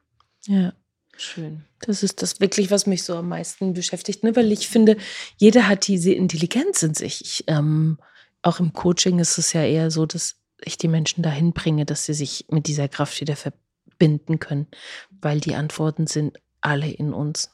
[0.45, 0.73] Ja.
[1.19, 1.63] Schön.
[1.81, 4.35] Das ist das wirklich, was mich so am meisten beschäftigt, ne?
[4.35, 4.97] weil ich finde,
[5.37, 7.21] jeder hat diese Intelligenz in sich.
[7.21, 7.97] Ich, ähm,
[8.43, 12.05] auch im Coaching ist es ja eher so, dass ich die Menschen dahin bringe, dass
[12.05, 14.67] sie sich mit dieser Kraft wieder verbinden können,
[15.21, 17.51] weil die Antworten sind alle in uns.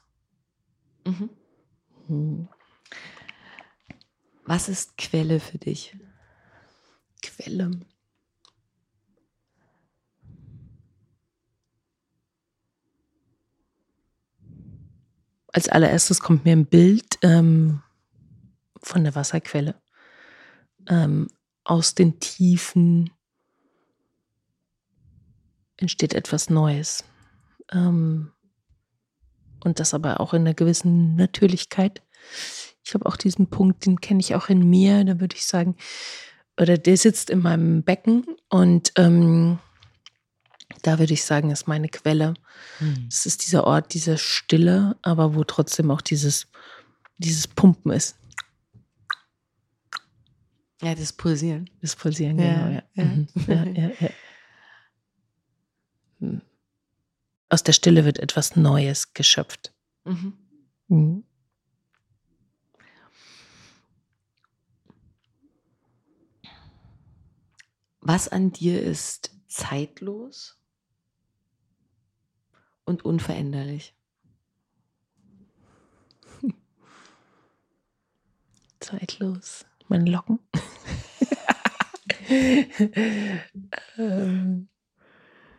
[1.05, 1.29] Mhm.
[2.07, 2.47] Hm.
[4.45, 5.95] Was ist Quelle für dich?
[7.21, 7.71] Quelle.
[15.53, 17.83] Als allererstes kommt mir ein Bild ähm,
[18.81, 19.75] von der Wasserquelle.
[20.89, 21.27] Ähm,
[21.63, 23.09] aus den Tiefen
[25.77, 27.03] entsteht etwas Neues.
[27.71, 28.31] Ähm,
[29.63, 32.01] und das aber auch in einer gewissen Natürlichkeit.
[32.83, 35.05] Ich habe auch diesen Punkt, den kenne ich auch in mir.
[35.05, 35.77] Da würde ich sagen,
[36.59, 39.59] oder der sitzt in meinem Becken und ähm,
[40.81, 42.33] da würde ich sagen, ist meine Quelle.
[43.07, 46.47] Es ist dieser Ort, dieser Stille, aber wo trotzdem auch dieses,
[47.17, 48.17] dieses Pumpen ist,
[50.81, 51.69] Ja, das Pulsieren.
[51.81, 52.67] das Pulsieren, genau.
[52.69, 52.83] Ja.
[52.95, 53.03] ja.
[53.03, 53.27] Mhm.
[53.47, 54.09] Ja, ja, ja.
[56.19, 56.41] Hm.
[57.49, 59.73] Aus der Stille wird etwas Neues geschöpft.
[60.05, 60.33] Mhm.
[60.87, 61.23] Mhm.
[68.01, 70.59] Was an dir ist zeitlos
[72.83, 73.95] und unveränderlich?
[78.81, 79.65] Zeitlos.
[79.87, 80.39] Meine Locken.
[83.97, 84.67] ähm.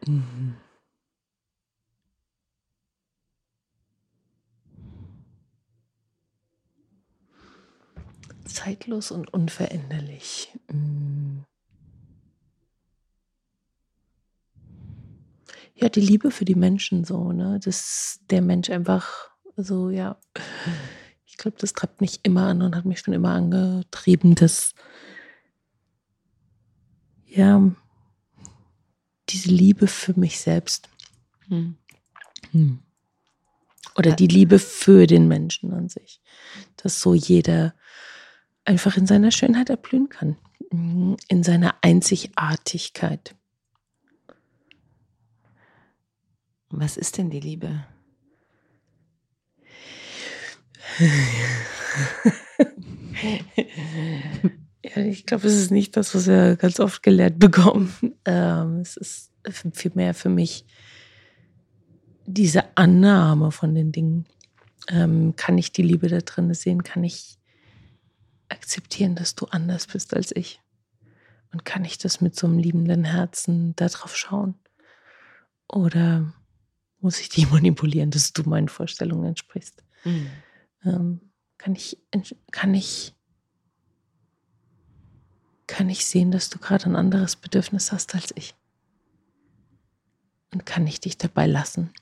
[0.07, 0.57] mhm.
[8.45, 10.53] Zeitlos und unveränderlich.
[10.71, 11.41] Mm.
[15.75, 17.59] Ja, die Liebe für die Menschen so, ne?
[17.63, 20.19] Dass der Mensch einfach so, ja,
[21.35, 24.73] ich glaube, das treibt mich immer an und hat mich schon immer angetrieben, dass
[27.27, 27.61] ja
[29.29, 30.89] diese Liebe für mich selbst
[31.49, 31.77] Hm.
[33.97, 34.17] oder Ja.
[34.17, 36.21] die Liebe für den Menschen an sich,
[36.77, 37.75] dass so jeder
[38.65, 40.37] einfach in seiner Schönheit erblühen kann,
[40.71, 43.35] mm, in seiner Einzigartigkeit.
[46.71, 47.85] Was ist denn die Liebe?
[54.85, 57.95] Ja, ich glaube, es ist nicht das, was wir ganz oft gelehrt bekommen.
[58.27, 59.33] Ähm, es ist
[59.75, 60.65] vielmehr für mich
[62.25, 64.25] diese Annahme von den Dingen.
[64.89, 66.83] Ähm, kann ich die Liebe da drin sehen?
[66.83, 67.37] Kann ich
[68.49, 70.63] akzeptieren, dass du anders bist als ich?
[71.53, 74.55] Und kann ich das mit so einem liebenden Herzen darauf schauen?
[75.69, 76.33] Oder
[77.01, 79.85] muss ich dich manipulieren, dass du meinen Vorstellungen entsprichst?
[80.05, 80.31] Hm.
[80.85, 81.21] Ähm,
[81.59, 81.99] kann ich,
[82.51, 83.15] kann ich,
[85.67, 88.55] kann ich sehen, dass du gerade ein anderes Bedürfnis hast als ich?
[90.53, 91.93] Und kann ich dich dabei lassen?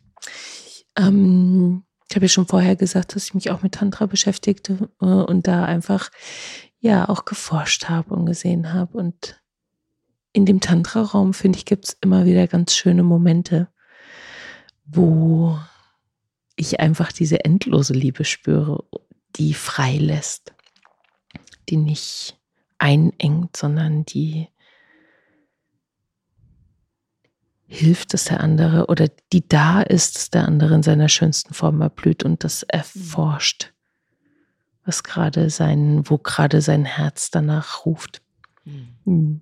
[0.97, 5.05] Ähm, ich habe ja schon vorher gesagt, dass ich mich auch mit Tantra beschäftigte äh,
[5.05, 6.11] und da einfach
[6.79, 8.99] ja auch geforscht habe und gesehen habe.
[8.99, 9.41] Und
[10.33, 13.69] in dem Tantra-Raum, finde ich, gibt es immer wieder ganz schöne Momente,
[14.85, 15.59] wo
[16.63, 18.85] ich einfach diese endlose Liebe spüre,
[19.37, 20.55] die frei lässt,
[21.69, 22.39] die nicht
[22.79, 24.49] einengt, sondern die
[27.67, 31.81] hilft, dass der andere oder die da ist, dass der andere in seiner schönsten Form
[31.81, 33.73] erblüht und das erforscht,
[34.85, 38.23] was gerade sein, wo gerade sein Herz danach ruft.
[39.05, 39.41] Mhm.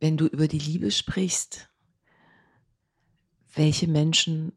[0.00, 1.68] Wenn du über die Liebe sprichst,
[3.54, 4.52] welche Menschen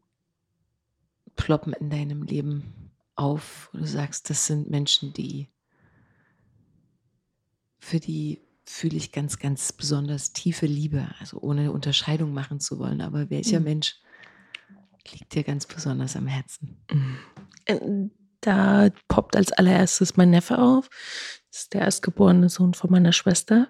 [1.35, 5.49] ploppen in deinem Leben auf, du sagst, das sind Menschen, die
[7.79, 13.01] für die fühle ich ganz, ganz besonders tiefe Liebe, also ohne Unterscheidung machen zu wollen.
[13.01, 13.65] Aber welcher mhm.
[13.65, 13.97] Mensch
[15.11, 16.77] liegt dir ganz besonders am Herzen?
[17.65, 17.79] Äh,
[18.39, 20.89] da poppt als allererstes mein Neffe auf.
[21.51, 23.67] Das ist der erstgeborene Sohn von meiner Schwester.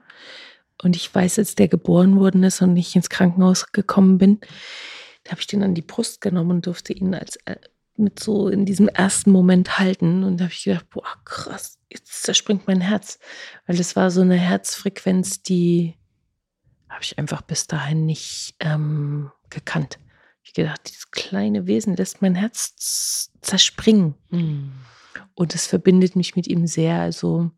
[0.81, 4.39] Und ich weiß, als der geboren worden ist und ich ins Krankenhaus gekommen bin,
[5.23, 7.55] da habe ich den an die Brust genommen und durfte ihn als äh,
[7.95, 10.23] mit so in diesem ersten Moment halten.
[10.23, 13.19] Und da habe ich gedacht, boah, krass, jetzt zerspringt mein Herz.
[13.67, 15.95] Weil es war so eine Herzfrequenz, die
[16.89, 19.99] habe ich einfach bis dahin nicht ähm, gekannt.
[20.43, 24.15] Ich gedacht, dieses kleine Wesen lässt mein Herz zerspringen.
[24.29, 24.73] Mhm.
[25.35, 26.99] Und es verbindet mich mit ihm sehr.
[26.99, 27.51] Also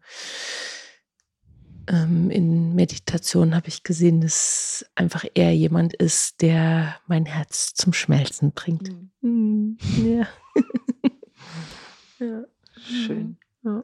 [1.88, 7.94] ähm, in Meditation habe ich gesehen, dass einfach er jemand ist, der mein Herz zum
[7.94, 8.92] Schmelzen bringt.
[9.22, 9.78] Mhm.
[10.04, 10.28] Ja.
[12.26, 12.44] ja.
[12.78, 13.38] Schön.
[13.64, 13.84] Ja.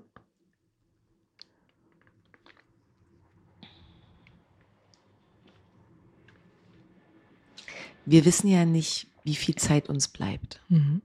[8.06, 10.62] Wir wissen ja nicht, wie viel Zeit uns bleibt.
[10.70, 11.02] Mhm.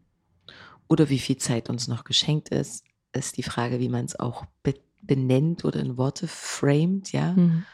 [0.89, 2.85] Oder wie viel Zeit uns noch geschenkt ist.
[3.13, 4.75] Ist die Frage, wie man es auch be
[5.07, 7.33] benennt oder in Worte framed, ja.
[7.33, 7.65] Mhm.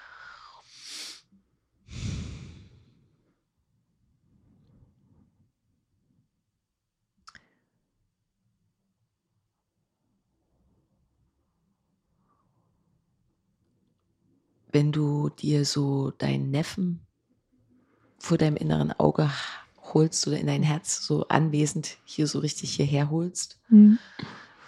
[14.71, 17.07] Wenn du dir so deinen Neffen
[18.19, 19.31] vor deinem inneren Auge
[19.93, 23.99] holst oder in dein Herz so anwesend hier so richtig hierher holst, mhm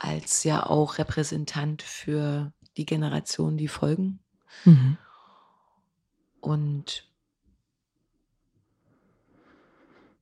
[0.05, 4.21] als ja auch Repräsentant für die Generationen, die folgen.
[4.65, 4.99] Mhm.
[6.41, 7.09] Und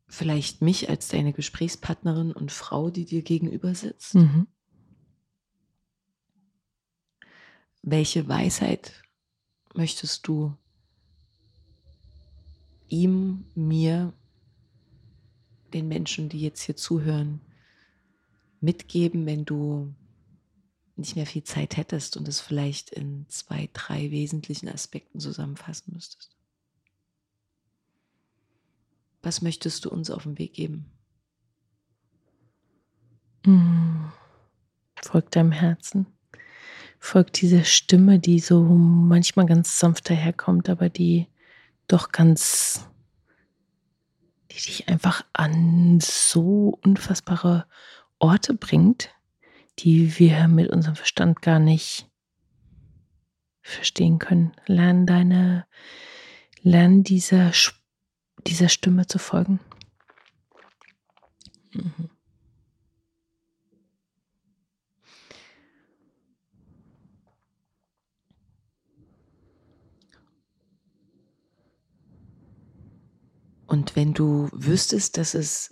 [0.06, 4.14] vielleicht mich als deine Gesprächspartnerin und Frau, die dir gegenüber sitzt.
[4.14, 4.46] Mhm.
[7.82, 9.02] Welche Weisheit
[9.74, 10.56] möchtest du
[12.88, 14.12] ihm, mir,
[15.72, 17.40] den Menschen, die jetzt hier zuhören,
[18.62, 19.94] mitgeben, wenn du
[20.96, 26.36] nicht mehr viel Zeit hättest und es vielleicht in zwei, drei wesentlichen Aspekten zusammenfassen müsstest?
[29.22, 30.86] Was möchtest du uns auf den Weg geben?
[33.44, 34.06] Mm.
[35.00, 36.06] Folg deinem Herzen.
[36.98, 41.26] Folg dieser Stimme, die so manchmal ganz sanft daherkommt, aber die
[41.88, 42.88] doch ganz,
[44.50, 47.66] die dich einfach an so unfassbare
[48.22, 49.10] Orte bringt,
[49.80, 52.08] die wir mit unserem Verstand gar nicht
[53.62, 54.52] verstehen können.
[54.66, 55.66] Lern deine,
[56.62, 57.50] lern dieser,
[58.46, 59.58] dieser Stimme zu folgen.
[61.72, 62.10] Mhm.
[73.66, 75.70] Und wenn du wüsstest, dass es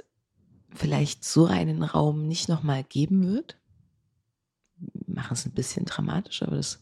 [0.81, 3.59] vielleicht so einen Raum nicht nochmal geben wird.
[4.77, 6.81] Wir machen es ein bisschen dramatisch, aber das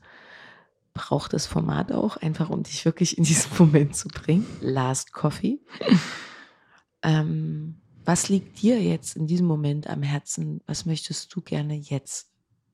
[0.94, 4.46] braucht das Format auch, einfach um dich wirklich in diesen Moment zu bringen.
[4.60, 5.58] Last Coffee.
[7.02, 10.60] ähm, was liegt dir jetzt in diesem Moment am Herzen?
[10.66, 12.30] Was möchtest du gerne jetzt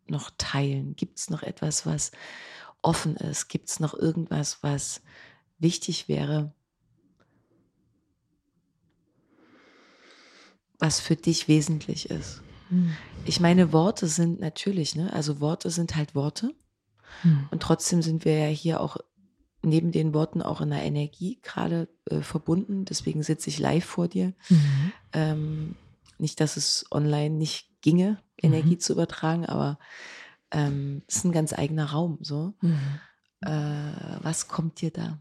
[0.06, 0.94] noch teilen?
[0.94, 2.12] Gibt es noch etwas, was
[2.82, 3.48] offen ist?
[3.48, 5.00] Gibt es noch irgendwas, was
[5.58, 6.52] wichtig wäre,
[10.84, 12.42] was für dich wesentlich ist.
[12.68, 12.92] Hm.
[13.24, 15.10] Ich meine, Worte sind natürlich, ne?
[15.14, 16.54] Also Worte sind halt Worte.
[17.22, 17.48] Hm.
[17.50, 18.98] Und trotzdem sind wir ja hier auch
[19.62, 22.84] neben den Worten auch in der Energie gerade äh, verbunden.
[22.84, 24.34] Deswegen sitze ich live vor dir.
[24.50, 24.92] Mhm.
[25.14, 25.76] Ähm,
[26.18, 28.80] nicht, dass es online nicht ginge, Energie mhm.
[28.80, 29.78] zu übertragen, aber
[30.50, 32.18] ähm, es ist ein ganz eigener Raum.
[32.20, 32.78] So, mhm.
[33.40, 35.18] äh, was kommt dir da?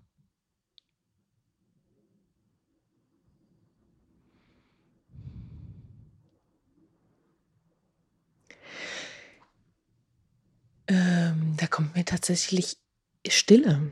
[10.94, 12.78] Ähm, da kommt mir tatsächlich
[13.28, 13.92] Stille.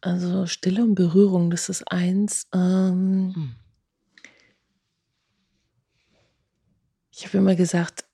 [0.00, 2.48] Also Stille und Berührung, das ist eins.
[2.52, 3.54] Ähm, hm.
[7.12, 8.04] Ich habe immer gesagt,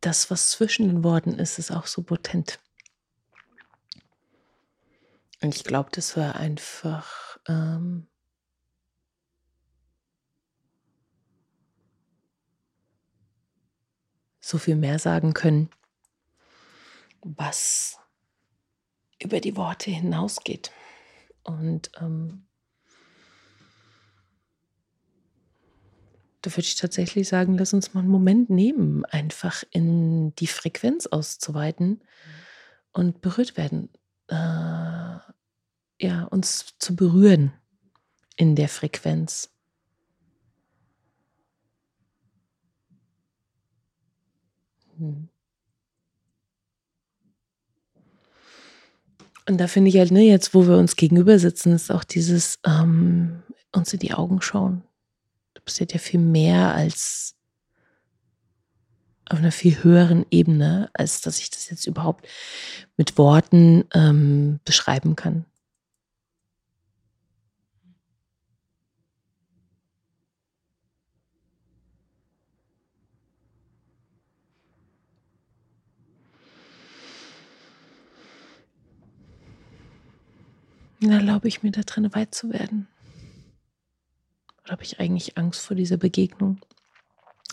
[0.00, 2.58] das, was zwischen den Worten ist, ist auch so potent.
[5.42, 8.06] Und ich glaube, das war einfach ähm,
[14.40, 15.68] so viel mehr sagen können
[17.22, 17.98] was
[19.20, 20.72] über die Worte hinausgeht.
[21.44, 22.46] Und ähm,
[26.42, 31.06] da würde ich tatsächlich sagen, lass uns mal einen Moment nehmen, einfach in die Frequenz
[31.06, 32.02] auszuweiten
[32.92, 33.90] und berührt werden.
[34.28, 35.18] Äh,
[36.00, 37.52] ja, uns zu berühren
[38.36, 39.50] in der Frequenz.
[44.98, 45.31] Hm.
[49.52, 52.58] Und da finde ich halt, ne, jetzt, wo wir uns gegenüber sitzen, ist auch dieses
[52.66, 54.82] ähm, uns in die Augen schauen.
[55.52, 57.34] Da passiert ja viel mehr als
[59.28, 62.26] auf einer viel höheren Ebene, als dass ich das jetzt überhaupt
[62.96, 65.44] mit Worten ähm, beschreiben kann.
[81.02, 82.86] Dann erlaube ich mir da drin weit zu werden.
[84.62, 86.60] Oder habe ich eigentlich Angst vor dieser Begegnung?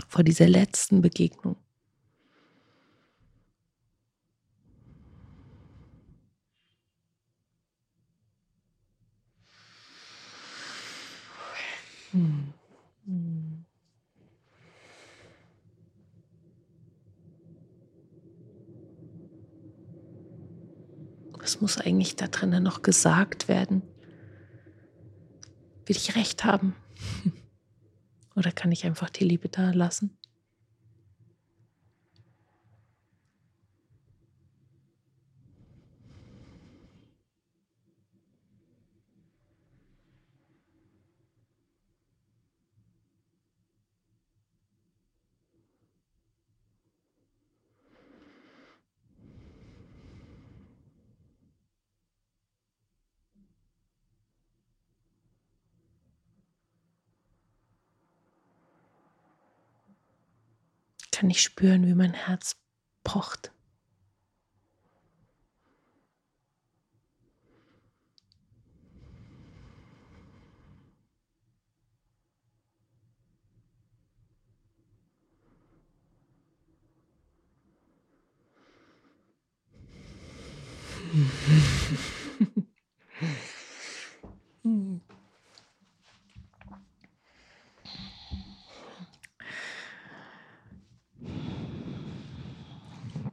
[0.08, 1.56] Vor dieser letzten Begegnung?
[21.60, 23.82] Muss eigentlich da drinnen noch gesagt werden?
[25.86, 26.76] Will ich recht haben?
[28.36, 30.19] Oder kann ich einfach die Liebe da lassen?
[61.20, 62.56] Kann ich spüren, wie mein Herz
[63.04, 63.52] pocht.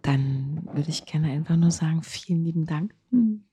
[0.07, 3.45] dann würde ich gerne einfach nur sagen, vielen lieben Dank, hm,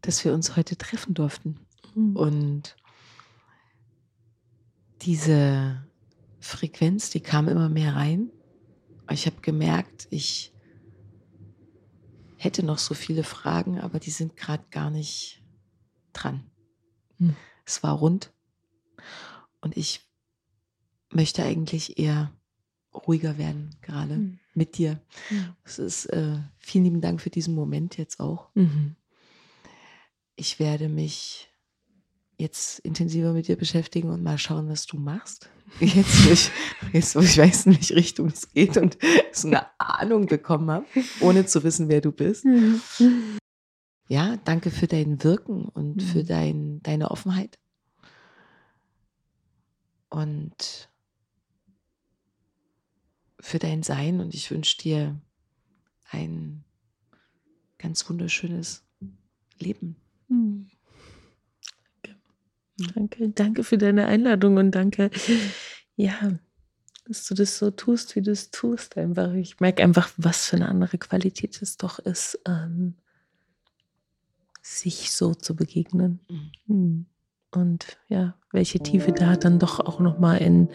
[0.00, 1.60] dass wir uns heute treffen durften.
[1.94, 2.16] Hm.
[2.16, 2.76] Und
[5.02, 5.86] diese
[6.40, 8.30] Frequenz, die kam immer mehr rein.
[9.10, 10.52] Ich habe gemerkt, ich
[12.36, 15.44] hätte noch so viele Fragen, aber die sind gerade gar nicht
[16.12, 16.50] dran.
[17.18, 17.36] Hm.
[17.64, 18.32] Es war rund
[19.60, 20.08] und ich
[21.12, 22.32] möchte eigentlich eher
[22.96, 24.38] ruhiger werden, gerade mhm.
[24.54, 25.00] mit dir.
[25.30, 25.54] Mhm.
[25.64, 28.48] Es ist äh, vielen lieben Dank für diesen Moment jetzt auch.
[28.54, 28.96] Mhm.
[30.36, 31.48] Ich werde mich
[32.38, 35.48] jetzt intensiver mit dir beschäftigen und mal schauen, was du machst.
[35.80, 36.50] Jetzt, wo ich,
[36.92, 38.96] jetzt, wo ich weiß, in welche Richtung es geht und
[39.32, 40.86] so eine Ahnung bekommen habe,
[41.20, 42.44] ohne zu wissen, wer du bist.
[42.44, 42.80] Mhm.
[44.08, 46.26] Ja, danke für dein Wirken und für mhm.
[46.26, 47.58] dein, deine Offenheit.
[50.08, 50.88] Und
[53.46, 55.20] für dein Sein und ich wünsche dir
[56.10, 56.64] ein
[57.78, 58.84] ganz wunderschönes
[59.60, 59.94] Leben.
[60.28, 60.68] Hm.
[62.02, 62.18] Danke.
[62.94, 63.28] danke.
[63.28, 65.10] Danke für deine Einladung und danke,
[65.96, 66.38] ja,
[67.06, 68.96] dass du das so tust, wie du es tust.
[68.96, 69.32] Einfach.
[69.34, 72.96] Ich merke einfach, was für eine andere Qualität es doch ist, ähm,
[74.60, 76.18] sich so zu begegnen.
[76.66, 77.06] Mhm.
[77.52, 80.68] Und ja, welche Tiefe da dann doch auch nochmal in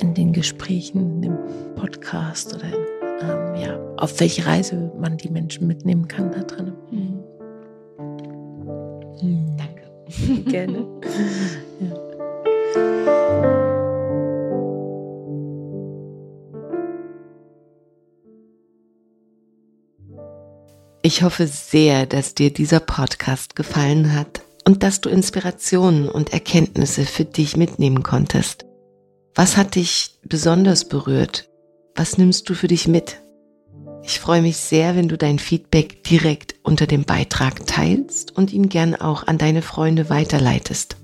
[0.00, 1.38] in den Gesprächen, in dem
[1.74, 2.74] Podcast oder in,
[3.20, 6.72] ähm, ja, auf welche Reise man die Menschen mitnehmen kann da drin.
[6.90, 7.24] Mhm.
[9.22, 9.56] Mhm.
[9.56, 10.44] Danke.
[10.50, 10.86] Gerne.
[11.80, 12.06] ja.
[21.02, 27.04] Ich hoffe sehr, dass dir dieser Podcast gefallen hat und dass du Inspirationen und Erkenntnisse
[27.04, 28.65] für dich mitnehmen konntest.
[29.38, 31.50] Was hat dich besonders berührt?
[31.94, 33.20] Was nimmst du für dich mit?
[34.02, 38.70] Ich freue mich sehr, wenn du dein Feedback direkt unter dem Beitrag teilst und ihn
[38.70, 40.96] gern auch an deine Freunde weiterleitest.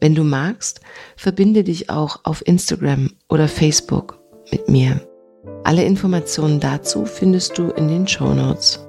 [0.00, 0.80] Wenn du magst,
[1.14, 4.18] verbinde dich auch auf Instagram oder Facebook
[4.50, 5.06] mit mir.
[5.62, 8.80] Alle Informationen dazu findest du in den Show Notes.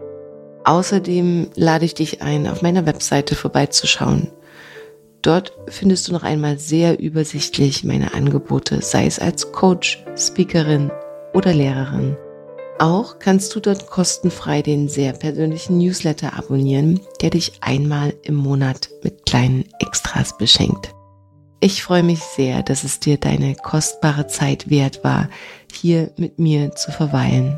[0.63, 4.31] Außerdem lade ich dich ein, auf meiner Webseite vorbeizuschauen.
[5.23, 10.91] Dort findest du noch einmal sehr übersichtlich meine Angebote, sei es als Coach, Speakerin
[11.33, 12.17] oder Lehrerin.
[12.77, 18.89] Auch kannst du dort kostenfrei den sehr persönlichen Newsletter abonnieren, der dich einmal im Monat
[19.01, 20.93] mit kleinen Extras beschenkt.
[21.61, 25.29] Ich freue mich sehr, dass es dir deine kostbare Zeit wert war,
[25.71, 27.57] hier mit mir zu verweilen.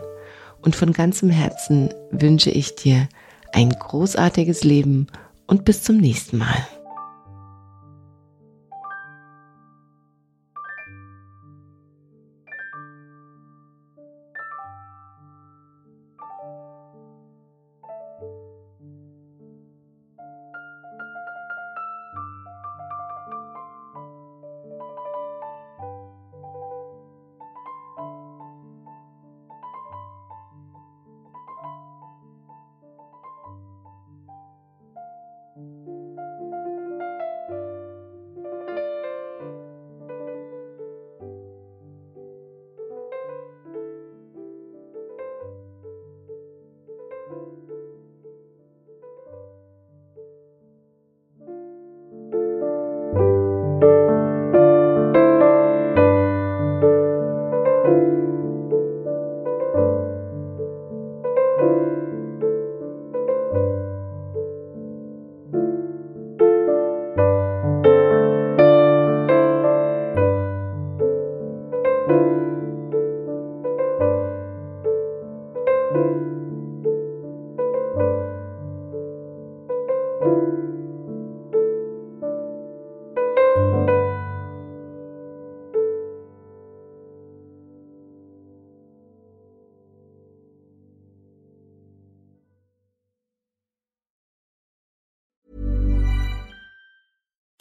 [0.62, 3.10] Und von ganzem Herzen wünsche ich dir
[3.54, 5.08] ein großartiges Leben
[5.48, 6.68] und bis zum nächsten Mal.